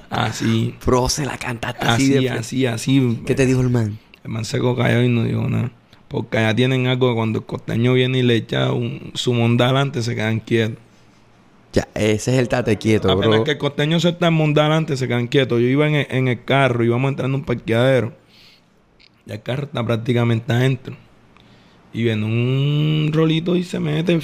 Así, 0.09 0.75
Bro, 0.85 1.09
se 1.09 1.25
la 1.25 1.37
cantaste 1.37 1.85
así, 1.85 2.13
así, 2.15 2.23
de 2.23 2.29
así, 2.29 2.65
así. 2.65 3.21
¿Qué 3.25 3.35
te 3.35 3.45
dijo 3.45 3.61
el 3.61 3.69
man? 3.69 3.99
El 4.23 4.31
man 4.31 4.45
seco 4.45 4.75
cayó 4.75 5.03
y 5.03 5.09
no 5.09 5.23
dijo 5.23 5.47
nada. 5.49 5.71
Porque 6.11 6.37
allá 6.39 6.53
tienen 6.53 6.87
algo 6.87 7.07
que 7.09 7.15
cuando 7.15 7.39
el 7.39 7.45
costeño 7.45 7.93
viene 7.93 8.19
y 8.19 8.21
le 8.21 8.35
echa 8.35 8.73
un- 8.73 9.11
su 9.13 9.33
monda 9.33 9.65
adelante, 9.65 10.01
se 10.03 10.13
quedan 10.13 10.41
quietos. 10.41 10.77
Ya, 11.71 11.87
ese 11.95 12.33
es 12.33 12.37
el 12.39 12.49
tate 12.49 12.75
quieto, 12.77 13.09
Apenas 13.09 13.29
bro. 13.37 13.43
que 13.45 13.51
el 13.51 13.57
costeño 13.57 13.97
se 14.01 14.09
está 14.09 14.27
en 14.27 14.33
monda 14.33 14.63
adelante, 14.63 14.97
se 14.97 15.07
quedan 15.07 15.27
quietos. 15.27 15.61
Yo 15.61 15.67
iba 15.67 15.87
en 15.87 15.95
el, 15.95 16.07
en 16.09 16.27
el 16.27 16.43
carro, 16.43 16.83
íbamos 16.83 17.07
entrando 17.09 17.37
a 17.37 17.39
un 17.39 17.45
parqueadero. 17.45 18.11
Ya 19.25 19.35
el 19.35 19.41
carro 19.41 19.63
está 19.63 19.85
prácticamente 19.85 20.51
adentro. 20.51 20.97
Y 21.93 22.03
viene 22.03 22.25
un 22.25 23.11
rolito 23.13 23.55
y 23.55 23.63
se 23.63 23.79
mete. 23.79 24.19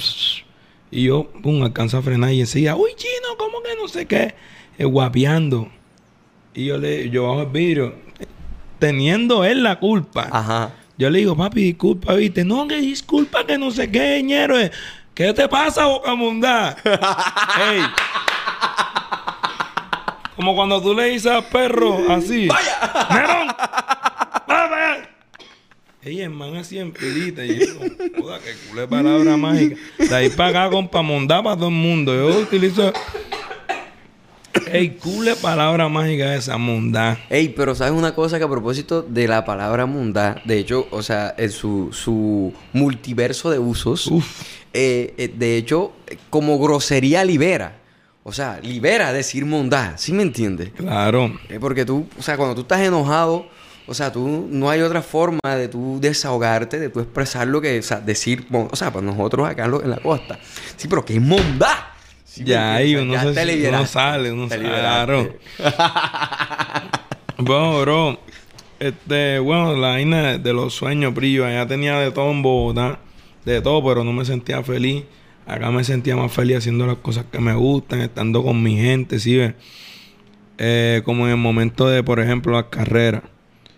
Y 0.90 1.04
yo, 1.04 1.30
pum, 1.42 1.62
alcanzo 1.62 1.96
a 1.96 2.02
frenar 2.02 2.34
y 2.34 2.40
decía, 2.40 2.76
uy, 2.76 2.90
chino, 2.96 3.28
¿cómo 3.38 3.62
que 3.62 3.70
no 3.80 3.88
sé 3.88 4.04
qué? 4.04 4.34
Eh, 4.76 4.84
guapeando. 4.84 5.68
Y 6.52 6.66
yo 6.66 6.76
le, 6.76 7.08
yo 7.08 7.28
bajo 7.28 7.42
el 7.42 7.48
vidrio, 7.48 7.94
teniendo 8.78 9.44
él 9.44 9.62
la 9.62 9.78
culpa. 9.78 10.28
Ajá. 10.30 10.74
Yo 10.98 11.08
le 11.10 11.20
digo, 11.20 11.36
papi, 11.36 11.62
disculpa, 11.62 12.14
viste. 12.14 12.44
No, 12.44 12.66
que 12.66 12.76
disculpa, 12.80 13.46
que 13.46 13.56
no 13.56 13.70
sé 13.70 13.88
qué, 13.88 14.20
ñero. 14.20 14.56
¿Qué 15.14 15.32
te 15.32 15.48
pasa, 15.48 15.86
bocamundá? 15.86 16.76
Ey. 16.84 17.82
Como 20.34 20.56
cuando 20.56 20.82
tú 20.82 20.94
le 20.94 21.04
dices 21.04 21.30
al 21.30 21.44
perro 21.44 21.98
así. 22.10 22.48
¡Vaya! 22.48 23.06
¡Nerón! 23.10 23.46
¡Vaya, 24.46 24.66
vaya! 24.68 25.10
Ey, 26.02 26.20
el 26.20 26.30
man 26.30 26.56
así 26.56 26.80
en 26.80 26.90
pilita. 26.90 27.44
Y 27.44 27.60
yo, 27.60 27.74
joda, 28.20 28.40
que 28.40 28.54
culé 28.68 28.88
palabra 28.88 29.36
mágica. 29.36 29.76
De 29.98 30.14
ahí 30.16 30.30
para 30.30 30.64
acá, 30.64 30.70
compa, 30.70 31.00
mondá 31.02 31.40
para 31.44 31.56
todo 31.56 31.68
el 31.68 31.74
mundo. 31.74 32.12
Yo 32.12 32.40
utilizo... 32.40 32.92
Ey, 34.72 34.90
cule 34.90 35.34
palabra 35.36 35.88
mágica 35.88 36.34
esa, 36.34 36.58
mondá. 36.58 37.18
Ey, 37.30 37.48
pero 37.50 37.74
sabes 37.74 37.92
una 37.92 38.14
cosa 38.14 38.38
que 38.38 38.44
a 38.44 38.48
propósito 38.48 39.02
de 39.02 39.26
la 39.26 39.44
palabra 39.44 39.86
mundá, 39.86 40.40
de 40.44 40.58
hecho, 40.58 40.86
o 40.90 41.02
sea, 41.02 41.34
en 41.38 41.50
su, 41.50 41.88
su 41.92 42.52
multiverso 42.72 43.50
de 43.50 43.58
usos, 43.58 44.10
eh, 44.72 45.14
eh, 45.16 45.32
de 45.34 45.56
hecho, 45.56 45.92
como 46.30 46.58
grosería 46.58 47.24
libera. 47.24 47.78
O 48.24 48.32
sea, 48.32 48.60
libera 48.62 49.12
decir 49.12 49.46
mundá, 49.46 49.96
¿sí 49.96 50.12
me 50.12 50.22
entiendes? 50.22 50.70
Claro. 50.76 51.38
Eh, 51.48 51.58
porque 51.58 51.86
tú, 51.86 52.06
o 52.18 52.22
sea, 52.22 52.36
cuando 52.36 52.54
tú 52.54 52.60
estás 52.60 52.80
enojado, 52.80 53.46
o 53.86 53.94
sea, 53.94 54.12
tú 54.12 54.46
no 54.50 54.68
hay 54.68 54.82
otra 54.82 55.00
forma 55.00 55.40
de 55.56 55.66
tú 55.68 55.98
desahogarte, 55.98 56.78
de 56.78 56.90
tú 56.90 57.00
expresar 57.00 57.48
lo 57.48 57.62
que, 57.62 57.78
o 57.78 57.82
sea, 57.82 58.00
decir, 58.00 58.46
o 58.52 58.76
sea, 58.76 58.92
para 58.92 59.06
nosotros 59.06 59.48
acá 59.48 59.64
en, 59.64 59.90
la 59.90 59.96
costa. 59.96 60.38
Sí, 60.76 60.88
pero 60.88 61.02
¿qué 61.06 61.14
es 61.14 61.22
mondá? 61.22 61.94
Sí 62.38 62.44
ya 62.44 62.74
ahí 62.76 62.94
uno, 62.94 63.14
sea, 63.14 63.34
se, 63.34 63.46
te 63.46 63.68
uno 63.68 63.84
sale, 63.84 64.32
uno 64.32 64.46
Te 64.48 64.62
sale. 64.62 65.32
bueno, 67.38 67.80
bro. 67.80 68.20
Este, 68.78 69.40
bueno, 69.40 69.74
la 69.74 69.88
vaina 69.88 70.38
de 70.38 70.52
los 70.52 70.72
sueños, 70.72 71.12
brillo. 71.12 71.44
Allá 71.44 71.66
tenía 71.66 71.98
de 71.98 72.12
todo 72.12 72.30
en 72.30 72.42
Bogotá. 72.42 73.00
De 73.44 73.60
todo, 73.60 73.84
pero 73.84 74.04
no 74.04 74.12
me 74.12 74.24
sentía 74.24 74.62
feliz. 74.62 75.02
Acá 75.46 75.72
me 75.72 75.82
sentía 75.82 76.14
más 76.14 76.30
feliz 76.30 76.58
haciendo 76.58 76.86
las 76.86 76.98
cosas 76.98 77.24
que 77.32 77.40
me 77.40 77.54
gustan, 77.54 78.02
estando 78.02 78.44
con 78.44 78.62
mi 78.62 78.76
gente, 78.76 79.18
¿sí 79.18 79.36
ves? 79.36 79.54
Eh, 80.58 81.02
como 81.04 81.24
en 81.24 81.32
el 81.32 81.38
momento 81.38 81.88
de, 81.88 82.04
por 82.04 82.20
ejemplo, 82.20 82.52
las 82.52 82.64
carreras. 82.64 83.22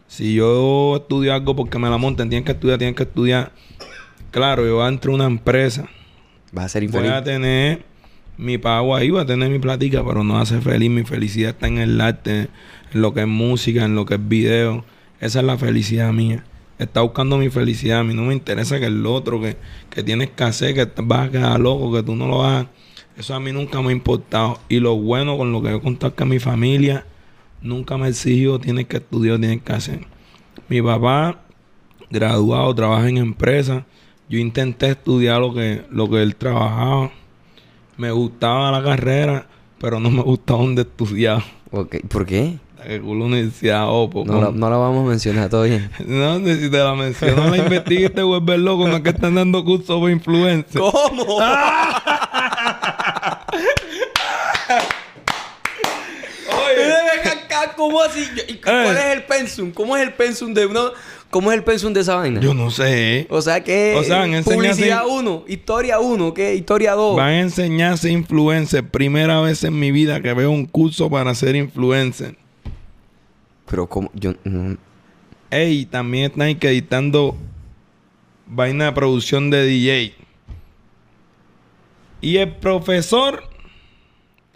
Si 0.06 0.34
yo 0.34 0.96
estudio 0.96 1.32
algo 1.32 1.56
porque 1.56 1.78
me 1.78 1.88
la 1.88 1.96
montan, 1.96 2.28
tienen 2.28 2.44
que 2.44 2.52
estudiar, 2.52 2.76
tienen 2.76 2.94
que 2.94 3.04
estudiar. 3.04 3.52
Claro, 4.32 4.66
yo 4.66 4.86
entro 4.86 5.12
a 5.12 5.14
una 5.14 5.24
empresa 5.24 5.88
Vas 6.52 6.66
a 6.66 6.68
ser 6.68 6.82
Voy 6.82 6.86
infeliz. 6.88 7.10
a 7.12 7.22
tener 7.22 7.84
mi 8.40 8.57
pago 8.59 8.96
ahí, 8.96 9.11
voy 9.11 9.20
a 9.20 9.26
tener 9.26 9.50
mi 9.50 9.59
platica, 9.59 10.05
pero 10.05 10.24
no 10.24 10.38
hace 10.38 10.61
feliz. 10.61 10.90
Mi 10.90 11.05
felicidad 11.05 11.50
está 11.50 11.68
en 11.68 11.79
el 11.79 12.00
arte, 12.00 12.48
en 12.92 13.03
lo 13.03 13.12
que 13.12 13.20
es 13.20 13.26
música, 13.29 13.85
en 13.85 13.94
lo 13.94 14.07
que 14.07 14.14
es 14.14 14.29
video. 14.29 14.85
Esa 15.20 15.40
es 15.40 15.44
la 15.44 15.59
felicidad 15.59 16.12
mía. 16.12 16.45
Está 16.78 17.03
buscando 17.03 17.36
mi 17.36 17.51
felicidad. 17.51 18.01
A 18.01 18.05
mí 18.05 18.14
no 18.14 18.22
me 18.22 18.32
interesa 18.32 18.80
que 18.80 18.86
el 18.86 19.05
otro, 19.05 19.41
que, 19.41 19.59
que 19.91 20.03
tienes 20.03 20.30
que 20.30 20.45
hacer, 20.45 20.74
que 20.74 20.88
vas 21.03 21.28
a 21.28 21.30
quedar 21.30 21.61
loco, 21.61 21.93
que 21.93 22.03
tú 22.03 22.16
no 22.16 22.26
lo 22.26 22.43
hagas. 22.43 22.68
Eso 23.16 23.34
a 23.34 23.41
mí 23.41 23.53
nunca 23.53 23.82
me 23.82 23.91
ha 23.91 23.93
importado. 23.93 24.59
Y 24.70 24.80
lo 24.80 24.97
bueno 24.97 25.36
con 25.36 25.53
lo 25.53 25.62
que 25.62 25.70
yo 25.70 25.82
contar 25.82 26.14
que 26.14 26.24
mi 26.24 26.38
familia 26.38 27.05
nunca 27.61 27.99
me 27.99 28.09
exigió, 28.09 28.59
tienes 28.59 28.86
que 28.86 28.97
estudiar, 28.97 29.38
tienes 29.38 29.61
que 29.61 29.72
hacer. 29.74 30.07
Mi 30.70 30.80
papá, 30.80 31.43
graduado, 32.11 32.74
trabaja 32.74 33.07
en 33.09 33.18
empresa. 33.18 33.84
Yo 34.30 34.38
intenté 34.38 34.91
estudiar 34.91 35.41
lo 35.41 35.53
que, 35.53 35.84
lo 35.91 36.09
que 36.09 36.22
él 36.22 36.36
trabajaba. 36.36 37.11
Me 38.01 38.11
gustaba 38.11 38.70
la 38.72 38.82
carrera, 38.82 39.46
pero 39.78 40.01
no 40.01 40.11
me 40.11 40.22
gustaba 40.22 40.61
donde 40.61 40.82
estudiaba. 40.82 41.44
¿Por 41.70 42.24
qué? 42.24 42.57
Que 42.82 42.98
culo 42.98 43.26
universidad 43.26 43.84
Opo. 43.90 44.24
No 44.24 44.40
la, 44.40 44.51
no 44.53 44.70
la 44.70 44.76
vamos 44.78 45.05
a 45.05 45.09
mencionar, 45.11 45.51
bien. 45.51 45.90
No, 46.07 46.38
si 46.38 46.70
te 46.70 46.78
la 46.78 46.94
menciono, 46.94 47.51
la 47.51 47.59
investigué 47.59 48.07
y 48.07 48.09
te 48.09 48.22
vuelves 48.22 48.59
loco. 48.59 48.88
No 48.88 48.96
es 48.96 49.03
que 49.03 49.11
están 49.11 49.34
dando 49.34 49.62
cursos 49.66 49.88
sobre 49.88 50.14
influencer. 50.14 50.80
¿Cómo 57.76 58.03
así? 58.03 58.26
Yo- 58.36 58.42
¿Y 58.48 58.55
cuál 58.57 58.96
Eh. 58.96 58.98
es 59.11 59.16
el 59.16 59.22
pensum? 59.24 59.70
¿Cómo 59.72 59.96
es 59.96 60.03
el 60.03 60.12
pensum 60.12 60.53
de 60.53 60.66
uno? 60.66 60.92
¿Cómo 61.31 61.53
es 61.53 61.59
el 61.59 61.64
pensum 61.64 61.93
de 61.93 62.01
esa 62.01 62.16
vaina? 62.16 62.41
Yo 62.41 62.55
no 62.55 62.70
sé. 62.70 63.26
O 63.31 63.41
sea 63.41 63.62
que 63.62 63.95
O 63.97 64.03
sea, 64.03 64.18
van 64.18 64.35
a 64.35 64.39
enseñar 64.39 64.57
publicidad 64.59 65.01
así- 65.03 65.11
1, 65.12 65.45
historia 65.47 66.01
1, 66.01 66.35
¿qué? 66.35 66.55
Historia 66.57 66.93
2. 66.95 67.16
Van 67.16 67.28
a 67.28 67.41
enseñarse 67.41 68.11
influencer. 68.11 68.89
Primera 68.89 69.41
vez 69.41 69.62
en 69.62 69.78
mi 69.78 69.93
vida 69.93 70.20
que 70.20 70.35
veo 70.35 70.51
un 70.51 70.66
curso 70.66 71.09
para 71.09 71.33
ser 71.37 71.55
influencer. 71.55 72.37
Pero 73.68 73.89
como 73.89 74.11
yo 74.14 74.35
no- 74.45 74.76
Ey, 75.51 75.87
también 75.87 76.31
están 76.33 76.55
que 76.59 76.68
editando 76.68 77.37
vaina 78.47 78.87
de 78.87 78.93
producción 78.93 79.51
de 79.51 79.64
DJ. 79.64 80.14
Y 82.20 82.37
el 82.39 82.51
profesor 82.57 83.45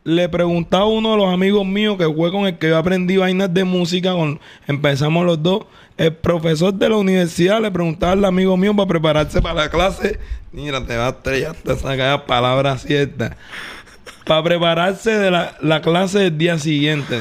le 0.04 0.28
preguntaba 0.28 0.84
a 0.84 0.88
uno 0.88 1.12
de 1.12 1.16
los 1.16 1.32
amigos 1.32 1.64
míos 1.64 1.96
que 1.96 2.04
fue 2.12 2.30
con 2.30 2.46
el 2.46 2.58
que 2.58 2.68
yo 2.68 2.76
aprendí 2.76 3.16
vainas 3.16 3.52
de 3.54 3.64
música, 3.64 4.12
con, 4.12 4.38
empezamos 4.66 5.24
los 5.24 5.42
dos. 5.42 5.64
El 5.96 6.12
profesor 6.12 6.74
de 6.74 6.88
la 6.88 6.96
universidad 6.96 7.60
le 7.60 7.70
preguntaba 7.70 8.12
al 8.12 8.24
amigo 8.24 8.56
mío 8.56 8.74
para 8.74 8.88
prepararse 8.88 9.40
para 9.40 9.54
la 9.54 9.70
clase. 9.70 10.18
Mira, 10.52 10.84
te 10.84 10.96
va 10.96 11.06
a 11.06 11.10
estrellar, 11.10 11.54
te 11.54 11.76
saca 11.76 12.16
las 12.16 12.22
palabras 12.22 12.82
ciertas. 12.82 13.36
Para 14.26 14.42
prepararse 14.42 15.12
de 15.12 15.30
la, 15.30 15.56
la 15.60 15.80
clase 15.82 16.18
del 16.18 16.38
día 16.38 16.58
siguiente. 16.58 17.20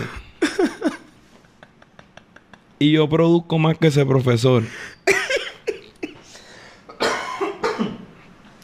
Y 2.80 2.94
yo 2.94 3.08
produzco 3.08 3.60
más 3.60 3.78
que 3.78 3.88
ese 3.88 4.06
profesor. 4.06 4.64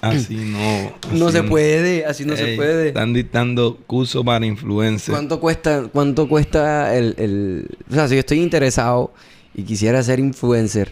Así 0.02 0.36
no. 0.36 0.94
no 1.12 1.30
se 1.30 1.44
puede, 1.44 2.06
así 2.06 2.26
no 2.26 2.36
se 2.36 2.56
puede. 2.56 2.90
Están 2.90 3.14
dictando 3.14 3.78
cursos 3.86 4.24
para 4.26 4.46
influencers. 4.46 5.12
¿Cuánto 5.12 5.40
cuesta, 5.40 5.88
cuánto 5.92 6.28
cuesta 6.28 6.96
el, 6.96 7.16
el... 7.18 7.68
O 7.92 7.94
sea, 7.94 8.08
si 8.08 8.16
yo 8.16 8.22
estoy 8.22 8.42
interesado 8.42 9.14
y 9.56 9.64
quisiera 9.64 10.02
ser 10.04 10.20
influencer, 10.20 10.92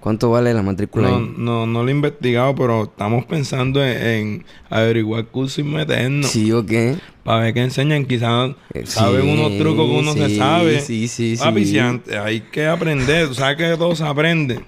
¿cuánto 0.00 0.30
vale 0.30 0.52
la 0.54 0.62
matrícula 0.62 1.08
No, 1.08 1.16
ahí? 1.16 1.34
no, 1.36 1.66
no 1.66 1.82
lo 1.82 1.88
he 1.88 1.92
investigado, 1.92 2.54
pero 2.54 2.84
estamos 2.84 3.24
pensando 3.24 3.84
en, 3.84 3.96
en 4.02 4.44
averiguar 4.70 5.26
cursos 5.26 5.58
y 5.58 5.62
meternos. 5.62 6.30
¿Sí 6.30 6.52
o 6.52 6.64
qué? 6.64 6.96
Para 7.24 7.40
ver 7.40 7.54
qué 7.54 7.62
enseñan. 7.62 8.04
Quizás 8.04 8.50
Eh, 8.74 8.84
saben 8.86 9.22
sí, 9.22 9.28
unos 9.28 9.56
trucos 9.58 9.86
que 9.86 9.92
uno 9.96 10.12
se 10.12 10.36
sabe. 10.36 10.80
sí, 10.80 11.08
sí, 11.08 11.36
Papi, 11.38 11.64
sí. 11.64 11.70
si 11.72 11.78
antes 11.78 12.14
hay 12.16 12.40
que 12.42 12.66
aprender. 12.66 13.28
Tú 13.28 13.34
sabes 13.34 13.56
que 13.56 13.76
todo 13.78 13.96
se 13.96 14.04
aprende. 14.04 14.60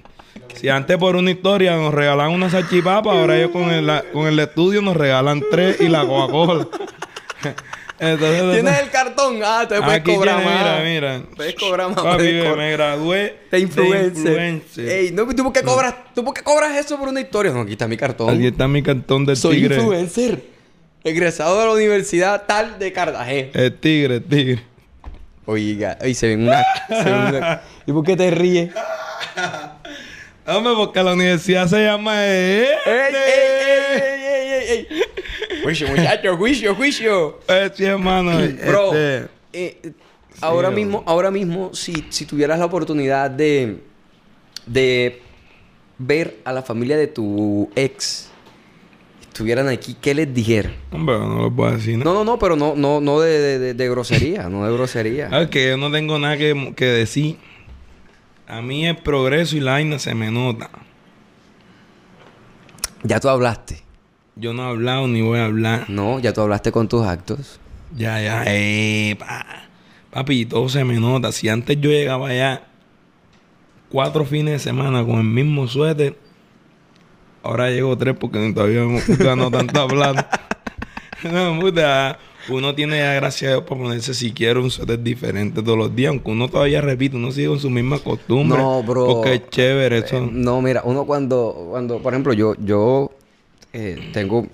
Si 0.54 0.70
antes 0.70 0.96
por 0.96 1.16
una 1.16 1.30
historia 1.30 1.76
nos 1.76 1.92
regalaban 1.92 2.32
una 2.32 2.48
salchipapa, 2.48 3.12
ahora 3.12 3.36
ellos 3.36 3.50
con 3.50 3.64
el, 3.70 3.86
la- 3.86 4.02
con 4.10 4.26
el 4.26 4.38
estudio 4.38 4.80
nos 4.80 4.96
regalan 4.96 5.42
tres 5.50 5.78
y 5.82 5.88
la 5.88 6.06
Coca-Cola. 6.06 6.66
Entonces, 7.98 8.52
¿Tienes 8.54 8.78
el 8.82 8.90
cartón? 8.90 9.40
Ah, 9.44 9.60
entonces 9.62 9.84
puedes 9.84 10.02
cobrar 10.02 10.44
más. 10.44 10.58
mira, 10.58 10.80
mira. 10.84 11.22
Puedes 11.34 11.54
cobrar 11.54 11.88
más. 11.88 11.96
Papi, 12.02 12.22
me, 12.24 12.44
co- 12.50 12.56
me 12.56 12.72
gradué 12.72 13.36
de 13.50 13.58
influencer. 13.60 14.08
influencer. 14.26 14.88
Ey, 14.88 15.10
no, 15.12 15.26
¿tú 15.34 15.42
por, 15.44 15.52
qué 15.52 15.62
cobras, 15.62 15.94
¿tú 16.14 16.24
por 16.24 16.34
qué 16.34 16.42
cobras 16.42 16.76
eso 16.76 16.98
por 16.98 17.08
una 17.08 17.20
historia? 17.20 17.52
No, 17.52 17.60
aquí 17.62 17.72
está 17.72 17.88
mi 17.88 17.96
cartón. 17.96 18.34
Aquí 18.34 18.46
está 18.48 18.68
mi 18.68 18.82
cartón 18.82 19.24
del 19.24 19.36
Soy 19.36 19.56
tigre. 19.56 19.76
influencer. 19.76 20.42
Egresado 21.04 21.58
de 21.60 21.66
la 21.66 21.72
universidad 21.72 22.44
tal 22.46 22.78
de 22.78 22.92
Cartagena. 22.92 23.48
El 23.54 23.72
tigre, 23.78 24.16
el 24.16 24.24
tigre. 24.24 24.62
Oiga, 25.46 25.96
y 26.04 26.14
se 26.14 26.26
ven 26.28 26.42
una... 26.48 26.62
se 26.88 27.04
ven 27.04 27.14
una- 27.36 27.62
¿Y 27.86 27.92
por 27.92 28.04
qué 28.04 28.16
te 28.16 28.30
ríes? 28.32 28.70
Hombre, 30.46 30.74
porque 30.76 31.02
la 31.02 31.12
universidad 31.14 31.66
se 31.68 31.84
llama... 31.84 32.24
¡Ey, 32.24 32.66
Este. 32.84 33.18
ey, 33.18 34.02
ey, 34.02 34.12
ey, 34.32 34.52
ey, 34.52 34.86
ey! 34.90 35.02
Juicio, 35.66 35.88
muchacho, 35.88 36.36
juicio, 36.36 36.74
juicio. 36.74 37.38
Sí, 37.74 37.84
hermano. 37.84 38.32
Bro, 38.66 38.94
este, 38.94 39.28
eh, 39.52 39.92
ahora 40.40 40.70
mismo, 40.70 41.02
ahora 41.06 41.30
mismo, 41.30 41.74
si, 41.74 42.04
si 42.08 42.24
tuvieras 42.24 42.58
la 42.58 42.66
oportunidad 42.66 43.30
de, 43.30 43.78
de 44.66 45.20
ver 45.98 46.36
a 46.44 46.52
la 46.52 46.62
familia 46.62 46.96
de 46.96 47.08
tu 47.08 47.68
ex, 47.74 48.30
estuvieran 49.22 49.66
aquí, 49.68 49.96
¿qué 50.00 50.14
les 50.14 50.32
dijera? 50.32 50.70
Hombre, 50.92 51.18
no 51.18 51.42
lo 51.42 51.50
puedo 51.54 51.72
decir. 51.72 51.98
No, 51.98 52.14
no, 52.14 52.22
no, 52.24 52.38
pero 52.38 52.54
no, 52.54 52.74
no, 52.76 53.00
no 53.00 53.20
de, 53.20 53.30
de, 53.38 53.58
de- 53.58 53.74
de 53.74 53.88
grosería, 53.90 54.48
no 54.48 54.64
de 54.66 54.72
grosería. 54.72 55.28
Ah, 55.32 55.50
que 55.50 55.68
yo 55.70 55.76
no 55.76 55.90
tengo 55.90 56.18
nada 56.18 56.36
que, 56.36 56.74
que 56.76 56.84
decir. 56.84 57.36
A 58.46 58.62
mí 58.62 58.86
el 58.86 58.96
progreso 58.98 59.56
y 59.56 59.60
la 59.60 59.72
vaina 59.72 59.98
se 59.98 60.14
me 60.14 60.30
nota. 60.30 60.70
Ya 63.02 63.18
tú 63.20 63.28
hablaste. 63.28 63.82
Yo 64.38 64.52
no 64.52 64.64
he 64.64 64.68
hablado 64.68 65.08
ni 65.08 65.22
voy 65.22 65.38
a 65.38 65.46
hablar. 65.46 65.88
No, 65.88 66.18
ya 66.18 66.34
tú 66.34 66.42
hablaste 66.42 66.70
con 66.70 66.88
tus 66.88 67.06
actos. 67.06 67.58
Ya, 67.96 68.20
ya, 68.20 68.44
eh, 68.46 69.16
pa. 69.18 69.46
Papi, 70.10 70.44
todo 70.44 70.68
se 70.68 70.84
me 70.84 71.00
nota. 71.00 71.32
Si 71.32 71.48
antes 71.48 71.80
yo 71.80 71.88
llegaba 71.88 72.28
allá 72.28 72.64
cuatro 73.88 74.26
fines 74.26 74.52
de 74.52 74.58
semana 74.58 75.02
con 75.06 75.16
el 75.16 75.24
mismo 75.24 75.66
suéter, 75.66 76.18
ahora 77.42 77.70
llego 77.70 77.96
tres 77.96 78.14
porque 78.20 78.52
todavía 78.52 78.80
no 78.80 78.98
gano 79.24 79.50
tanto 79.50 79.80
hablando. 79.80 80.22
no, 81.24 81.58
puta. 81.58 82.18
Uno 82.50 82.74
tiene 82.74 82.98
ya, 82.98 83.14
gracias 83.14 83.48
a 83.48 83.54
Dios, 83.54 83.64
para 83.66 83.80
ponerse 83.80 84.12
si 84.12 84.32
quiere 84.32 84.60
un 84.60 84.70
suéter 84.70 85.02
diferente 85.02 85.62
todos 85.62 85.78
los 85.78 85.96
días. 85.96 86.10
Aunque 86.10 86.30
uno 86.30 86.48
todavía 86.48 86.82
repite, 86.82 87.16
uno 87.16 87.32
sigue 87.32 87.48
con 87.48 87.58
su 87.58 87.70
misma 87.70 88.00
costumbre. 88.00 88.58
No, 88.58 88.82
bro. 88.82 89.06
Porque 89.06 89.34
es 89.34 89.48
chévere 89.48 89.98
eso. 89.98 90.18
Eh, 90.18 90.28
no, 90.30 90.60
mira, 90.60 90.82
uno 90.84 91.06
cuando, 91.06 91.68
cuando, 91.70 92.00
por 92.00 92.12
ejemplo, 92.12 92.34
yo, 92.34 92.54
yo 92.58 93.10
eh, 93.76 94.10
tengo 94.12 94.46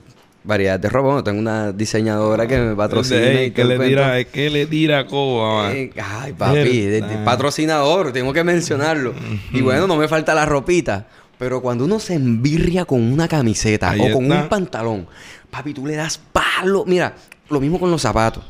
variedad 0.45 0.79
de 0.81 0.89
ropa, 0.89 1.07
bueno, 1.07 1.23
tengo 1.25 1.39
una 1.39 1.71
diseñadora 1.73 2.47
que 2.49 2.59
me 2.59 2.75
patrocina 2.75 3.21
Ey, 3.21 3.47
y 3.47 3.51
que 3.53 3.65
le 3.65 3.79
tira, 3.79 4.19
es 4.19 4.27
que 4.27 4.51
le 4.51 4.67
tira 4.67 5.07
coba. 5.07 5.73
Eh, 5.73 5.93
ay, 6.03 6.33
papi, 6.33 6.59
de- 6.59 6.91
de 6.91 7.01
Verdad. 7.03 7.25
patrocinador, 7.25 8.13
tengo 8.13 8.33
que 8.33 8.43
mencionarlo. 8.43 9.15
Y 9.53 9.61
bueno, 9.61 9.87
no 9.87 9.97
me 9.97 10.09
falta 10.09 10.35
la 10.35 10.45
ropita. 10.45 11.07
Pero 11.39 11.61
cuando 11.61 11.85
uno 11.85 11.99
se 11.99 12.15
embirria 12.15 12.85
con 12.85 13.01
una 13.03 13.27
camiseta 13.27 13.91
Ahí 13.91 14.01
o 14.01 14.13
con 14.13 14.25
está. 14.25 14.43
un 14.43 14.49
pantalón, 14.49 15.07
papi, 15.51 15.75
tú 15.75 15.87
le 15.87 15.97
das 15.97 16.19
palo. 16.19 16.85
Mira, 16.87 17.15
lo 17.49 17.61
mismo 17.61 17.81
con 17.81 17.91
los 17.91 18.01
zapatos. 18.03 18.45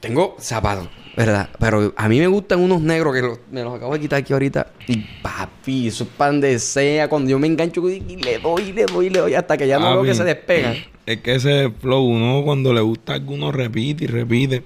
Tengo 0.00 0.36
zapatos, 0.40 0.88
¿verdad? 1.16 1.48
Pero 1.58 1.94
a 1.96 2.08
mí 2.08 2.18
me 2.18 2.26
gustan 2.26 2.60
unos 2.60 2.80
negros 2.82 3.14
que 3.14 3.22
los- 3.22 3.38
me 3.50 3.62
los 3.62 3.74
acabo 3.74 3.94
de 3.94 4.00
quitar 4.00 4.18
aquí 4.20 4.32
ahorita. 4.32 4.66
Y 4.86 4.98
papi, 5.22 5.88
eso 5.88 6.04
es 6.04 6.10
pan 6.10 6.40
de 6.40 6.58
sea. 6.58 7.08
Cuando 7.08 7.30
yo 7.30 7.38
me 7.38 7.46
engancho 7.46 7.88
y 7.88 8.00
le 8.16 8.38
doy, 8.38 8.72
le 8.72 8.84
doy, 8.86 9.10
le 9.10 9.20
doy 9.20 9.34
hasta 9.34 9.56
que 9.56 9.66
ya 9.66 9.78
no 9.78 9.92
veo 9.94 10.02
que 10.02 10.14
se 10.14 10.24
despegan. 10.24 10.76
Es 11.06 11.18
que 11.20 11.36
ese 11.36 11.70
flow, 11.80 12.04
uno 12.04 12.42
cuando 12.44 12.72
le 12.72 12.80
gusta 12.80 13.14
algo, 13.14 13.34
uno 13.34 13.50
repite 13.52 14.04
y 14.04 14.06
repite. 14.08 14.62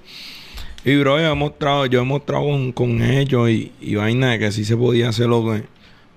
Y 0.83 0.95
bro, 0.97 1.19
yo 1.19 1.31
he 1.31 1.35
mostrado, 1.35 1.85
yo 1.85 2.01
he 2.01 2.03
mostrado 2.03 2.45
con, 2.45 2.71
con 2.71 3.01
ellos 3.03 3.49
y, 3.49 3.71
y 3.79 3.95
vaina 3.95 4.31
de 4.31 4.39
que 4.39 4.51
sí 4.51 4.65
se 4.65 4.75
podía 4.75 5.09
hacer 5.09 5.27
lo 5.27 5.43
que, 5.45 5.63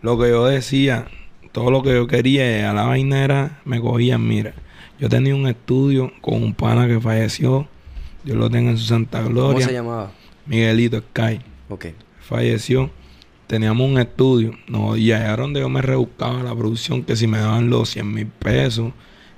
lo 0.03 0.19
que 0.19 0.31
yo 0.31 0.47
decía. 0.47 1.07
Todo 1.53 1.71
lo 1.71 1.83
que 1.83 1.91
yo 1.93 2.07
quería 2.09 2.59
y 2.59 2.63
a 2.63 2.73
la 2.73 2.85
vaina 2.85 3.23
era, 3.23 3.61
me 3.67 3.81
cogían, 3.81 4.27
mira. 4.27 4.55
Yo 4.99 5.09
tenía 5.09 5.35
un 5.35 5.47
estudio 5.47 6.11
con 6.21 6.43
un 6.43 6.55
pana 6.55 6.89
que 6.89 6.99
falleció. 7.01 7.69
Yo 8.25 8.35
lo 8.37 8.49
tengo 8.51 8.71
en 8.71 8.79
su 8.79 8.87
Santa 8.87 9.19
¿Cómo 9.23 9.31
Gloria. 9.35 9.67
se 9.67 9.73
llamaba? 9.75 10.11
Miguelito 10.47 10.99
Sky. 11.11 11.41
Ok. 11.69 11.87
falleció, 12.21 12.91
teníamos 13.47 13.89
un 13.89 13.99
estudio. 13.99 14.53
No, 14.69 14.97
y 14.97 15.13
allá 15.13 15.25
era 15.35 15.37
donde 15.43 15.61
yo 15.61 15.69
me 15.69 15.83
rebuscaba 15.83 16.43
la 16.43 16.55
producción, 16.55 17.03
que 17.05 17.17
si 17.17 17.27
me 17.27 17.39
daban 17.39 17.69
los 17.71 17.91
100 17.91 18.13
mil 18.13 18.27
pesos. 18.27 18.93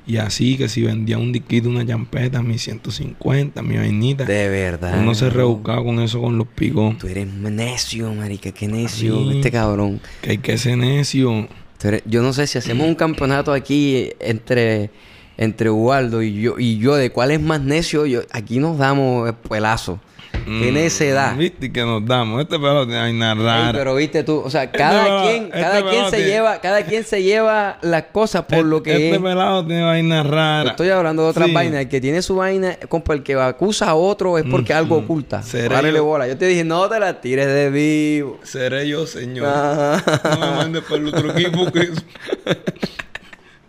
Y 0.08 0.18
así, 0.18 0.56
que 0.56 0.68
si 0.68 0.82
vendía 0.82 1.18
un 1.18 1.32
disquito, 1.32 1.68
una 1.68 1.84
champeta, 1.84 2.40
mis 2.40 2.62
150, 2.62 3.60
mi 3.62 3.76
vainita. 3.76 4.24
De 4.24 4.48
verdad. 4.48 5.00
Uno 5.00 5.16
se 5.16 5.28
rebuscaba 5.30 5.82
con 5.82 5.98
eso 5.98 6.20
con 6.20 6.38
los 6.38 6.46
picos. 6.46 6.96
Tú 6.98 7.08
eres 7.08 7.26
necio, 7.26 8.14
marica, 8.14 8.52
qué 8.52 8.68
necio 8.68 9.32
este 9.32 9.50
cabrón. 9.50 10.00
Que 10.22 10.30
hay 10.32 10.38
que 10.38 10.56
ser 10.58 10.78
necio. 10.78 11.48
Eres- 11.82 12.02
yo 12.06 12.22
no 12.22 12.32
sé 12.32 12.46
si 12.46 12.56
hacemos 12.56 12.86
un 12.86 12.94
campeonato 12.94 13.52
aquí 13.52 14.10
entre, 14.20 14.90
entre 15.36 15.70
Ubaldo 15.70 16.22
y 16.22 16.40
yo, 16.40 16.56
y 16.58 16.78
yo 16.78 16.94
de 16.94 17.10
cuál 17.10 17.32
es 17.32 17.40
más 17.40 17.60
necio, 17.60 18.06
yo, 18.06 18.22
aquí 18.30 18.58
nos 18.60 18.78
damos 18.78 19.28
el 19.28 19.34
pelazo. 19.34 20.00
Qué 20.44 20.70
Mm, 20.70 20.74
necedad. 20.74 21.36
Viste 21.36 21.72
que 21.72 21.80
nos 21.82 22.04
damos. 22.06 22.40
Este 22.42 22.56
pelo 22.58 22.86
tiene 22.86 23.00
vaina 23.00 23.32
Ey, 23.32 23.38
rara. 23.38 23.72
pero 23.72 23.94
viste 23.96 24.22
tú, 24.22 24.38
o 24.44 24.50
sea, 24.50 24.64
Este 24.64 24.78
cada 24.78 25.02
pelado- 25.04 25.22
quien, 25.28 25.44
este 25.46 25.60
cada 25.60 25.90
quien 25.90 26.04
se 26.04 26.10
tiene- 26.16 26.26
lleva, 26.30 26.60
cada 26.60 26.82
quien 26.84 27.04
se 27.04 27.22
lleva 27.22 27.78
las 27.82 28.02
cosas 28.04 28.44
por 28.44 28.64
lo 28.64 28.82
que 28.82 28.92
este 28.92 29.10
es. 29.16 29.18
pelado 29.18 29.66
tiene 29.66 29.82
vaina 29.82 30.22
rara. 30.22 30.70
Estoy 30.70 30.90
hablando 30.90 31.24
de 31.24 31.28
otras 31.30 31.48
Sí. 31.48 31.52
vainas. 31.52 31.80
El 31.80 31.88
que 31.88 32.00
tiene 32.00 32.22
su 32.22 32.36
vaina, 32.36 32.76
compa, 32.88 33.14
el 33.14 33.22
que 33.24 33.34
acusa 33.34 33.90
a 33.90 33.94
otro 33.96 34.38
es 34.38 34.44
porque 34.50 34.72
algo 34.72 34.98
oculta. 34.98 35.42
Seré 35.42 35.92
yo. 35.92 36.04
bola. 36.04 36.28
Yo 36.28 36.36
te 36.38 36.46
dije, 36.46 36.64
no 36.64 36.88
te 36.88 37.00
la 37.00 37.20
tires 37.20 37.46
de 37.46 37.70
vivo. 37.70 38.38
Seré 38.44 38.86
yo, 38.88 39.06
señor. 39.06 39.46
Ajá. 39.48 40.20
No 40.38 40.38
me 40.40 40.56
mandes 40.56 40.82
por 40.84 40.98
el 40.98 41.08
otro 41.08 41.30
equipo 41.36 41.72
que 41.72 41.90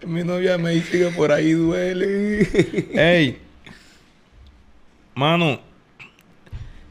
mi 0.06 0.24
novia 0.24 0.58
me 0.58 0.72
dice 0.72 1.00
que 1.00 1.06
por 1.08 1.32
ahí 1.32 1.52
duele. 1.52 2.48
Ey, 2.94 3.40
mano, 5.16 5.60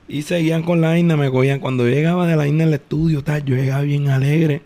y 0.08 0.22
seguían 0.22 0.62
con 0.62 0.80
la 0.80 0.88
vaina, 0.88 1.16
me 1.16 1.30
cogían. 1.30 1.60
Cuando 1.60 1.86
llegaba 1.86 2.26
de 2.26 2.32
la 2.32 2.38
vaina 2.38 2.64
al 2.64 2.74
estudio, 2.74 3.22
tal, 3.22 3.44
yo 3.44 3.56
llegaba 3.56 3.82
bien 3.82 4.08
alegre. 4.08 4.62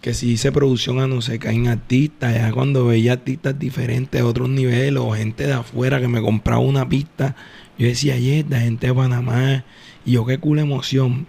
Que 0.00 0.14
si 0.14 0.30
hice 0.30 0.52
producción 0.52 1.00
a 1.00 1.06
no 1.06 1.20
sé 1.20 1.38
qué 1.38 1.50
en 1.50 1.68
artistas, 1.68 2.34
ya 2.34 2.52
cuando 2.52 2.86
veía 2.86 3.12
artistas 3.12 3.58
diferentes 3.58 4.22
otros 4.22 4.48
niveles 4.48 5.00
o 5.00 5.12
gente 5.12 5.46
de 5.46 5.54
afuera 5.54 6.00
que 6.00 6.08
me 6.08 6.20
compraba 6.20 6.60
una 6.60 6.88
pista, 6.88 7.34
yo 7.78 7.86
decía, 7.86 8.14
ayer, 8.14 8.46
la 8.48 8.60
gente 8.60 8.86
de 8.86 8.94
Panamá 8.94 9.64
Y 10.04 10.12
yo, 10.12 10.24
qué 10.26 10.38
cool 10.38 10.58
emoción. 10.58 11.26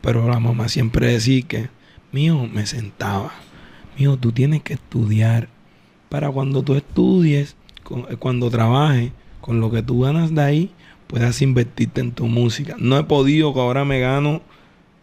Pero 0.00 0.28
la 0.28 0.38
mamá 0.38 0.68
siempre 0.68 1.12
decía 1.12 1.42
que, 1.42 1.68
mío, 2.12 2.48
me 2.52 2.66
sentaba. 2.66 3.32
Mío, 3.98 4.16
tú 4.16 4.32
tienes 4.32 4.62
que 4.62 4.74
estudiar. 4.74 5.48
Para 6.08 6.30
cuando 6.30 6.62
tú 6.62 6.74
estudies, 6.74 7.56
eh, 8.10 8.16
cuando 8.16 8.50
trabajes, 8.50 9.12
con 9.40 9.60
lo 9.60 9.70
que 9.70 9.82
tú 9.82 10.00
ganas 10.00 10.34
de 10.34 10.42
ahí, 10.42 10.70
puedas 11.08 11.42
invertirte 11.42 12.00
en 12.00 12.12
tu 12.12 12.26
música. 12.26 12.76
No 12.78 12.96
he 12.96 13.04
podido, 13.04 13.52
que 13.52 13.60
ahora 13.60 13.84
me 13.84 13.98
gano 13.98 14.42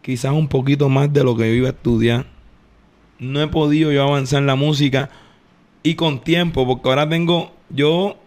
quizás 0.02 0.32
un 0.32 0.48
poquito 0.48 0.88
más 0.88 1.12
de 1.12 1.24
lo 1.24 1.36
que 1.36 1.48
yo 1.50 1.54
iba 1.54 1.68
a 1.68 1.72
estudiar. 1.72 2.28
No 3.20 3.42
he 3.42 3.48
podido 3.48 3.92
yo 3.92 4.04
avanzar 4.04 4.40
en 4.40 4.48
la 4.48 4.56
música 4.56 5.10
y 5.84 5.96
con 5.96 6.24
tiempo, 6.24 6.66
porque 6.66 6.88
ahora 6.88 7.10
tengo, 7.10 7.54
yo, 7.70 8.18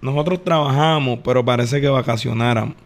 nosotros 0.00 0.44
trabajamos, 0.44 1.20
pero 1.24 1.44
parece 1.44 1.80
que 1.80 1.88
vacacionáramos. 1.88 2.76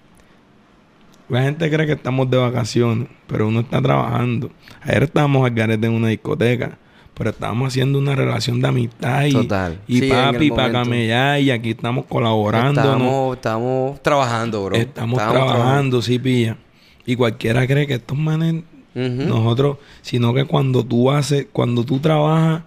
La 1.28 1.42
gente 1.42 1.70
cree 1.70 1.86
que 1.86 1.92
estamos 1.92 2.30
de 2.30 2.38
vacaciones, 2.38 3.08
pero 3.26 3.48
uno 3.48 3.60
está 3.60 3.82
trabajando. 3.82 4.50
Ayer 4.82 5.02
estábamos 5.02 5.44
al 5.44 5.54
garete 5.54 5.86
en 5.86 5.92
una 5.92 6.08
discoteca, 6.08 6.78
pero 7.18 7.30
estábamos 7.30 7.68
haciendo 7.68 7.98
una 7.98 8.14
relación 8.14 8.60
de 8.60 8.68
amistad 8.68 9.24
y, 9.24 9.32
Total. 9.32 9.80
y 9.88 9.98
Sí, 9.98 10.08
papi, 10.08 10.50
para 10.52 10.70
camellar 10.70 11.40
y 11.40 11.50
aquí 11.50 11.70
estamos 11.70 12.06
colaborando. 12.06 12.80
¿no? 12.80 12.92
Estamos, 12.92 13.36
estamos 13.36 14.02
trabajando, 14.02 14.64
bro. 14.64 14.76
Estamos 14.76 15.18
trabajando, 15.18 16.00
sí, 16.00 16.20
pilla. 16.20 16.56
Y 17.04 17.16
cualquiera 17.16 17.66
cree 17.66 17.88
que 17.88 17.94
estos 17.94 18.16
manes, 18.16 18.62
nosotros, 18.94 19.78
sino 20.00 20.32
que 20.32 20.44
cuando 20.44 20.84
tú 20.84 21.10
haces, 21.10 21.48
cuando 21.52 21.84
tú 21.84 21.98
trabajas, 21.98 22.62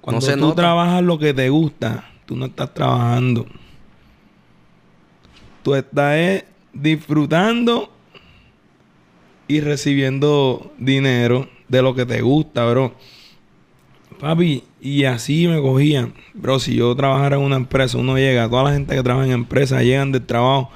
cuando 0.00 0.20
se 0.20 0.34
tú 0.34 0.40
nota. 0.40 0.56
trabajas 0.56 1.02
lo 1.02 1.18
que 1.18 1.32
te 1.32 1.48
gusta, 1.48 2.10
tú 2.26 2.36
no 2.36 2.46
estás 2.46 2.74
trabajando. 2.74 3.46
Tú 5.62 5.74
estás 5.74 6.14
eh, 6.16 6.44
disfrutando 6.72 7.90
y 9.46 9.60
recibiendo 9.60 10.72
dinero 10.78 11.48
de 11.68 11.82
lo 11.82 11.94
que 11.94 12.04
te 12.04 12.20
gusta, 12.22 12.64
bro. 12.66 12.94
Papi, 14.20 14.62
y 14.80 15.04
así 15.04 15.46
me 15.48 15.60
cogían. 15.60 16.14
Bro, 16.34 16.58
si 16.58 16.76
yo 16.76 16.94
trabajara 16.94 17.36
en 17.36 17.42
una 17.42 17.56
empresa, 17.56 17.98
uno 17.98 18.16
llega, 18.16 18.48
toda 18.48 18.64
la 18.64 18.72
gente 18.72 18.94
que 18.94 19.02
trabaja 19.02 19.26
en 19.26 19.32
empresas 19.32 19.82
llegan 19.82 20.12
del 20.12 20.24
trabajo 20.24 20.70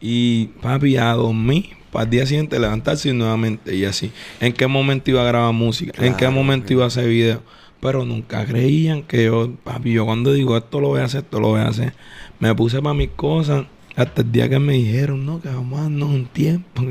y, 0.00 0.46
papi, 0.62 0.96
a 0.96 1.12
dormir, 1.12 1.70
para 1.90 2.04
el 2.04 2.10
día 2.10 2.26
siguiente 2.26 2.58
levantarse 2.58 3.10
y 3.10 3.12
nuevamente 3.12 3.74
y 3.74 3.84
así. 3.84 4.10
¿En 4.40 4.52
qué 4.52 4.66
momento 4.66 5.10
iba 5.10 5.22
a 5.22 5.26
grabar 5.26 5.52
música? 5.52 6.04
¿En 6.04 6.14
qué 6.16 6.28
momento 6.28 6.72
iba 6.72 6.84
a 6.84 6.88
hacer 6.88 7.08
video? 7.08 7.42
Pero 7.80 8.04
nunca 8.04 8.44
creían 8.46 9.02
que 9.02 9.24
yo, 9.24 9.52
papi, 9.62 9.92
yo 9.92 10.04
cuando 10.04 10.32
digo 10.32 10.56
esto 10.56 10.80
lo 10.80 10.88
voy 10.88 11.00
a 11.00 11.04
hacer, 11.04 11.22
esto 11.22 11.40
lo 11.40 11.48
voy 11.48 11.60
a 11.60 11.68
hacer. 11.68 11.94
Me 12.38 12.54
puse 12.54 12.80
para 12.80 12.94
mis 12.94 13.10
cosas 13.10 13.66
hasta 13.96 14.22
el 14.22 14.32
día 14.32 14.48
que 14.48 14.58
me 14.58 14.72
dijeron, 14.72 15.24
no, 15.24 15.40
que 15.40 15.48
vamos 15.48 15.78
a 15.78 15.82
darnos 15.82 16.08
un 16.10 16.26
tiempo. 16.26 16.82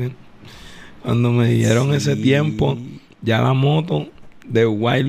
Cuando 1.02 1.32
me 1.32 1.50
dieron 1.50 1.92
ese 1.92 2.16
tiempo, 2.16 2.78
ya 3.20 3.42
la 3.42 3.52
moto 3.52 4.08
de 4.48 4.64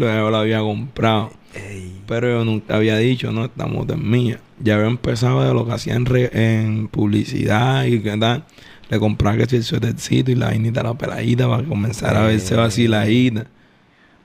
ya 0.07 0.17
yo 0.17 0.29
la 0.31 0.39
había 0.39 0.59
comprado. 0.59 1.31
Ey. 1.53 2.01
Pero 2.07 2.27
yo 2.29 2.45
nunca 2.45 2.75
había 2.75 2.97
dicho, 2.97 3.31
no, 3.31 3.45
esta 3.45 3.65
moto 3.65 3.93
es 3.93 3.99
mía. 3.99 4.39
Ya 4.61 4.75
había 4.75 4.87
empezado 4.87 5.43
de 5.45 5.53
lo 5.53 5.65
que 5.65 5.71
hacía 5.73 5.95
en, 5.95 6.05
re- 6.05 6.31
en 6.33 6.87
publicidad 6.87 7.85
y 7.85 7.99
qué 8.01 8.17
tal. 8.17 8.43
Le 8.89 8.99
compraba 8.99 9.37
que 9.37 9.45
si 9.47 9.55
el 9.57 9.63
suétercito 9.63 10.31
y 10.31 10.35
la 10.35 10.47
vainita 10.47 10.83
la 10.83 10.93
peladita 10.93 11.49
para 11.49 11.63
comenzar 11.63 12.15
a 12.15 12.25
verse 12.27 12.55
vaciladita. 12.55 13.47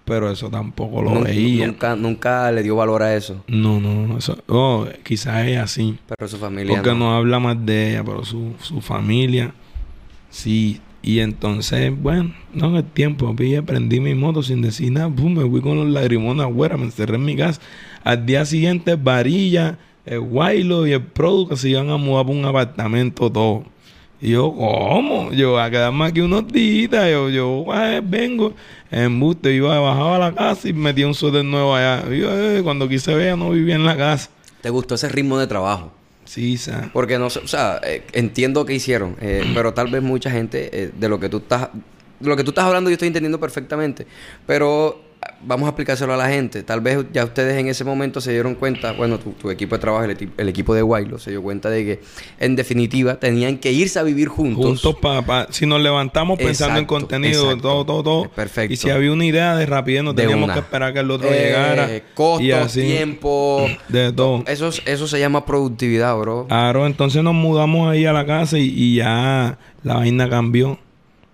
Pero 0.05 0.31
eso 0.31 0.51
tampoco 0.51 1.03
lo 1.03 1.21
veía. 1.23 1.67
Nunca, 1.69 1.95
nunca 1.95 2.51
le 2.51 2.63
dio 2.65 2.75
valor 2.77 3.03
a 3.03 3.15
eso. 3.15 3.45
No, 3.47 3.81
no, 3.81 4.19
eso. 4.19 4.37
Oh, 4.49 4.87
quizás 5.05 5.47
ella 5.47 5.67
sí. 5.69 5.99
Pero 6.09 6.27
su 6.29 6.37
familia 6.37 6.75
Porque 6.75 6.91
no. 6.91 6.97
no. 6.99 7.15
habla 7.17 7.39
más 7.39 7.65
de 7.65 7.91
ella, 7.91 8.05
pero 8.05 8.25
su, 8.25 8.55
su 8.61 8.81
familia 8.81 9.53
sí. 10.31 10.81
Y 11.03 11.21
entonces, 11.21 11.93
bueno, 12.01 12.35
no 12.53 12.69
en 12.69 12.77
el 12.77 12.85
tiempo, 12.85 13.35
pille, 13.35 13.63
prendí 13.63 14.01
mi 14.01 14.15
moto 14.15 14.43
sin 14.43 14.61
decir 14.61 14.93
nada, 14.93 15.09
pum, 15.09 15.35
me 15.35 15.49
fui 15.49 15.61
con 15.63 15.77
los 15.77 15.89
lagrimones 15.89 16.45
afuera, 16.45 16.77
me 16.77 16.85
encerré 16.85 17.17
en 17.17 17.25
mi 17.25 17.37
casa. 17.37 17.61
Al 18.05 18.27
día 18.27 18.45
siguiente, 18.45 18.97
Varilla, 18.97 19.79
el 20.05 20.21
Guaylo 20.21 20.87
y 20.87 20.93
el 20.93 21.03
Produ 21.03 21.49
que 21.49 21.57
se 21.57 21.71
iban 21.71 21.89
a 21.91 21.97
mudar 21.97 22.27
para 22.27 22.39
un 22.39 22.45
apartamento 22.45 23.31
todo. 23.33 23.65
Y 24.21 24.33
yo, 24.33 24.53
¿cómo? 24.53 25.33
Yo 25.33 25.53
voy 25.53 25.63
a 25.63 25.71
quedarme 25.71 26.05
aquí 26.05 26.21
unos 26.21 26.47
días. 26.49 27.11
Yo, 27.11 27.31
yo 27.31 27.65
"Ay, 27.73 28.01
vengo. 28.05 28.53
En 28.91 29.19
buste, 29.19 29.55
iba, 29.55 29.79
bajaba 29.81 30.17
a 30.17 30.19
la 30.19 30.35
casa 30.35 30.69
y 30.69 30.75
metía 30.75 31.07
un 31.07 31.15
suéter 31.15 31.43
nuevo 31.45 31.75
allá. 31.75 32.05
Yo, 32.11 32.29
eh, 32.39 32.63
cuando 32.63 32.87
quise 32.87 33.15
ver, 33.15 33.39
no 33.39 33.51
vivía 33.51 33.77
en 33.77 33.87
la 33.87 33.97
casa. 33.97 34.29
¿Te 34.61 34.69
gustó 34.69 34.97
ese 34.97 35.09
ritmo 35.09 35.39
de 35.39 35.47
trabajo? 35.47 35.93
Sí, 36.31 36.59
sa. 36.59 36.91
Porque 36.93 37.19
no 37.19 37.29
sé, 37.29 37.41
o 37.41 37.49
sea, 37.49 37.81
eh, 37.83 38.05
entiendo 38.13 38.65
que 38.65 38.73
hicieron, 38.73 39.17
eh, 39.21 39.51
pero 39.55 39.75
tal 39.75 39.91
vez 39.91 40.01
mucha 40.01 40.31
gente 40.31 40.71
eh, 40.73 40.93
de 40.97 41.09
lo 41.09 41.19
que 41.19 41.29
tú 41.29 41.39
estás, 41.39 41.71
de 42.21 42.29
lo 42.29 42.37
que 42.37 42.45
tú 42.45 42.51
estás 42.51 42.67
hablando 42.67 42.89
yo 42.89 42.95
estoy 42.95 43.09
entendiendo 43.09 43.41
perfectamente, 43.41 44.07
pero 44.47 45.03
vamos 45.43 45.67
a 45.67 45.71
explicárselo 45.71 46.15
a 46.15 46.17
la 46.17 46.29
gente. 46.29 46.63
Tal 46.63 46.81
vez 46.81 47.05
ya 47.13 47.25
ustedes 47.25 47.59
en 47.59 47.69
ese 47.69 47.85
momento 47.85 48.21
se 48.21 48.33
dieron 48.33 48.55
cuenta, 48.55 48.93
bueno, 48.93 49.19
tu, 49.19 49.33
tu 49.33 49.51
equipo 49.51 49.75
de 49.75 49.81
trabajo, 49.81 50.05
el, 50.05 50.49
equipo 50.49 50.75
de 50.75 50.83
Wailo, 50.83 51.19
se 51.19 51.31
dio 51.31 51.43
cuenta 51.43 51.71
de 51.71 51.85
que 51.85 52.01
en 52.39 52.57
definitiva 52.57 53.19
tenían 53.19 53.59
que 53.59 53.73
irse 53.73 53.99
a 53.99 54.03
vivir 54.03 54.29
juntos. 54.29 54.83
Juntos 54.83 54.97
para... 55.01 55.53
si 55.53 55.67
nos 55.67 55.81
levantamos 55.81 56.39
pensando 56.39 56.79
en 56.79 56.87
contenido, 56.87 57.45
exacto. 57.45 57.63
todo, 57.63 57.87
todo, 57.87 58.03
todo. 58.03 58.31
Perfecto. 58.31 58.73
Y 58.73 58.77
si 58.77 58.91
había 58.91 59.13
una 59.13 59.25
idea 59.25 59.57
de 59.57 59.67
rapidez, 59.67 60.03
no 60.03 60.15
teníamos 60.15 60.45
una. 60.45 60.55
que 60.55 60.61
esperar 60.61 60.93
que 60.93 61.01
el 61.01 61.11
otro 61.11 61.29
Eh, 61.31 61.45
llegara. 61.45 61.89
Costos, 62.15 62.43
y 62.43 62.53
así. 62.53 62.83
tiempo. 62.83 63.67
De 63.89 64.13
todo. 64.13 64.45
Eso, 64.47 64.71
eso 64.85 65.09
se 65.09 65.21
llama 65.21 65.45
productividad, 65.45 66.17
bro. 66.17 66.47
Claro, 66.47 66.87
entonces 66.87 67.23
nos 67.23 67.35
mudamos 67.35 67.91
ahí 67.91 68.07
a 68.07 68.13
la 68.13 68.27
casa 68.27 68.59
y, 68.59 68.73
y 68.75 68.97
ya 68.97 69.59
la 69.83 69.95
vaina 69.95 70.29
cambió. 70.29 70.79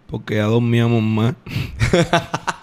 Porque 0.09 0.37
ya 0.37 0.45
dormíamos 0.45 1.03
más. 1.03 1.35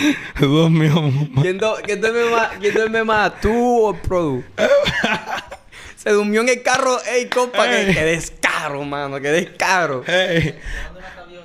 dormíamos 0.40 1.30
más. 1.30 1.42
¿Quién, 1.42 1.58
do- 1.58 1.76
quién 1.84 2.00
duerme 2.00 2.30
más, 2.30 2.48
quién 2.60 2.74
duerme 2.74 3.04
más, 3.04 3.40
tú 3.40 3.52
o 3.52 3.90
el 3.94 4.00
Produ? 4.00 4.42
Se 5.96 6.10
durmió 6.10 6.40
en 6.40 6.48
el 6.48 6.62
carro. 6.62 6.96
Ey, 7.12 7.26
compa, 7.28 7.68
que, 7.68 7.88
Ey. 7.88 7.94
que 7.94 8.02
descaro, 8.04 8.82
mano, 8.84 9.20
que 9.20 9.28
descaro. 9.28 10.02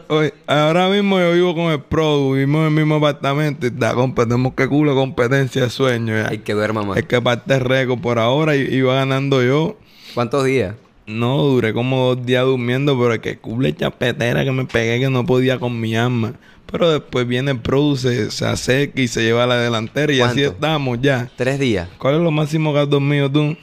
Oye, 0.08 0.34
ahora 0.45 0.88
mismo 0.88 1.20
yo 1.20 1.34
vivo 1.34 1.56
con 1.56 1.72
el 1.72 1.82
Pro, 1.82 2.32
vivimos 2.32 2.60
en 2.62 2.66
el 2.68 2.72
mismo 2.72 2.95
apartamento 2.95 3.66
y 3.66 3.72
da 3.72 3.93
compa, 3.95 4.24
tenemos 4.24 4.53
que 4.53 4.68
culo 4.68 4.93
competencia 4.95 5.64
de 5.64 5.70
sueño 5.72 6.14
ya. 6.16 6.30
Hay 6.30 6.38
que 6.39 6.53
duerma 6.53 6.84
más. 6.84 6.97
Es 6.97 7.06
que 7.06 7.20
parte 7.22 7.58
récord 7.60 7.99
por 7.99 8.20
ahora 8.20 8.56
y 8.56 8.62
iba 8.76 8.93
ganando 8.93 9.41
yo. 9.43 9.78
¿Cuántos 10.14 10.45
días? 10.45 10.76
No, 11.08 11.38
duré 11.38 11.74
como 11.74 12.16
dos 12.16 12.26
días 12.26 12.45
durmiendo, 12.45 12.97
pero 12.99 13.14
es 13.16 13.20
que 13.20 13.38
cuble 13.38 13.76
chapetera 13.76 14.43
que 14.43 14.51
me 14.51 14.66
pegué 14.66 14.99
que 14.99 15.10
no 15.10 15.26
podía 15.26 15.60
con 15.60 15.80
mi 15.80 15.95
alma. 15.95 16.34
Pero 16.72 16.89
después 16.91 17.28
viene 17.28 17.51
el 17.51 17.59
Pro, 17.59 17.95
se, 17.95 18.28
acerca 18.45 18.99
y 18.99 19.07
se 19.07 19.22
lleva 19.24 19.43
a 19.43 19.47
la 19.47 19.57
delantera 19.57 20.11
y 20.11 20.22
así 20.22 20.43
estamos 20.43 20.99
ya. 21.01 21.30
Tres 21.36 21.59
días. 21.59 21.88
¿Cuál 21.97 22.16
es 22.16 22.22
lo 22.22 22.32
máximo 22.32 22.74
que 22.74 22.80
has 22.80 22.89
dormido 22.89 23.32
tú? 23.32 23.55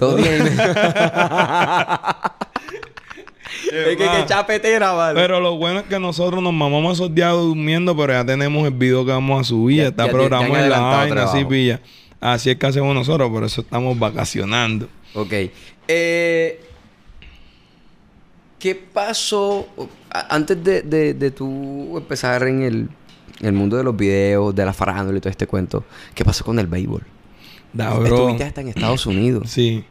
Y 0.00 0.14
medio. 0.20 0.46
es 3.72 3.96
que, 3.96 3.96
que 3.96 4.24
chapetera, 4.26 4.92
vale. 4.92 5.20
Pero 5.20 5.40
lo 5.40 5.56
bueno 5.56 5.80
es 5.80 5.86
que 5.86 5.98
nosotros 5.98 6.42
nos 6.42 6.52
mamamos 6.52 6.94
esos 6.98 7.14
días 7.14 7.32
durmiendo, 7.32 7.96
pero 7.96 8.12
ya 8.12 8.24
tenemos 8.24 8.66
el 8.66 8.74
video 8.74 9.04
que 9.04 9.12
vamos 9.12 9.40
a 9.40 9.44
subir. 9.44 9.82
Ya- 9.82 9.88
está 9.88 10.08
programado 10.08 10.56
en 10.56 10.70
la 10.70 10.80
vaina, 10.80 11.24
así 11.24 11.44
pilla. 11.44 11.80
Así 12.20 12.50
es 12.50 12.56
que 12.56 12.66
hacemos 12.66 12.94
nosotros, 12.94 13.30
por 13.30 13.44
eso 13.44 13.60
estamos 13.62 13.98
vacacionando. 13.98 14.88
Ok. 15.14 15.32
Eh, 15.88 16.60
¿Qué 18.62 18.76
pasó 18.76 19.66
antes 20.30 20.62
de, 20.62 20.82
de, 20.82 21.14
de 21.14 21.30
tú 21.32 21.98
empezar 21.98 22.44
en 22.44 22.62
el, 22.62 22.88
en 23.40 23.46
el 23.46 23.52
mundo 23.54 23.76
de 23.76 23.82
los 23.82 23.96
videos, 23.96 24.54
de 24.54 24.64
la 24.64 24.72
farándula 24.72 25.18
y 25.18 25.20
todo 25.20 25.30
este 25.30 25.48
cuento? 25.48 25.84
¿Qué 26.14 26.24
pasó 26.24 26.44
con 26.44 26.60
el 26.60 26.68
béisbol? 26.68 27.02
Da, 27.72 27.92
bro. 27.94 28.04
Estuviste 28.14 28.44
hasta 28.44 28.60
en 28.60 28.68
Estados 28.68 29.04
Unidos. 29.06 29.50
Sí. 29.50 29.82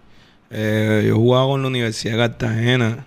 Eh, 0.51 1.03
yo 1.05 1.17
jugaba 1.17 1.47
con 1.47 1.61
la 1.63 1.67
Universidad 1.67 2.13
de 2.13 2.17
Cartagena 2.19 3.05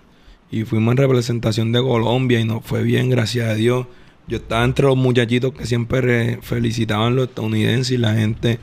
y 0.51 0.65
fuimos 0.65 0.91
en 0.91 0.97
representación 0.97 1.71
de 1.71 1.81
Colombia 1.81 2.39
y 2.39 2.45
nos 2.45 2.63
fue 2.63 2.83
bien, 2.83 3.09
gracias 3.09 3.49
a 3.49 3.55
Dios. 3.55 3.87
Yo 4.27 4.37
estaba 4.37 4.63
entre 4.65 4.85
los 4.85 4.97
muchachitos 4.97 5.51
que 5.53 5.65
siempre 5.65 6.01
re- 6.01 6.39
felicitaban 6.43 7.13
a 7.13 7.15
los 7.15 7.29
estadounidenses 7.29 7.91
y 7.91 7.97
la 7.97 8.13
gente 8.13 8.59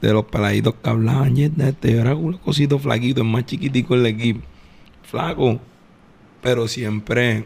de 0.00 0.12
los 0.14 0.24
peladitos 0.24 0.74
que 0.82 0.88
hablaban. 0.88 1.36
"Yes, 1.36 1.50
este, 1.58 1.92
yo 1.92 2.00
era 2.00 2.14
un 2.14 2.38
cosito 2.38 2.78
flaquito, 2.78 3.20
el 3.20 3.26
más 3.28 3.44
chiquitico 3.44 3.94
del 3.94 4.06
equipo. 4.06 4.40
Flaco. 5.02 5.60
Pero 6.46 6.68
siempre 6.68 7.44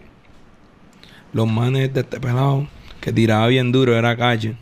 los 1.32 1.48
manes 1.48 1.94
de 1.94 2.00
este 2.00 2.20
pelado 2.20 2.66
que 3.00 3.10
tiraba 3.14 3.46
bien 3.46 3.72
duro 3.72 3.96
era 3.96 4.14
calle. 4.14 4.56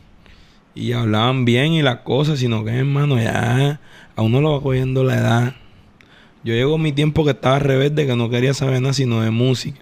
Y 0.77 0.93
hablaban 0.93 1.45
bien 1.45 1.73
y 1.73 1.83
las 1.83 1.97
cosas, 2.03 2.39
sino 2.39 2.65
que 2.65 2.71
hermano, 2.71 3.19
ya 3.19 3.81
a 4.15 4.23
uno 4.23 4.41
lo 4.41 4.53
va 4.53 4.63
cogiendo 4.63 5.03
la 5.03 5.17
edad. 5.17 5.55
Yo 6.45 6.55
llegó 6.55 6.79
mi 6.79 6.93
tiempo 6.93 7.25
que 7.25 7.33
estaba 7.33 7.59
rebelde, 7.59 8.07
que 8.07 8.15
no 8.15 8.31
quería 8.31 8.55
saber 8.55 8.81
nada 8.81 8.95
sino 8.95 9.23
de 9.23 9.33
música. 9.33 9.81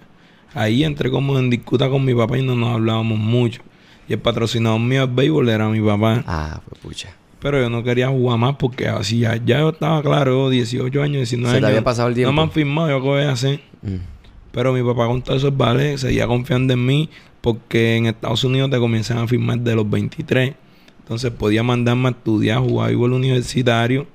Ahí 0.55 0.83
entré 0.83 1.11
como 1.11 1.37
en 1.37 1.51
disputa 1.51 1.87
con 1.87 2.03
mi 2.03 2.15
papá 2.15 2.39
y 2.39 2.41
no 2.41 2.55
nos 2.55 2.73
hablábamos 2.73 3.19
mucho. 3.19 3.61
Y 4.09 4.13
el 4.13 4.19
patrocinador 4.19 4.79
mío 4.79 5.05
del 5.05 5.15
béisbol 5.15 5.49
era 5.49 5.69
mi 5.69 5.81
papá. 5.81 6.23
Ah, 6.25 6.61
pues 6.67 6.81
pucha. 6.81 7.09
Pero 7.39 7.61
yo 7.61 7.69
no 7.69 7.83
quería 7.83 8.07
jugar 8.07 8.39
más 8.39 8.55
porque 8.55 8.87
así 8.87 9.19
ya, 9.19 9.35
ya 9.35 9.59
yo 9.59 9.69
estaba 9.69 10.01
claro, 10.01 10.31
yo 10.31 10.49
18 10.49 11.03
años, 11.03 11.17
19 11.29 11.53
Se 11.53 11.59
te 11.59 11.65
años. 11.67 11.69
había 11.69 11.83
pasado 11.83 12.07
el 12.09 12.15
tiempo. 12.15 12.31
No 12.31 12.35
me 12.35 12.41
han 12.41 12.49
firmado, 12.51 12.89
yo 12.89 13.01
qué 13.03 13.07
voy 13.07 13.21
a 13.21 13.31
hacer. 13.33 13.59
Mm. 13.83 14.16
Pero 14.57 14.73
mi 14.73 14.81
papá 14.81 15.05
con 15.05 15.21
todo 15.21 15.37
eso 15.37 15.51
vale, 15.51 15.99
seguía 15.99 16.25
confiando 16.25 16.73
en 16.73 16.83
mí 16.83 17.11
porque 17.41 17.95
en 17.95 18.07
Estados 18.07 18.43
Unidos 18.43 18.71
te 18.71 18.79
comienzan 18.79 19.19
a 19.19 19.27
firmar 19.27 19.59
de 19.59 19.75
los 19.75 19.87
23. 19.87 20.55
Entonces 20.97 21.29
podía 21.29 21.61
mandarme 21.61 22.07
a 22.07 22.11
estudiar, 22.13 22.61
jugar 22.61 22.91
igual 22.91 23.13
universitario 23.13 24.07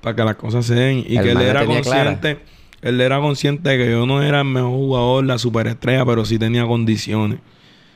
para 0.00 0.16
que 0.16 0.24
las 0.24 0.36
cosas 0.36 0.64
se 0.64 0.74
den. 0.74 1.04
Y 1.06 1.18
El 1.18 1.22
que 1.22 1.30
él 1.32 1.40
era 1.42 1.66
consciente, 1.66 2.38
él 2.80 2.98
era 2.98 3.20
consciente 3.20 3.68
de 3.68 3.76
que 3.76 3.90
yo 3.90 4.06
no 4.06 4.22
era 4.22 4.38
el 4.38 4.46
mejor 4.46 4.70
jugador, 4.70 5.26
la 5.26 5.36
superestrella, 5.36 6.06
pero 6.06 6.24
sí 6.24 6.38
tenía 6.38 6.66
condiciones. 6.66 7.40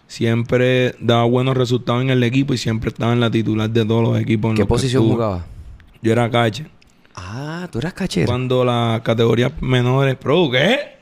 Siempre 0.06 0.94
daba 1.00 1.24
buenos 1.24 1.56
resultados 1.56 2.02
en 2.02 2.10
el 2.10 2.22
equipo 2.22 2.52
y 2.52 2.58
siempre 2.58 2.90
estaba 2.90 3.14
en 3.14 3.20
la 3.20 3.30
titular 3.30 3.70
de 3.70 3.86
todos 3.86 4.06
los 4.06 4.20
equipos. 4.20 4.50
en 4.50 4.56
¿Qué 4.56 4.62
los 4.64 4.68
posición 4.68 5.08
jugaba? 5.08 5.46
Yo 6.02 6.12
era 6.12 6.30
cache. 6.30 6.66
Ah, 7.14 7.66
tú 7.72 7.78
eras 7.78 7.94
cachero. 7.94 8.26
Cuando 8.26 8.62
las 8.62 9.00
categorías 9.00 9.52
menores, 9.62 10.16
pro, 10.16 10.50
¿qué? 10.50 10.97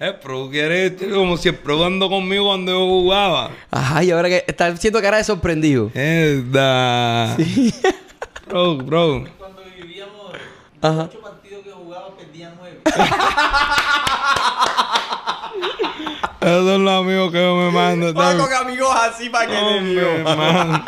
El 0.00 0.14
pro 0.20 0.48
quiere 0.48 0.94
como 1.12 1.36
si 1.36 1.48
el 1.48 1.56
pro 1.56 1.84
ando 1.84 2.08
conmigo 2.08 2.46
cuando 2.46 2.70
yo 2.70 2.86
jugaba. 2.86 3.50
Ajá, 3.68 4.04
y 4.04 4.12
ahora 4.12 4.28
que 4.28 4.44
está 4.46 4.66
haciendo 4.68 5.02
cara 5.02 5.16
de 5.16 5.24
sorprendido. 5.24 5.90
Es 5.92 6.52
da. 6.52 7.36
Bro, 8.48 8.76
bro. 8.76 9.24
Cuando 9.36 9.60
vivíamos, 9.76 10.32
Ajá. 10.80 11.08
ocho 11.10 11.20
partidos 11.20 11.64
que 11.64 11.70
jugaba 11.72 12.16
perdía 12.16 12.54
nueve. 12.56 12.78
Esos 16.40 16.64
son 16.66 16.84
los 16.84 16.94
amigos 16.94 17.32
que 17.32 17.38
yo 17.42 17.56
me 17.56 17.70
mando. 17.72 18.12
¿sabes? 18.14 18.52
amigos 18.54 18.88
así 18.94 19.28
para 19.28 19.50
Hombre, 19.60 20.22
man. 20.24 20.84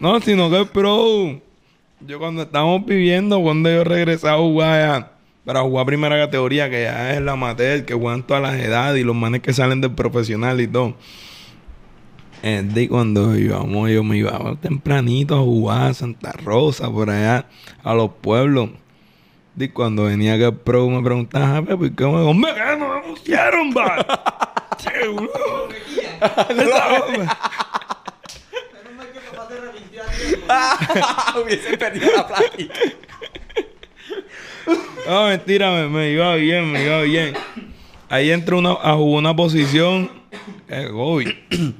No, 0.00 0.18
sino 0.20 0.50
que 0.50 0.64
pro. 0.64 1.38
Yo 2.00 2.18
cuando 2.18 2.42
estábamos 2.42 2.84
viviendo, 2.86 3.40
cuando 3.42 3.70
yo 3.70 3.84
regresaba 3.84 4.34
a 4.34 4.38
jugar 4.38 4.80
ya, 5.02 5.10
para 5.48 5.62
jugar 5.62 5.86
primera 5.86 6.18
categoría, 6.18 6.68
que 6.68 6.82
ya 6.82 7.14
es 7.14 7.22
la 7.22 7.32
amateur, 7.32 7.86
que 7.86 7.94
juegan 7.94 8.22
todas 8.22 8.42
las 8.42 8.56
edades 8.56 9.00
y 9.00 9.02
los 9.02 9.16
manes 9.16 9.40
que 9.40 9.54
salen 9.54 9.80
del 9.80 9.92
profesional 9.92 10.60
y 10.60 10.68
todo. 10.68 10.94
De 12.42 12.86
cuando 12.86 13.34
íbamos, 13.34 13.88
yo 13.88 14.04
me 14.04 14.18
iba 14.18 14.56
tempranito 14.60 15.36
a 15.36 15.38
jugar 15.38 15.90
a 15.90 15.94
Santa 15.94 16.32
Rosa, 16.32 16.90
por 16.90 17.08
allá, 17.08 17.46
a 17.82 17.94
los 17.94 18.10
pueblos. 18.20 18.68
De 19.54 19.72
cuando 19.72 20.04
venía 20.04 20.36
que 20.36 20.44
el 20.44 20.54
pro 20.54 20.86
me 20.90 21.02
preguntaba, 21.02 21.46
"Jape, 21.46 21.78
¿por 21.78 21.92
qué 21.92 22.04
me 22.04 22.18
hombre, 22.18 22.52
que 22.52 22.76
no 22.76 22.96
me 22.96 23.00
pusieron, 23.08 23.70
va? 23.70 24.06
Hubiese 31.42 31.78
perdido 31.78 32.10
la 32.16 32.26
plática. 32.26 32.74
No, 35.08 35.26
mentira, 35.28 35.70
me, 35.72 35.88
me 35.88 36.10
iba 36.12 36.34
bien, 36.34 36.70
me 36.70 36.84
iba 36.84 37.00
bien. 37.02 37.34
Ahí 38.08 38.30
entró 38.30 38.58
una, 38.58 38.72
a 38.72 38.94
jugar 38.94 39.18
una 39.18 39.34
posición. 39.36 40.10
Eh. 40.68 40.88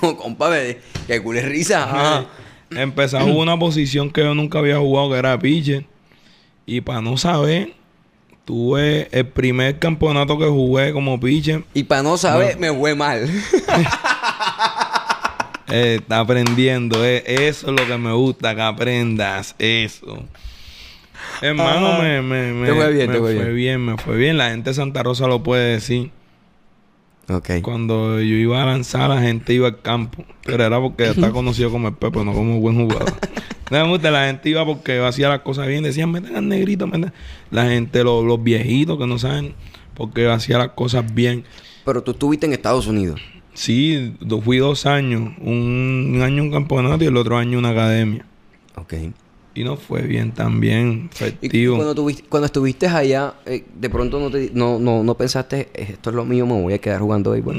No, 0.00 0.16
compadre, 0.16 0.80
que 1.08 1.20
culo 1.20 1.40
es 1.40 1.44
risa. 1.48 1.82
Ajá. 1.82 2.26
Empecé 2.70 3.16
a 3.16 3.22
jugar 3.22 3.36
una 3.38 3.58
posición 3.58 4.10
que 4.10 4.20
yo 4.20 4.32
nunca 4.32 4.60
había 4.60 4.78
jugado, 4.78 5.10
que 5.10 5.16
era 5.16 5.36
pitcher. 5.36 5.86
Y 6.66 6.82
para 6.82 7.00
no 7.00 7.16
saber, 7.16 7.72
tuve 8.44 9.08
el 9.10 9.26
primer 9.26 9.80
campeonato 9.80 10.38
que 10.38 10.44
jugué 10.46 10.92
como 10.92 11.18
pitcher. 11.18 11.64
Y 11.74 11.82
para 11.82 12.04
no 12.04 12.16
saber, 12.16 12.58
me 12.58 12.72
fue 12.72 12.94
mal. 12.94 13.28
Eh, 15.70 15.96
está 16.00 16.20
aprendiendo. 16.20 17.04
eh, 17.04 17.22
eso 17.26 17.66
es 17.66 17.78
lo 17.78 17.86
que 17.86 17.98
me 17.98 18.12
gusta, 18.12 18.54
que 18.54 18.62
aprendas 18.62 19.54
eso. 19.58 20.24
Hermano, 21.42 21.86
Ah, 21.92 21.98
me, 22.02 22.22
me, 22.22 22.52
me, 22.52 22.66
te 22.66 22.74
fue 22.74 22.92
bien, 22.92 23.06
me 23.08 23.14
te 23.14 23.20
fue 23.20 23.34
bien. 23.34 23.54
bien, 23.54 23.84
me 23.84 23.96
fue 23.98 24.16
bien. 24.16 24.36
La 24.38 24.50
gente 24.50 24.70
de 24.70 24.74
Santa 24.74 25.02
Rosa 25.02 25.26
lo 25.26 25.42
puede 25.42 25.72
decir. 25.72 26.10
ok. 27.28 27.50
Cuando 27.62 28.20
yo 28.20 28.36
iba 28.36 28.62
a 28.62 28.66
lanzar, 28.66 29.10
la 29.10 29.20
gente 29.20 29.54
iba 29.54 29.68
al 29.68 29.80
campo. 29.80 30.24
Pero 30.44 30.64
era 30.64 30.80
porque 30.80 31.08
está 31.08 31.30
conocido 31.32 31.70
como 31.70 31.88
el 31.88 31.94
Pepe, 31.94 32.24
no 32.24 32.32
como 32.32 32.60
buen 32.60 32.76
jugador. 32.76 33.12
No 33.70 33.98
la 33.98 34.26
gente 34.28 34.48
iba 34.48 34.64
porque 34.64 34.98
hacía 34.98 35.28
las 35.28 35.40
cosas 35.40 35.66
bien. 35.66 35.84
Decían, 35.84 36.10
meten 36.10 36.34
al 36.36 36.48
negrito, 36.48 36.86
meten. 36.86 37.12
La 37.50 37.66
gente, 37.66 38.02
los, 38.02 38.24
los 38.24 38.42
viejitos 38.42 38.96
que 38.98 39.06
no 39.06 39.18
saben, 39.18 39.52
porque 39.92 40.26
hacía 40.26 40.56
las 40.56 40.70
cosas 40.70 41.14
bien. 41.14 41.44
Pero 41.84 42.02
tú 42.02 42.12
estuviste 42.12 42.46
en 42.46 42.54
Estados 42.54 42.86
Unidos. 42.86 43.20
Sí, 43.52 44.14
fui 44.40 44.56
dos 44.56 44.86
años. 44.86 45.32
Un, 45.40 46.12
un 46.14 46.22
año 46.22 46.44
un 46.44 46.50
campeonato 46.50 47.04
y 47.04 47.08
el 47.08 47.16
otro 47.18 47.36
año 47.36 47.58
una 47.58 47.70
academia. 47.70 48.24
Ok. 48.76 48.94
Y 49.58 49.64
no 49.64 49.76
fue 49.76 50.02
bien 50.02 50.30
también, 50.30 51.10
efectivo. 51.12 51.74
cuando, 51.74 51.92
tuviste, 51.92 52.22
cuando 52.28 52.46
estuviste 52.46 52.86
allá, 52.86 53.34
eh, 53.44 53.64
de 53.74 53.90
pronto 53.90 54.20
no, 54.20 54.30
te, 54.30 54.52
no, 54.54 54.78
no, 54.78 55.02
no 55.02 55.14
pensaste, 55.16 55.68
"Eh, 55.74 55.88
esto 55.94 56.10
es 56.10 56.16
lo 56.16 56.24
mío, 56.24 56.46
me 56.46 56.52
voy 56.62 56.74
a 56.74 56.78
quedar 56.78 57.00
jugando 57.00 57.32
béisbol. 57.32 57.56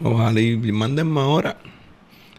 Ujú. 0.00 0.08
Ojalá 0.14 0.40
y 0.40 0.56
mándenme 0.56 1.20
ahora. 1.20 1.58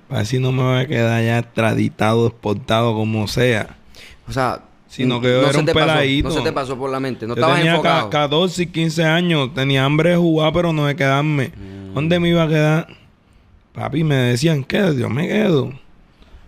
Para 0.07 0.25
si 0.25 0.39
no 0.39 0.51
me 0.51 0.63
voy 0.63 0.79
a 0.79 0.87
quedar 0.87 1.23
ya 1.23 1.37
extraditado, 1.37 2.25
exportado, 2.25 2.95
como 2.95 3.27
sea. 3.27 3.77
O 4.27 4.31
sea, 4.31 4.63
Sino 4.87 5.21
que 5.21 5.27
yo 5.27 5.41
no 5.43 5.49
era 5.49 5.59
un 5.59 5.65
te 5.65 5.73
pasó- 5.73 5.85
peladito. 5.85 6.29
no 6.29 6.33
se 6.35 6.41
te 6.41 6.51
pasó 6.51 6.75
por 6.75 6.89
la 6.89 6.99
mente, 6.99 7.27
no 7.27 7.35
Yo 7.35 7.41
estabas 7.41 7.57
tenía 7.57 7.71
enfocado. 7.73 8.09
ca- 8.09 8.21
14 8.21 8.63
y 8.63 8.65
15 8.67 9.03
años. 9.03 9.53
Tenía 9.53 9.85
hambre 9.85 10.11
de 10.11 10.17
jugar, 10.17 10.51
pero 10.51 10.73
no 10.73 10.87
de 10.87 10.95
quedarme. 10.95 11.49
Mm. 11.49 11.93
¿Dónde 11.93 12.19
me 12.19 12.29
iba 12.29 12.41
a 12.43 12.47
quedar? 12.47 12.87
Papi, 13.73 14.03
me 14.03 14.15
decían, 14.15 14.63
quédate, 14.63 14.99
yo 14.99 15.09
me 15.11 15.27
quedo. 15.27 15.73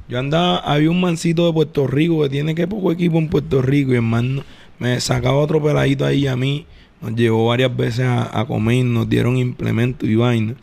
Yo 0.07 0.19
andaba, 0.19 0.57
había 0.57 0.91
un 0.91 1.01
mancito 1.01 1.47
de 1.47 1.53
Puerto 1.53 1.87
Rico 1.87 2.21
que 2.21 2.29
tiene 2.29 2.53
que 2.53 2.67
poco 2.67 2.91
equipo 2.91 3.17
en 3.17 3.27
Puerto 3.27 3.61
Rico 3.61 3.91
y 3.91 3.95
hermano 3.95 4.43
me 4.79 4.99
sacaba 4.99 5.37
otro 5.37 5.61
peladito 5.63 6.05
ahí 6.05 6.27
a 6.27 6.35
mí. 6.35 6.65
Nos 7.01 7.15
llevó 7.15 7.47
varias 7.47 7.75
veces 7.75 8.05
a, 8.05 8.39
a 8.39 8.45
comer, 8.45 8.85
nos 8.85 9.09
dieron 9.09 9.37
implementos 9.37 10.07
y 10.07 10.15
vaina. 10.15 10.55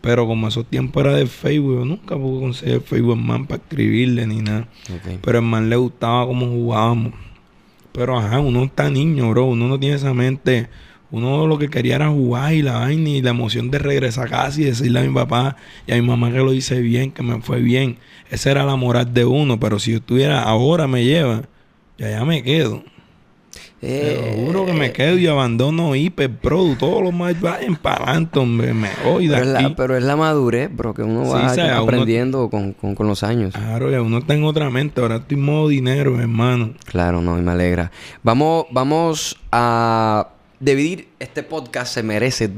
Pero 0.00 0.26
como 0.26 0.46
esos 0.46 0.66
tiempos 0.66 1.04
era 1.04 1.14
de 1.14 1.26
Facebook, 1.26 1.78
yo 1.78 1.84
nunca 1.84 2.16
pude 2.16 2.40
conseguir 2.40 2.80
Facebook 2.80 3.16
man 3.16 3.46
para 3.46 3.60
escribirle 3.60 4.26
ni 4.26 4.36
nada. 4.36 4.68
Pero 5.22 5.38
al 5.38 5.44
man 5.44 5.68
le 5.68 5.76
gustaba 5.76 6.26
cómo 6.26 6.46
jugábamos. 6.46 7.12
Pero 7.92 8.18
ajá, 8.18 8.38
uno 8.40 8.64
está 8.64 8.90
niño, 8.90 9.30
bro. 9.30 9.46
Uno 9.46 9.68
no 9.68 9.80
tiene 9.80 9.96
esa 9.96 10.14
mente. 10.14 10.68
Uno 11.10 11.46
lo 11.46 11.56
que 11.58 11.68
quería 11.68 11.96
era 11.96 12.08
jugar 12.08 12.52
y 12.54 12.62
la 12.62 12.78
vaina 12.80 13.08
y 13.10 13.22
la 13.22 13.30
emoción 13.30 13.70
de 13.70 13.78
regresar 13.78 14.26
a 14.26 14.30
casa 14.30 14.60
y 14.60 14.64
decirle 14.64 14.98
a 15.00 15.02
mi 15.02 15.14
papá 15.14 15.56
y 15.86 15.92
a 15.92 15.94
mi 15.96 16.02
mamá 16.02 16.30
que 16.32 16.38
lo 16.38 16.52
hice 16.52 16.80
bien, 16.80 17.12
que 17.12 17.22
me 17.22 17.40
fue 17.40 17.60
bien. 17.60 17.98
Esa 18.30 18.50
era 18.50 18.64
la 18.64 18.74
moral 18.76 19.14
de 19.14 19.24
uno. 19.24 19.60
Pero 19.60 19.78
si 19.78 19.92
yo 19.92 19.98
estuviera 19.98 20.42
ahora 20.42 20.86
me 20.88 21.04
lleva, 21.04 21.42
ya 21.96 22.10
ya 22.10 22.24
me 22.24 22.42
quedo. 22.42 22.82
Te 23.80 23.88
Eh, 23.88 24.36
lo 24.36 24.46
juro 24.46 24.66
que 24.66 24.72
me 24.72 24.90
quedo 24.92 25.16
y 25.18 25.26
abandono 25.26 25.94
Hiper 25.94 26.30
Pro. 26.30 26.74
Todos 26.78 27.02
los 27.04 27.12
más 27.14 27.38
vayan 27.40 27.76
para 27.76 28.04
adelante, 28.04 28.38
hombre. 28.38 28.74
Me 28.74 28.88
voy 29.04 29.28
de 29.28 29.34
pero, 29.36 29.50
es 29.50 29.54
aquí. 29.54 29.62
la, 29.64 29.76
pero 29.76 29.96
es 29.96 30.02
la 30.02 30.16
madurez, 30.16 30.74
bro, 30.74 30.92
que 30.94 31.02
uno 31.02 31.28
va 31.28 31.46
o 31.52 31.54
sea, 31.54 31.74
uno- 31.74 31.82
aprendiendo 31.82 32.48
con, 32.50 32.72
con, 32.72 32.94
con 32.94 33.06
los 33.06 33.22
años. 33.22 33.54
Claro, 33.54 33.90
ya 33.90 34.02
uno 34.02 34.18
está 34.18 34.34
en 34.34 34.44
otra 34.44 34.70
mente. 34.70 35.00
Ahora 35.02 35.16
estoy 35.16 35.36
en 35.38 35.44
modo 35.44 35.68
dinero, 35.68 36.18
hermano. 36.20 36.72
Claro, 36.86 37.20
no, 37.20 37.38
y 37.38 37.42
me 37.42 37.52
alegra. 37.52 37.92
Vamos, 38.22 38.64
vamos 38.72 39.36
a 39.52 40.28
dividir 40.60 41.08
este 41.18 41.42
podcast, 41.42 41.94
se 41.94 42.02
merece 42.02 42.50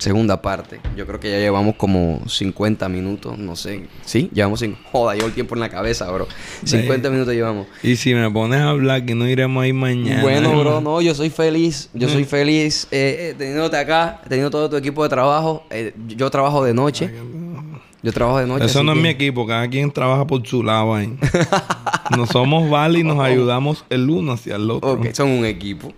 segunda 0.00 0.40
parte. 0.40 0.80
Yo 0.96 1.06
creo 1.06 1.20
que 1.20 1.30
ya 1.30 1.38
llevamos 1.38 1.76
como 1.76 2.22
50 2.26 2.88
minutos, 2.88 3.38
no 3.38 3.54
sé. 3.54 3.86
¿Sí? 4.04 4.30
Llevamos 4.32 4.60
sin... 4.60 4.76
Joda, 4.90 5.14
llevo 5.14 5.26
el 5.26 5.34
tiempo 5.34 5.54
en 5.54 5.60
la 5.60 5.68
cabeza, 5.68 6.10
bro. 6.10 6.26
50 6.64 7.10
minutos 7.10 7.34
llevamos. 7.34 7.66
Y 7.82 7.96
si 7.96 8.14
me 8.14 8.30
pones 8.30 8.60
a 8.60 8.70
hablar 8.70 9.04
que 9.04 9.14
no 9.14 9.28
iremos 9.28 9.62
ahí 9.62 9.72
mañana. 9.72 10.22
Bueno, 10.22 10.58
bro, 10.58 10.80
no, 10.80 11.00
yo 11.00 11.14
soy 11.14 11.30
feliz. 11.30 11.90
Yo 11.92 12.08
soy 12.08 12.24
feliz 12.24 12.88
eh, 12.90 13.30
eh, 13.30 13.34
teniéndote 13.36 13.76
acá, 13.76 14.22
teniendo 14.28 14.50
todo 14.50 14.70
tu 14.70 14.76
equipo 14.76 15.02
de 15.02 15.10
trabajo. 15.10 15.64
Eh, 15.70 15.94
yo 16.08 16.30
trabajo 16.30 16.64
de 16.64 16.72
noche. 16.72 17.12
Yo 18.02 18.12
trabajo 18.12 18.38
de 18.38 18.46
noche. 18.46 18.64
Eso 18.64 18.82
no 18.82 18.92
es 18.92 18.98
mi 18.98 19.10
equipo, 19.10 19.46
cada 19.46 19.68
quien 19.68 19.90
trabaja 19.90 20.26
por 20.26 20.46
su 20.46 20.62
lado 20.62 20.94
ahí. 20.94 21.14
no 22.16 22.26
somos 22.26 22.70
vale 22.70 23.00
y 23.00 23.04
nos 23.04 23.20
ayudamos 23.20 23.84
el 23.90 24.08
uno 24.08 24.32
hacia 24.32 24.56
el 24.56 24.70
otro. 24.70 24.92
Ok, 24.92 25.12
son 25.12 25.28
un 25.28 25.44
equipo. 25.44 25.92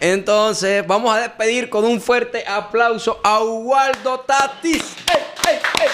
Entonces, 0.00 0.86
vamos 0.86 1.12
a 1.14 1.20
despedir 1.20 1.68
con 1.68 1.84
un 1.84 2.00
fuerte 2.00 2.44
aplauso 2.46 3.20
a 3.24 3.42
Waldo 3.42 4.20
Tatis. 4.20 4.94
¡Ey, 5.12 5.22
ey, 5.48 5.58
ey! 5.80 5.88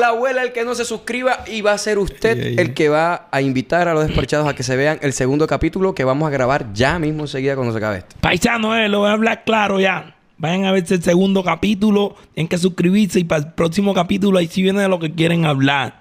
La 0.00 0.08
abuela, 0.08 0.42
el 0.42 0.52
que 0.52 0.64
no 0.64 0.74
se 0.74 0.84
suscriba, 0.84 1.44
y 1.46 1.60
va 1.60 1.72
a 1.72 1.78
ser 1.78 1.98
usted 1.98 2.58
el 2.58 2.74
que 2.74 2.88
va 2.88 3.28
a 3.30 3.40
invitar 3.40 3.88
a 3.88 3.94
los 3.94 4.06
despachados 4.06 4.48
a 4.48 4.54
que 4.54 4.62
se 4.62 4.76
vean 4.76 4.98
el 5.02 5.12
segundo 5.12 5.46
capítulo 5.46 5.94
que 5.94 6.04
vamos 6.04 6.26
a 6.28 6.30
grabar 6.30 6.72
ya 6.72 6.98
mismo 6.98 7.22
enseguida 7.22 7.54
cuando 7.54 7.72
se 7.72 7.78
acabe 7.78 7.98
este. 7.98 8.16
Paisano, 8.20 8.76
eh, 8.76 8.88
lo 8.88 9.00
voy 9.00 9.08
a 9.08 9.12
hablar 9.12 9.44
claro 9.44 9.80
ya. 9.80 10.16
Vayan 10.36 10.66
a 10.66 10.72
verse 10.72 10.94
el 10.94 11.02
segundo 11.02 11.42
capítulo, 11.42 12.16
tienen 12.34 12.48
que 12.48 12.58
suscribirse 12.58 13.20
y 13.20 13.24
para 13.24 13.42
el 13.42 13.52
próximo 13.52 13.94
capítulo 13.94 14.38
ahí 14.38 14.46
sí 14.46 14.62
viene 14.62 14.82
de 14.82 14.88
lo 14.88 14.98
que 14.98 15.12
quieren 15.12 15.46
hablar. 15.46 16.00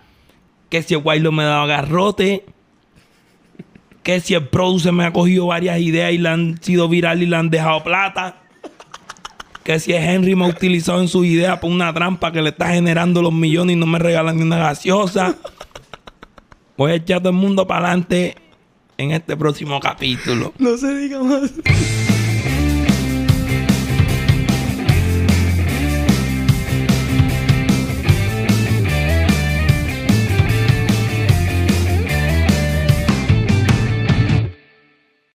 Que 0.69 0.83
si 0.83 0.93
el 0.93 1.01
Guaylo 1.01 1.31
me 1.31 1.43
dado 1.43 1.61
agarrote, 1.61 2.45
que 4.07 4.21
si 4.21 4.35
el 4.35 4.47
producer 4.47 4.93
me 4.93 5.03
ha 5.03 5.11
cogido 5.11 5.47
varias 5.47 5.81
ideas 5.81 6.13
y 6.13 6.17
le 6.17 6.29
han 6.29 6.63
sido 6.63 6.87
viral 6.87 7.21
y 7.21 7.25
le 7.25 7.35
han 7.35 7.49
dejado 7.49 7.83
plata. 7.83 8.37
Que 9.65 9.81
si 9.81 9.91
el 9.91 10.01
Henry 10.01 10.33
me 10.33 10.45
ha 10.45 10.47
utilizado 10.47 11.01
en 11.01 11.09
sus 11.09 11.25
ideas 11.25 11.59
por 11.59 11.69
una 11.69 11.93
trampa 11.93 12.31
que 12.31 12.41
le 12.41 12.51
está 12.51 12.69
generando 12.69 13.21
los 13.21 13.33
millones 13.33 13.75
y 13.75 13.77
no 13.77 13.85
me 13.85 13.99
regalan 13.99 14.37
ni 14.37 14.43
una 14.43 14.59
gaseosa. 14.59 15.35
Voy 16.77 16.93
a 16.93 16.95
echar 16.95 17.19
todo 17.19 17.31
el 17.31 17.35
mundo 17.35 17.67
para 17.67 17.87
adelante 17.87 18.37
en 18.97 19.11
este 19.11 19.35
próximo 19.35 19.77
capítulo. 19.81 20.53
No 20.57 20.77
se 20.77 20.95
diga 20.95 21.21
más. 21.21 21.51